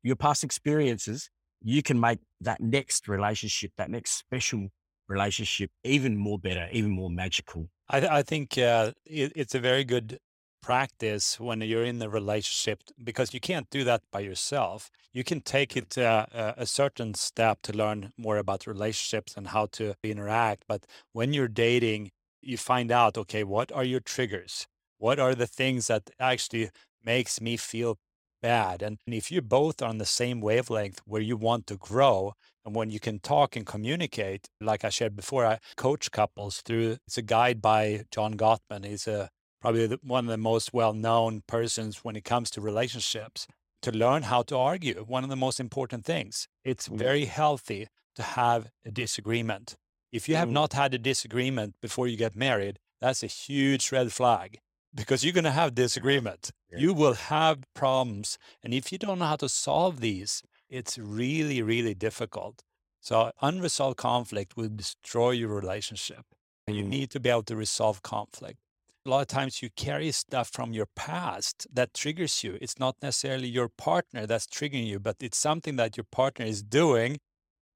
your 0.02 0.16
past 0.16 0.42
experiences, 0.42 1.28
you 1.62 1.82
can 1.82 2.00
make 2.00 2.18
that 2.40 2.60
next 2.60 3.08
relationship, 3.08 3.72
that 3.76 3.90
next 3.90 4.12
special 4.12 4.68
relationship, 5.08 5.70
even 5.84 6.16
more 6.16 6.38
better, 6.38 6.68
even 6.72 6.90
more 6.90 7.10
magical. 7.10 7.68
I, 7.88 8.18
I 8.18 8.22
think 8.22 8.56
uh, 8.58 8.92
it, 9.04 9.32
it's 9.36 9.54
a 9.54 9.60
very 9.60 9.84
good 9.84 10.18
practice 10.62 11.38
when 11.38 11.60
you're 11.60 11.84
in 11.84 11.98
the 11.98 12.08
relationship 12.08 12.80
because 13.02 13.34
you 13.34 13.40
can't 13.40 13.68
do 13.70 13.84
that 13.84 14.02
by 14.10 14.20
yourself. 14.20 14.90
You 15.12 15.24
can 15.24 15.40
take 15.40 15.76
it 15.76 15.98
uh, 15.98 16.26
a 16.56 16.66
certain 16.66 17.14
step 17.14 17.60
to 17.62 17.76
learn 17.76 18.12
more 18.16 18.38
about 18.38 18.66
relationships 18.66 19.34
and 19.36 19.48
how 19.48 19.66
to 19.72 19.94
interact. 20.02 20.64
But 20.66 20.86
when 21.12 21.34
you're 21.34 21.48
dating, 21.48 22.10
you 22.40 22.56
find 22.56 22.90
out, 22.90 23.18
okay, 23.18 23.44
what 23.44 23.70
are 23.72 23.84
your 23.84 24.00
triggers? 24.00 24.66
What 24.98 25.18
are 25.18 25.34
the 25.34 25.46
things 25.46 25.88
that 25.88 26.10
actually 26.18 26.70
makes 27.04 27.40
me 27.40 27.56
feel 27.56 27.98
bad. 28.42 28.82
And 28.82 28.98
if 29.06 29.30
you 29.30 29.40
both 29.40 29.80
are 29.80 29.88
on 29.88 29.98
the 29.98 30.04
same 30.04 30.40
wavelength 30.40 31.00
where 31.06 31.22
you 31.22 31.36
want 31.36 31.66
to 31.68 31.76
grow, 31.76 32.34
and 32.64 32.74
when 32.74 32.90
you 32.90 33.00
can 33.00 33.20
talk 33.20 33.56
and 33.56 33.64
communicate, 33.64 34.48
like 34.60 34.84
I 34.84 34.90
shared 34.90 35.16
before, 35.16 35.46
I 35.46 35.58
coach 35.76 36.10
couples 36.10 36.60
through 36.60 36.98
it's 37.06 37.16
a 37.16 37.22
guide 37.22 37.62
by 37.62 38.04
John 38.10 38.34
Gottman. 38.34 38.84
He's 38.84 39.06
a 39.06 39.30
probably 39.62 39.86
the, 39.86 39.98
one 40.02 40.24
of 40.24 40.30
the 40.30 40.36
most 40.36 40.74
well-known 40.74 41.42
persons 41.46 42.04
when 42.04 42.16
it 42.16 42.24
comes 42.24 42.50
to 42.50 42.60
relationships. 42.60 43.46
To 43.82 43.90
learn 43.90 44.22
how 44.24 44.42
to 44.42 44.56
argue, 44.56 45.04
one 45.08 45.24
of 45.24 45.30
the 45.30 45.34
most 45.36 45.58
important 45.58 46.04
things. 46.04 46.46
It's 46.64 46.86
mm-hmm. 46.86 46.98
very 46.98 47.24
healthy 47.24 47.88
to 48.14 48.22
have 48.22 48.70
a 48.84 48.90
disagreement. 48.90 49.76
If 50.12 50.28
you 50.28 50.36
have 50.36 50.48
mm-hmm. 50.48 50.54
not 50.54 50.72
had 50.74 50.94
a 50.94 50.98
disagreement 50.98 51.74
before 51.80 52.06
you 52.06 52.16
get 52.16 52.36
married, 52.36 52.78
that's 53.00 53.24
a 53.24 53.26
huge 53.26 53.90
red 53.90 54.12
flag 54.12 54.60
because 54.94 55.24
you're 55.24 55.32
going 55.32 55.44
to 55.44 55.50
have 55.50 55.74
disagreement. 55.74 56.52
Yeah. 56.70 56.78
You 56.78 56.94
will 56.94 57.14
have 57.14 57.64
problems. 57.74 58.38
And 58.62 58.72
if 58.72 58.92
you 58.92 58.98
don't 58.98 59.18
know 59.18 59.24
how 59.24 59.36
to 59.36 59.48
solve 59.48 60.00
these, 60.00 60.42
it's 60.68 60.98
really, 60.98 61.62
really 61.62 61.94
difficult. 61.94 62.62
So 63.00 63.32
unresolved 63.40 63.96
conflict 63.96 64.56
will 64.56 64.68
destroy 64.68 65.32
your 65.32 65.48
relationship. 65.48 66.24
And 66.66 66.76
you 66.76 66.84
mm. 66.84 66.88
need 66.88 67.10
to 67.10 67.20
be 67.20 67.30
able 67.30 67.42
to 67.44 67.56
resolve 67.56 68.02
conflict. 68.02 68.58
A 69.04 69.10
lot 69.10 69.22
of 69.22 69.26
times 69.26 69.62
you 69.62 69.70
carry 69.70 70.12
stuff 70.12 70.48
from 70.52 70.72
your 70.72 70.86
past 70.94 71.66
that 71.72 71.92
triggers 71.92 72.44
you. 72.44 72.56
It's 72.60 72.78
not 72.78 72.96
necessarily 73.02 73.48
your 73.48 73.68
partner 73.68 74.26
that's 74.26 74.46
triggering 74.46 74.86
you, 74.86 75.00
but 75.00 75.16
it's 75.20 75.38
something 75.38 75.76
that 75.76 75.96
your 75.96 76.06
partner 76.12 76.46
is 76.46 76.62
doing 76.62 77.18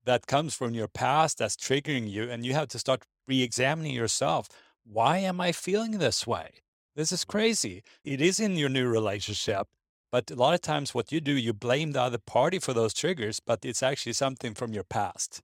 that 0.05 0.27
comes 0.27 0.55
from 0.55 0.75
your 0.75 0.89
past 0.89 1.39
that's 1.39 1.57
triggering 1.57 2.09
you. 2.11 2.31
And 2.31 2.47
you 2.47 2.55
have 2.55 2.69
to 2.69 2.79
start 2.79 3.05
re 3.29 3.43
examining 3.43 3.95
yourself. 3.95 4.49
Why 4.85 5.19
am 5.19 5.41
I 5.41 5.53
feeling 5.53 5.93
this 5.99 6.27
way? 6.27 6.63
This 6.95 7.13
is 7.13 7.25
crazy. 7.25 7.83
It 8.05 8.21
is 8.21 8.41
in 8.41 8.57
your 8.57 8.69
new 8.71 8.89
relationship. 8.89 9.69
But 10.13 10.31
a 10.31 10.37
lot 10.37 10.55
of 10.55 10.63
times, 10.63 10.95
what 10.95 11.13
you 11.13 11.21
do, 11.21 11.33
you 11.33 11.53
blame 11.53 11.93
the 11.93 12.03
other 12.03 12.19
party 12.19 12.59
for 12.61 12.73
those 12.73 12.95
triggers, 12.95 13.41
but 13.41 13.65
it's 13.65 13.83
actually 13.83 14.15
something 14.15 14.55
from 14.55 14.73
your 14.73 14.85
past. 14.85 15.43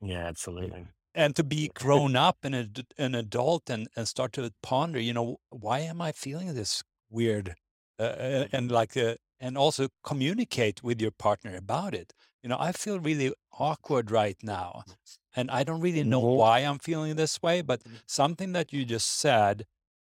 Yeah, 0.00 0.26
absolutely. 0.26 0.86
And 1.14 1.34
to 1.36 1.44
be 1.44 1.70
grown 1.74 2.16
up 2.16 2.38
and 2.42 2.54
a, 2.54 2.68
an 2.98 3.14
adult 3.14 3.68
and, 3.70 3.88
and 3.96 4.06
start 4.06 4.32
to 4.34 4.50
ponder, 4.62 5.00
you 5.00 5.12
know, 5.12 5.38
why 5.50 5.80
am 5.80 6.00
I 6.00 6.12
feeling 6.12 6.54
this 6.54 6.82
weird? 7.10 7.54
Uh, 7.98 8.46
and 8.52 8.70
like, 8.70 8.96
uh, 8.96 9.14
and 9.38 9.56
also 9.56 9.88
communicate 10.04 10.82
with 10.82 11.00
your 11.00 11.10
partner 11.10 11.56
about 11.56 11.94
it. 11.94 12.12
You 12.42 12.48
know, 12.48 12.56
I 12.58 12.72
feel 12.72 13.00
really 13.00 13.32
awkward 13.58 14.10
right 14.10 14.36
now. 14.42 14.84
And 15.36 15.50
I 15.50 15.64
don't 15.64 15.80
really 15.80 16.02
know 16.02 16.22
mm-hmm. 16.22 16.38
why 16.38 16.58
I'm 16.60 16.78
feeling 16.78 17.16
this 17.16 17.40
way, 17.42 17.62
but 17.62 17.84
mm. 17.84 17.92
something 18.06 18.52
that 18.52 18.72
you 18.72 18.84
just 18.84 19.06
said 19.06 19.66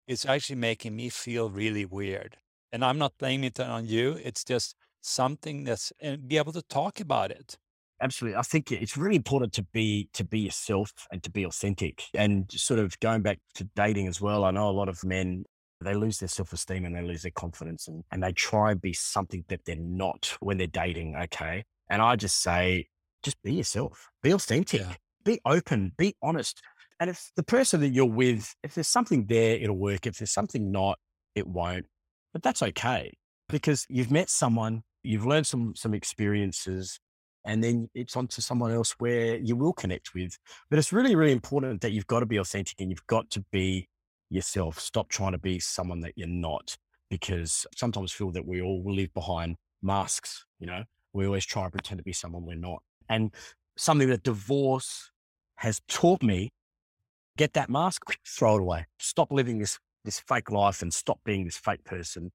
is 0.08 0.26
actually 0.26 0.58
making 0.58 0.96
me 0.96 1.10
feel 1.10 1.50
really 1.50 1.86
weird. 1.86 2.38
And 2.72 2.84
I'm 2.84 2.98
not 2.98 3.18
blaming 3.18 3.46
it 3.46 3.60
on 3.60 3.86
you. 3.86 4.20
It's 4.24 4.44
just 4.44 4.76
something 5.02 5.64
that's 5.64 5.92
and 6.00 6.28
be 6.28 6.38
able 6.38 6.54
to 6.54 6.62
talk 6.62 7.00
about 7.00 7.32
it. 7.32 7.58
Absolutely. 8.02 8.38
I 8.38 8.44
think 8.44 8.72
it's 8.72 8.96
really 8.96 9.16
important 9.16 9.54
to 9.54 9.64
be 9.64 10.10
to 10.14 10.24
be 10.24 10.40
yourself 10.40 10.92
and 11.12 11.24
to 11.24 11.32
be 11.32 11.44
authentic. 11.46 12.04
And 12.14 12.50
sort 12.52 12.80
of 12.80 13.00
going 13.00 13.24
back 13.24 13.40
to 13.56 13.64
dating 13.76 14.08
as 14.08 14.22
well, 14.22 14.44
I 14.44 14.52
know 14.52 14.70
a 14.70 14.72
lot 14.72 14.90
of 14.90 15.04
men 15.04 15.46
they 15.82 15.94
lose 15.94 16.18
their 16.18 16.30
self-esteem 16.30 16.86
and 16.86 16.96
they 16.96 17.02
lose 17.02 17.22
their 17.22 17.32
confidence 17.32 17.88
and, 17.88 18.04
and 18.12 18.24
they 18.24 18.32
try 18.32 18.72
and 18.72 18.82
be 18.82 18.94
something 18.94 19.46
that 19.48 19.62
they're 19.66 19.76
not 19.76 20.36
when 20.40 20.58
they're 20.58 20.68
dating. 20.68 21.16
Okay. 21.16 21.64
And 21.90 22.02
I 22.02 22.16
just 22.16 22.42
say, 22.42 22.88
just 23.24 23.42
be 23.44 23.54
yourself, 23.54 24.10
be 24.24 24.32
authentic, 24.32 24.82
yeah. 24.82 24.96
be 25.24 25.40
open, 25.46 25.92
be 25.98 26.16
honest. 26.22 26.62
And 27.00 27.10
if 27.10 27.32
the 27.36 27.44
person 27.44 27.80
that 27.82 27.90
you're 27.90 28.06
with, 28.06 28.56
if 28.64 28.74
there's 28.74 28.88
something 28.88 29.26
there, 29.28 29.56
it'll 29.58 29.78
work. 29.78 30.08
If 30.08 30.18
there's 30.18 30.32
something 30.32 30.72
not, 30.72 30.98
it 31.36 31.48
won't. 31.48 31.86
But 32.34 32.42
that's 32.42 32.64
okay 32.64 33.12
because 33.50 33.86
you've 33.90 34.12
met 34.12 34.30
someone, 34.30 34.84
you've 35.04 35.26
learned 35.26 35.48
some 35.48 35.76
some 35.76 35.94
experiences, 35.94 37.00
and 37.48 37.64
then 37.64 37.90
it's 37.96 38.16
on 38.18 38.28
to 38.28 38.42
someone 38.42 38.72
else 38.72 38.94
where 39.00 39.38
you 39.38 39.56
will 39.56 39.74
connect 39.74 40.14
with. 40.14 40.38
But 40.70 40.78
it's 40.78 40.92
really, 40.92 41.16
really 41.16 41.32
important 41.32 41.82
that 41.82 41.94
you've 41.94 42.06
got 42.06 42.20
to 42.20 42.26
be 42.26 42.38
authentic 42.38 42.80
and 42.82 42.90
you've 42.90 43.08
got 43.08 43.30
to 43.32 43.44
be 43.52 43.88
yourself. 44.30 44.80
Stop 44.80 45.08
trying 45.08 45.32
to 45.32 45.38
be 45.38 45.58
someone 45.58 46.02
that 46.02 46.12
you're 46.18 46.28
not, 46.28 46.78
because 47.10 47.66
sometimes 47.74 48.12
feel 48.12 48.32
that 48.32 48.46
we 48.46 48.62
all 48.62 48.84
live 48.86 49.14
behind 49.14 49.56
masks. 49.82 50.46
You 50.60 50.68
know, 50.68 50.84
we 51.14 51.26
always 51.26 51.46
try 51.46 51.64
and 51.64 51.72
pretend 51.72 52.00
to 52.00 52.04
be 52.04 52.12
someone 52.12 52.46
we're 52.46 52.56
not. 52.56 52.84
And 53.08 53.34
something 53.78 54.10
that 54.10 54.24
divorce 54.24 55.10
has 55.56 55.82
taught 55.88 56.22
me 56.22 56.50
get 57.38 57.54
that 57.54 57.70
mask, 57.70 58.18
throw 58.28 58.58
it 58.58 58.62
away. 58.62 58.88
Stop 59.00 59.32
living 59.32 59.60
this 59.60 59.80
this 60.04 60.20
fake 60.20 60.52
life 60.52 60.82
and 60.82 60.94
stop 60.94 61.20
being 61.26 61.44
this 61.46 61.58
fake 61.58 61.84
person. 61.84 62.32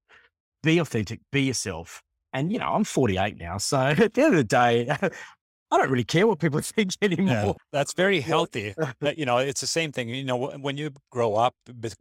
Be 0.61 0.77
authentic, 0.77 1.19
be 1.31 1.41
yourself. 1.41 2.01
And 2.33 2.51
you 2.51 2.59
know, 2.59 2.67
I'm 2.67 2.83
48 2.83 3.37
now, 3.37 3.57
so 3.57 3.77
at 3.97 4.13
the 4.13 4.21
end 4.21 4.33
of 4.33 4.37
the 4.37 4.43
day, 4.43 4.89
I 5.71 5.77
don't 5.77 5.89
really 5.89 6.03
care 6.03 6.27
what 6.27 6.39
people 6.39 6.61
think 6.75 6.91
anymore. 7.01 7.27
Yeah, 7.27 7.53
that's 7.71 7.93
very 7.93 8.19
healthy. 8.19 8.75
you 9.17 9.25
know, 9.25 9.37
it's 9.37 9.61
the 9.61 9.67
same 9.67 9.91
thing. 9.91 10.09
You 10.09 10.23
know, 10.23 10.37
when 10.37 10.77
you 10.77 10.91
grow 11.11 11.35
up, 11.35 11.55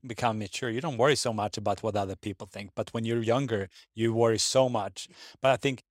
become 0.07 0.39
mature, 0.39 0.69
you 0.69 0.81
don't 0.81 0.99
worry 0.99 1.17
so 1.17 1.33
much 1.33 1.57
about 1.57 1.83
what 1.83 1.97
other 1.97 2.17
people 2.17 2.47
think. 2.47 2.71
But 2.75 2.91
when 2.93 3.05
you're 3.05 3.23
younger, 3.23 3.69
you 3.95 4.13
worry 4.13 4.39
so 4.39 4.69
much. 4.69 5.09
But 5.41 5.53
I 5.53 5.57
think 5.57 5.83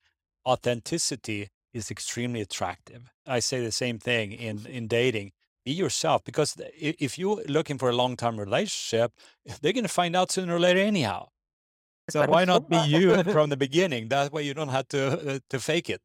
authenticity 0.45 1.49
is 1.73 1.89
extremely 1.89 2.41
attractive. 2.41 3.11
I 3.25 3.39
say 3.39 3.63
the 3.63 3.71
same 3.71 3.97
thing 3.97 4.31
in 4.31 4.65
in 4.67 4.87
dating 4.87 5.31
be 5.63 5.71
yourself 5.71 6.23
because 6.23 6.55
if 6.75 7.17
you're 7.19 7.41
looking 7.47 7.77
for 7.77 7.89
a 7.89 7.95
long-term 7.95 8.39
relationship 8.39 9.11
they're 9.61 9.73
going 9.73 9.83
to 9.83 9.89
find 9.89 10.15
out 10.15 10.31
sooner 10.31 10.55
or 10.55 10.59
later 10.59 10.79
anyhow 10.79 11.27
so 12.11 12.25
why 12.27 12.45
not 12.45 12.69
be 12.69 12.77
you 12.77 13.23
from 13.35 13.49
the 13.49 13.57
beginning? 13.57 14.09
That 14.09 14.31
way 14.31 14.43
you 14.43 14.53
don't 14.53 14.69
have 14.69 14.87
to 14.89 15.35
uh, 15.35 15.39
to 15.49 15.59
fake 15.59 15.89
it. 15.89 16.01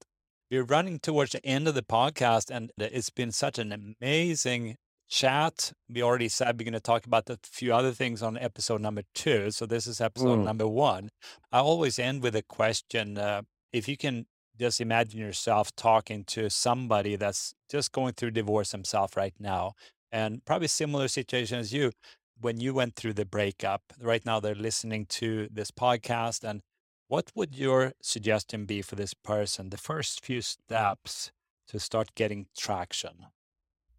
We're 0.50 0.64
running 0.64 1.00
towards 1.00 1.32
the 1.32 1.44
end 1.44 1.66
of 1.66 1.74
the 1.74 1.82
podcast 1.82 2.50
and 2.50 2.70
it's 2.78 3.10
been 3.10 3.32
such 3.32 3.58
an 3.58 3.72
amazing 3.72 4.76
chat. 5.08 5.72
We 5.88 6.02
already 6.02 6.28
said 6.28 6.58
we're 6.58 6.64
going 6.64 6.72
to 6.74 6.80
talk 6.80 7.06
about 7.06 7.28
a 7.30 7.38
few 7.42 7.74
other 7.74 7.92
things 7.92 8.22
on 8.22 8.38
episode 8.38 8.80
number 8.80 9.02
two 9.14 9.50
so 9.50 9.66
this 9.66 9.86
is 9.86 10.00
episode 10.00 10.40
mm. 10.40 10.44
number 10.44 10.68
one. 10.68 11.10
I 11.52 11.58
always 11.58 11.98
end 11.98 12.22
with 12.22 12.36
a 12.36 12.42
question 12.42 13.18
uh, 13.18 13.42
if 13.72 13.88
you 13.88 13.96
can 13.96 14.26
just 14.58 14.80
imagine 14.80 15.20
yourself 15.20 15.74
talking 15.76 16.24
to 16.24 16.48
somebody 16.48 17.16
that's 17.16 17.54
just 17.70 17.92
going 17.92 18.14
through 18.14 18.30
divorce 18.30 18.72
himself 18.72 19.16
right 19.16 19.34
now 19.38 19.74
and 20.10 20.44
probably 20.44 20.68
similar 20.68 21.08
situation 21.08 21.58
as 21.58 21.72
you 21.72 21.92
when 22.40 22.60
you 22.60 22.74
went 22.74 22.96
through 22.96 23.14
the 23.14 23.24
breakup. 23.24 23.82
Right 24.00 24.24
now, 24.24 24.40
they're 24.40 24.54
listening 24.54 25.06
to 25.06 25.48
this 25.50 25.70
podcast. 25.70 26.48
And 26.48 26.62
what 27.08 27.30
would 27.34 27.54
your 27.54 27.92
suggestion 28.02 28.66
be 28.66 28.82
for 28.82 28.96
this 28.96 29.14
person? 29.14 29.70
The 29.70 29.76
first 29.76 30.24
few 30.24 30.42
steps 30.42 31.30
to 31.68 31.78
start 31.78 32.14
getting 32.14 32.46
traction? 32.56 33.26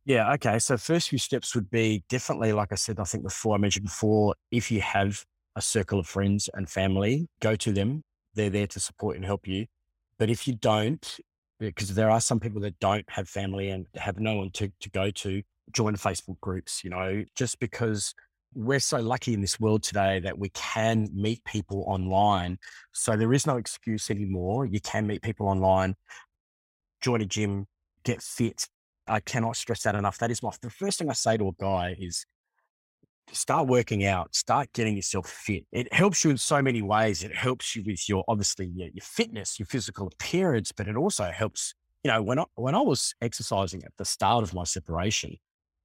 Yeah. 0.05 0.33
Okay. 0.33 0.59
So, 0.59 0.77
first 0.77 1.09
few 1.09 1.19
steps 1.19 1.53
would 1.55 1.69
be 1.69 2.03
definitely, 2.09 2.53
like 2.53 2.71
I 2.71 2.75
said, 2.75 2.99
I 2.99 3.03
think 3.03 3.23
before 3.23 3.55
I 3.55 3.57
mentioned 3.57 3.85
before, 3.85 4.35
if 4.51 4.71
you 4.71 4.81
have 4.81 5.25
a 5.55 5.61
circle 5.61 5.99
of 5.99 6.07
friends 6.07 6.49
and 6.53 6.69
family, 6.69 7.27
go 7.41 7.55
to 7.55 7.71
them. 7.71 8.03
They're 8.35 8.49
there 8.49 8.67
to 8.67 8.79
support 8.79 9.15
and 9.15 9.25
help 9.25 9.47
you. 9.47 9.65
But 10.19 10.29
if 10.29 10.47
you 10.47 10.55
don't, 10.55 11.19
because 11.59 11.95
there 11.95 12.09
are 12.09 12.21
some 12.21 12.39
people 12.39 12.61
that 12.61 12.79
don't 12.79 13.05
have 13.09 13.27
family 13.27 13.69
and 13.69 13.87
have 13.95 14.19
no 14.19 14.35
one 14.35 14.51
to, 14.51 14.71
to 14.79 14.89
go 14.89 15.09
to, 15.09 15.41
join 15.71 15.95
Facebook 15.95 16.39
groups, 16.39 16.83
you 16.83 16.89
know, 16.89 17.23
just 17.35 17.59
because 17.59 18.13
we're 18.53 18.79
so 18.79 18.99
lucky 18.99 19.33
in 19.33 19.41
this 19.41 19.59
world 19.59 19.83
today 19.83 20.19
that 20.19 20.37
we 20.37 20.49
can 20.49 21.09
meet 21.13 21.43
people 21.43 21.83
online. 21.87 22.57
So 22.91 23.15
there 23.15 23.33
is 23.33 23.45
no 23.45 23.57
excuse 23.57 24.09
anymore. 24.09 24.65
You 24.65 24.79
can 24.81 25.05
meet 25.05 25.21
people 25.21 25.47
online, 25.47 25.95
join 27.01 27.21
a 27.21 27.25
gym, 27.25 27.67
get 28.03 28.21
fit. 28.21 28.67
I 29.07 29.19
cannot 29.19 29.55
stress 29.55 29.83
that 29.83 29.95
enough. 29.95 30.17
That 30.17 30.31
is 30.31 30.41
my 30.41 30.51
the 30.61 30.69
first 30.69 30.99
thing 30.99 31.09
I 31.09 31.13
say 31.13 31.37
to 31.37 31.47
a 31.47 31.51
guy 31.59 31.95
is 31.99 32.25
start 33.31 33.67
working 33.67 34.05
out, 34.05 34.35
start 34.35 34.71
getting 34.73 34.95
yourself 34.95 35.29
fit. 35.29 35.65
It 35.71 35.93
helps 35.93 36.23
you 36.23 36.31
in 36.31 36.37
so 36.37 36.61
many 36.61 36.81
ways. 36.81 37.23
It 37.23 37.35
helps 37.35 37.75
you 37.75 37.83
with 37.85 38.07
your 38.07 38.23
obviously 38.27 38.67
your, 38.67 38.89
your 38.89 39.03
fitness, 39.03 39.59
your 39.59 39.65
physical 39.65 40.07
appearance, 40.07 40.71
but 40.71 40.87
it 40.87 40.95
also 40.95 41.25
helps. 41.25 41.73
You 42.03 42.11
know, 42.11 42.21
when 42.21 42.39
I 42.39 42.45
when 42.55 42.75
I 42.75 42.81
was 42.81 43.13
exercising 43.21 43.83
at 43.83 43.91
the 43.97 44.05
start 44.05 44.43
of 44.43 44.53
my 44.53 44.63
separation, 44.63 45.37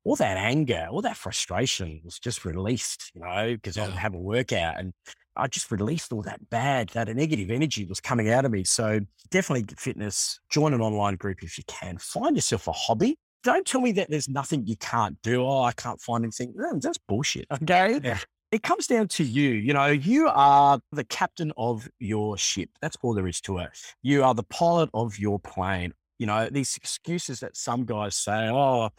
all 0.05 0.17
that 0.17 0.37
anger, 0.37 0.89
all 0.91 1.03
that 1.03 1.17
frustration 1.17 2.01
was 2.05 2.19
just 2.19 2.45
released. 2.45 3.13
You 3.15 3.23
know, 3.23 3.55
because 3.55 3.77
yeah. 3.77 3.85
I 3.85 3.87
would 3.89 3.97
have 3.97 4.15
a 4.15 4.19
workout 4.19 4.79
and 4.79 4.93
I 5.37 5.47
just 5.47 5.71
released 5.71 6.13
all 6.13 6.23
that 6.23 6.51
bad, 6.51 6.91
that 6.91 7.09
negative 7.09 7.51
energy 7.51 7.85
was 7.87 8.01
coming 8.01 8.31
out 8.31 8.45
of 8.45 8.53
me. 8.53 8.65
So 8.65 9.01
definitely 9.31 9.75
fitness. 9.79 10.41
Join 10.51 10.75
an 10.75 10.81
online 10.81 11.17
group 11.17 11.43
if 11.43 11.57
you 11.57 11.65
can. 11.67 11.99
Find 11.99 12.37
yourself 12.37 12.69
a 12.69 12.73
hobby 12.73 13.17
don't 13.43 13.67
tell 13.67 13.81
me 13.81 13.93
that 13.93 14.11
there's 14.11 14.29
nothing 14.29 14.67
you 14.67 14.77
can't 14.77 15.21
do. 15.23 15.45
Oh, 15.45 15.63
I 15.63 15.73
can't 15.73 16.01
find 16.01 16.25
anything. 16.25 16.55
That's 16.81 16.99
bullshit. 16.99 17.47
Okay. 17.63 18.01
Yeah. 18.03 18.19
It 18.51 18.63
comes 18.63 18.87
down 18.87 19.09
to 19.09 19.25
you. 19.25 19.51
You 19.51 19.73
know, 19.73 19.87
you 19.87 20.29
are 20.29 20.79
the 20.91 21.05
captain 21.05 21.53
of 21.57 21.89
your 21.99 22.37
ship. 22.37 22.69
That's 22.83 22.97
all 23.03 23.15
there 23.15 23.27
is 23.27 23.41
to 23.43 23.59
it. 23.59 23.71
You 24.03 24.25
are 24.25 24.35
the 24.35 24.43
pilot 24.43 24.91
of 24.93 25.19
your 25.19 25.39
plane. 25.39 25.95
You 26.19 26.27
know, 26.27 26.49
these 26.51 26.77
excuses 26.77 27.41
that 27.41 27.57
some 27.57 27.87
guys 27.87 28.15
say, 28.15 28.51
oh, 28.51 28.91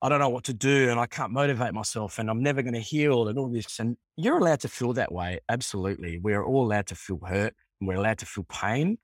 I 0.00 0.08
don't 0.08 0.20
know 0.20 0.28
what 0.28 0.44
to 0.44 0.54
do 0.54 0.90
and 0.90 1.00
I 1.00 1.06
can't 1.06 1.32
motivate 1.32 1.74
myself 1.74 2.18
and 2.18 2.30
I'm 2.30 2.42
never 2.42 2.62
going 2.62 2.74
to 2.74 2.80
heal 2.80 3.28
and 3.28 3.38
all 3.38 3.48
this. 3.48 3.80
And 3.80 3.96
you're 4.16 4.38
allowed 4.38 4.60
to 4.60 4.68
feel 4.68 4.92
that 4.92 5.10
way. 5.12 5.40
Absolutely. 5.48 6.18
We're 6.18 6.44
all 6.44 6.64
allowed 6.64 6.86
to 6.88 6.94
feel 6.94 7.18
hurt 7.26 7.54
and 7.80 7.88
we're 7.88 7.96
allowed 7.96 8.18
to 8.18 8.26
feel 8.26 8.44
pain, 8.44 8.98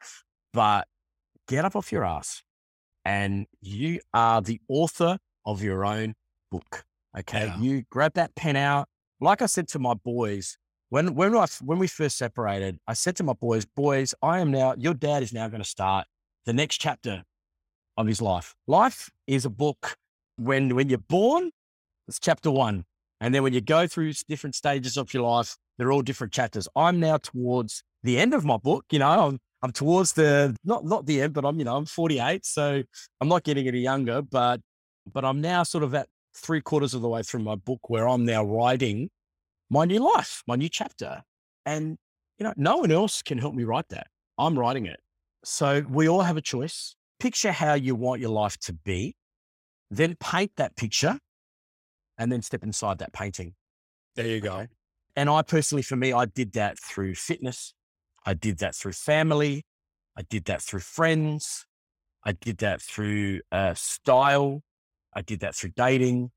but 0.53 0.87
get 1.49 1.65
up 1.65 1.75
off 1.75 1.91
your 1.91 2.05
ass 2.05 2.43
and 3.05 3.47
you 3.61 4.01
are 4.13 4.41
the 4.41 4.61
author 4.69 5.19
of 5.45 5.63
your 5.63 5.85
own 5.85 6.15
book. 6.51 6.85
Okay. 7.19 7.47
Yeah. 7.47 7.61
You 7.61 7.83
grab 7.91 8.15
that 8.15 8.35
pen 8.35 8.57
out. 8.57 8.89
Like 9.21 9.43
I 9.43 9.47
said 9.47 9.69
to 9.69 9.79
my 9.79 9.95
boys, 9.95 10.57
when 10.91 11.15
when 11.15 11.37
I 11.37 11.47
when 11.63 11.79
we 11.79 11.87
first 11.87 12.19
separated, 12.19 12.79
I 12.87 12.93
said 12.93 13.17
to 13.17 13.25
my 13.25 13.33
boys, 13.33 13.65
boys, 13.65 14.15
I 14.23 14.41
am 14.41 14.51
now 14.53 14.75
your 14.79 14.95
dad 14.95 15.23
is 15.23 15.33
now 15.33 15.49
going 15.49 15.63
to 15.63 15.69
start 15.69 16.07
the 16.47 16.53
next 16.53 16.79
chapter 16.79 17.25
of 17.97 18.07
his 18.07 18.21
life. 18.23 18.55
Life 18.67 19.11
is 19.27 19.45
a 19.45 19.51
book. 19.51 19.97
When 20.37 20.75
when 20.75 20.89
you're 20.89 20.99
born, 20.99 21.51
it's 22.09 22.19
chapter 22.19 22.51
one. 22.51 22.85
And 23.21 23.35
then 23.35 23.43
when 23.43 23.53
you 23.53 23.61
go 23.61 23.87
through 23.87 24.13
different 24.29 24.55
stages 24.55 24.97
of 24.97 25.15
your 25.15 25.23
life, 25.23 25.57
they're 25.79 25.93
all 25.93 26.03
different 26.03 26.33
chapters. 26.33 26.69
I'm 26.77 27.01
now 27.01 27.19
towards 27.19 27.83
the 28.03 28.19
end 28.19 28.35
of 28.35 28.45
my 28.45 28.57
book. 28.57 28.85
You 28.91 28.99
know, 28.99 29.09
I'm 29.09 29.39
I'm 29.63 29.73
towards 29.73 30.13
the 30.13 30.55
not 30.65 30.85
not 30.85 31.07
the 31.07 31.23
end, 31.23 31.33
but 31.33 31.45
I'm 31.45 31.59
you 31.59 31.65
know 31.65 31.77
I'm 31.77 31.87
48, 31.87 32.45
so 32.45 32.83
I'm 33.21 33.29
not 33.29 33.45
getting 33.45 33.67
any 33.67 33.81
younger. 33.81 34.23
But 34.23 34.61
but 35.11 35.25
I'm 35.25 35.41
now 35.41 35.63
sort 35.63 35.85
of 35.85 35.95
at 35.95 36.09
three 36.37 36.61
quarters 36.61 36.95
of 36.95 37.03
the 37.03 37.09
way 37.09 37.23
through 37.23 37.43
my 37.43 37.55
book 37.55 37.89
where 37.89 38.09
I'm 38.09 38.25
now 38.25 38.45
writing 38.45 39.09
my 39.71 39.85
new 39.85 40.01
life, 40.01 40.43
my 40.47 40.57
new 40.57 40.69
chapter, 40.69 41.23
and 41.65 41.97
you 42.39 42.45
know 42.45 42.53
no 42.57 42.79
one 42.79 42.93
else 42.93 43.23
can 43.23 43.39
help 43.39 43.55
me 43.55 43.65
write 43.65 43.89
that. 43.89 44.09
I'm 44.37 44.59
writing 44.59 44.87
it. 44.87 45.01
So 45.45 45.85
we 45.89 46.09
all 46.09 46.23
have 46.23 46.37
a 46.37 46.43
choice. 46.43 46.97
Picture 47.21 47.53
how 47.53 47.75
you 47.75 47.95
want 47.95 48.21
your 48.21 48.31
life 48.31 48.59
to 48.61 48.73
be, 48.73 49.15
then 49.91 50.17
paint 50.21 50.53
that 50.57 50.77
picture, 50.77 51.19
and 52.19 52.31
then 52.31 52.43
step 52.43 52.63
inside 52.63 52.99
that 52.99 53.13
painting. 53.13 53.55
There 54.17 54.27
you 54.27 54.41
go. 54.41 54.53
Okay? 54.55 54.69
And 55.17 55.31
I 55.31 55.43
personally, 55.43 55.83
for 55.83 55.97
me, 55.97 56.13
I 56.13 56.25
did 56.27 56.53
that 56.53 56.79
through 56.79 57.15
fitness. 57.15 57.75
I 58.27 58.35
did 58.35 58.59
that 58.59 58.75
through 58.75 58.93
family. 58.93 59.65
I 60.17 60.23
did 60.23 60.45
that 60.47 60.63
through 60.63 60.81
friends. 60.81 61.67
I 62.25 62.33
did 62.33 62.59
that 62.59 62.81
through 62.81 63.41
uh, 63.53 63.75
style. 63.75 64.63
I 65.15 65.23
did 65.23 65.41
that 65.41 65.55
through 65.55 65.71
dating. 65.77 66.31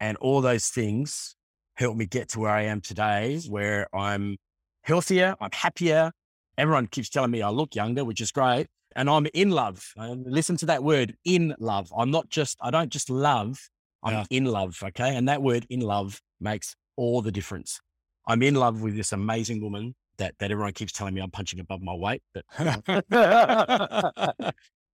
And 0.00 0.16
all 0.18 0.40
those 0.40 0.68
things 0.68 1.36
helped 1.76 1.96
me 1.96 2.06
get 2.06 2.28
to 2.30 2.40
where 2.40 2.50
I 2.50 2.62
am 2.62 2.80
today, 2.80 3.40
where 3.48 3.88
I'm 3.94 4.36
healthier, 4.82 5.34
I'm 5.40 5.50
happier. 5.52 6.12
Everyone 6.56 6.86
keeps 6.86 7.08
telling 7.08 7.30
me 7.30 7.42
I 7.42 7.50
look 7.50 7.74
younger, 7.74 8.04
which 8.04 8.20
is 8.20 8.30
great. 8.30 8.68
And 8.96 9.10
I'm 9.10 9.26
in 9.34 9.50
love. 9.50 9.92
Listen 9.96 10.56
to 10.58 10.66
that 10.66 10.82
word, 10.82 11.16
in 11.24 11.54
love. 11.58 11.92
I'm 11.96 12.10
not 12.10 12.28
just, 12.28 12.56
I 12.60 12.70
don't 12.70 12.90
just 12.90 13.10
love, 13.10 13.68
I'm 14.02 14.12
yeah. 14.12 14.24
in 14.30 14.44
love. 14.44 14.78
Okay. 14.82 15.16
And 15.16 15.28
that 15.28 15.42
word 15.42 15.66
in 15.68 15.80
love 15.80 16.20
makes 16.40 16.76
all 16.96 17.22
the 17.22 17.32
difference. 17.32 17.80
I'm 18.26 18.42
in 18.42 18.54
love 18.54 18.82
with 18.82 18.96
this 18.96 19.12
amazing 19.12 19.60
woman 19.60 19.94
that 20.18 20.34
that 20.38 20.50
everyone 20.50 20.72
keeps 20.72 20.92
telling 20.92 21.14
me 21.14 21.20
I'm 21.20 21.30
punching 21.30 21.60
above 21.60 21.82
my 21.82 21.94
weight, 21.94 22.22
but 22.32 22.44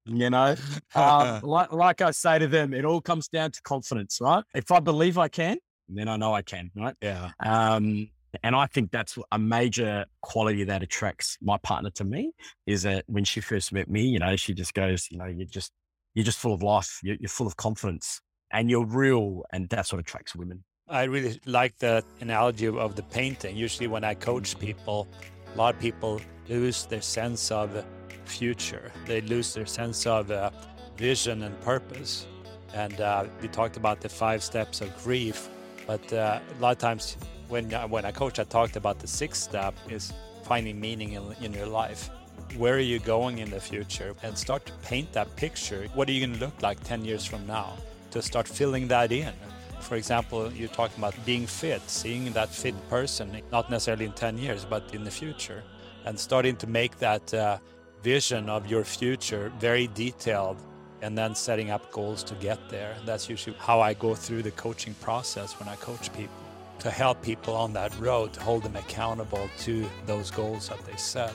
you 0.06 0.30
know, 0.30 0.56
um, 0.94 1.40
like 1.42 1.72
like 1.72 2.00
I 2.00 2.10
say 2.10 2.38
to 2.38 2.46
them, 2.46 2.72
it 2.72 2.84
all 2.84 3.00
comes 3.00 3.28
down 3.28 3.52
to 3.52 3.62
confidence, 3.62 4.18
right? 4.20 4.44
If 4.54 4.70
I 4.72 4.80
believe 4.80 5.18
I 5.18 5.28
can, 5.28 5.58
then 5.88 6.08
I 6.08 6.16
know 6.16 6.32
I 6.32 6.42
can, 6.42 6.70
right? 6.74 6.94
Yeah. 7.02 7.30
Um, 7.40 8.08
and 8.42 8.54
I 8.54 8.66
think 8.66 8.90
that's 8.90 9.18
a 9.32 9.38
major 9.38 10.06
quality 10.22 10.64
that 10.64 10.82
attracts 10.82 11.36
my 11.42 11.58
partner 11.58 11.90
to 11.90 12.04
me 12.04 12.32
is 12.66 12.82
that 12.82 13.04
when 13.06 13.24
she 13.24 13.40
first 13.40 13.72
met 13.72 13.88
me, 13.88 14.02
you 14.02 14.18
know, 14.18 14.36
she 14.36 14.54
just 14.54 14.74
goes, 14.74 15.08
you 15.10 15.18
know, 15.18 15.26
you're 15.26 15.46
just 15.46 15.72
you're 16.14 16.24
just 16.24 16.38
full 16.38 16.52
of 16.52 16.62
life, 16.62 17.00
you're, 17.02 17.16
you're 17.20 17.28
full 17.28 17.46
of 17.46 17.56
confidence, 17.56 18.20
and 18.52 18.68
you're 18.68 18.84
real, 18.84 19.42
and 19.52 19.68
that's 19.68 19.92
what 19.92 20.00
attracts 20.00 20.34
women. 20.34 20.64
I 20.88 21.04
really 21.04 21.40
like 21.46 21.78
the 21.78 22.04
analogy 22.20 22.66
of 22.66 22.96
the 22.96 23.04
painting. 23.04 23.56
Usually, 23.56 23.86
when 23.86 24.02
I 24.02 24.14
coach 24.14 24.58
people, 24.58 25.06
a 25.54 25.56
lot 25.56 25.74
of 25.74 25.80
people 25.80 26.20
lose 26.48 26.86
their 26.86 27.00
sense 27.00 27.52
of 27.52 27.84
future. 28.24 28.90
They 29.06 29.20
lose 29.20 29.54
their 29.54 29.66
sense 29.66 30.06
of 30.06 30.30
uh, 30.30 30.50
vision 30.96 31.42
and 31.42 31.58
purpose. 31.60 32.26
And 32.74 33.00
uh, 33.00 33.26
we 33.40 33.48
talked 33.48 33.76
about 33.76 34.00
the 34.00 34.08
five 34.08 34.42
steps 34.42 34.80
of 34.80 34.96
grief, 35.04 35.48
but 35.86 36.12
uh, 36.12 36.40
a 36.56 36.60
lot 36.60 36.72
of 36.72 36.78
times 36.78 37.16
when 37.50 37.74
uh, 37.74 37.86
when 37.88 38.04
I 38.04 38.12
coach, 38.12 38.38
I 38.38 38.44
talked 38.44 38.76
about 38.76 38.98
the 38.98 39.06
sixth 39.06 39.42
step 39.42 39.74
is 39.88 40.12
finding 40.44 40.80
meaning 40.80 41.12
in, 41.12 41.24
in 41.42 41.52
your 41.52 41.66
life. 41.66 42.08
Where 42.56 42.74
are 42.74 42.88
you 42.92 42.98
going 42.98 43.38
in 43.38 43.50
the 43.50 43.60
future? 43.60 44.14
And 44.22 44.36
start 44.36 44.64
to 44.66 44.72
paint 44.82 45.12
that 45.12 45.34
picture. 45.36 45.86
What 45.94 46.08
are 46.08 46.12
you 46.12 46.26
going 46.26 46.38
to 46.38 46.44
look 46.44 46.62
like 46.62 46.82
10 46.82 47.04
years 47.04 47.24
from 47.24 47.46
now? 47.46 47.76
To 48.12 48.22
start 48.22 48.48
filling 48.48 48.88
that 48.88 49.12
in 49.12 49.34
for 49.80 49.96
example, 49.96 50.52
you're 50.52 50.68
talking 50.68 50.98
about 50.98 51.14
being 51.24 51.46
fit, 51.46 51.82
seeing 51.88 52.32
that 52.32 52.50
fit 52.50 52.74
person, 52.88 53.40
not 53.50 53.70
necessarily 53.70 54.04
in 54.04 54.12
10 54.12 54.38
years, 54.38 54.64
but 54.64 54.94
in 54.94 55.04
the 55.04 55.10
future, 55.10 55.62
and 56.04 56.18
starting 56.18 56.56
to 56.56 56.66
make 56.66 56.98
that 56.98 57.32
uh, 57.34 57.58
vision 58.02 58.48
of 58.48 58.66
your 58.66 58.84
future 58.84 59.50
very 59.58 59.88
detailed 59.88 60.58
and 61.02 61.16
then 61.16 61.34
setting 61.34 61.70
up 61.70 61.90
goals 61.92 62.22
to 62.22 62.34
get 62.34 62.58
there. 62.68 62.94
That's 63.06 63.28
usually 63.28 63.56
how 63.58 63.80
I 63.80 63.94
go 63.94 64.14
through 64.14 64.42
the 64.42 64.50
coaching 64.52 64.94
process 65.00 65.58
when 65.58 65.68
I 65.68 65.76
coach 65.76 66.12
people 66.12 66.49
to 66.80 66.90
help 66.90 67.22
people 67.22 67.54
on 67.54 67.72
that 67.74 67.98
road, 68.00 68.32
to 68.34 68.40
hold 68.40 68.62
them 68.62 68.76
accountable 68.76 69.48
to 69.58 69.86
those 70.06 70.30
goals 70.30 70.68
that 70.68 70.84
they 70.86 70.96
set. 70.96 71.34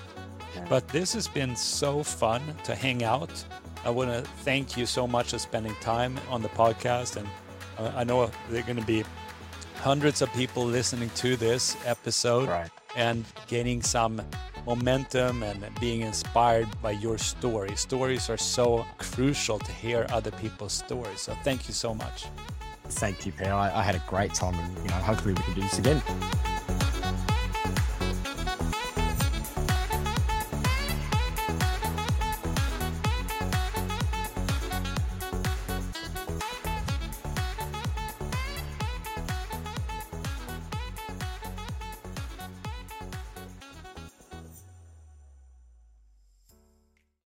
But 0.69 0.87
this 0.87 1.13
has 1.13 1.27
been 1.27 1.55
so 1.55 2.03
fun 2.03 2.41
to 2.63 2.75
hang 2.75 3.03
out. 3.03 3.43
I 3.83 3.89
want 3.89 4.09
to 4.11 4.21
thank 4.41 4.77
you 4.77 4.85
so 4.85 5.05
much 5.05 5.31
for 5.31 5.39
spending 5.39 5.75
time 5.75 6.17
on 6.29 6.41
the 6.41 6.49
podcast 6.49 7.17
and 7.17 7.27
uh, 7.77 7.91
I 7.95 8.03
know 8.03 8.31
there 8.49 8.61
are 8.61 8.65
going 8.65 8.79
to 8.79 8.85
be 8.85 9.03
hundreds 9.75 10.21
of 10.21 10.31
people 10.33 10.65
listening 10.65 11.09
to 11.15 11.35
this 11.35 11.75
episode 11.85 12.49
right. 12.49 12.71
and 12.95 13.25
gaining 13.47 13.81
some 13.81 14.21
momentum 14.65 15.43
and 15.43 15.67
being 15.79 16.01
inspired 16.01 16.67
by 16.81 16.91
your 16.91 17.17
story. 17.17 17.75
Stories 17.75 18.29
are 18.29 18.37
so 18.37 18.85
crucial 18.97 19.59
to 19.59 19.71
hear 19.71 20.07
other 20.09 20.31
people's 20.31 20.73
stories. 20.73 21.21
So 21.21 21.33
thank 21.43 21.67
you 21.67 21.73
so 21.73 21.93
much. 21.93 22.25
Thank 22.89 23.25
you, 23.25 23.31
Per. 23.31 23.51
I, 23.51 23.79
I 23.79 23.83
had 23.83 23.95
a 23.95 24.03
great 24.07 24.33
time 24.33 24.55
and 24.55 24.77
you 24.77 24.89
know, 24.89 24.95
hopefully 24.95 25.33
we 25.33 25.41
can 25.43 25.53
do 25.53 25.61
this 25.61 25.79
again. 25.79 26.01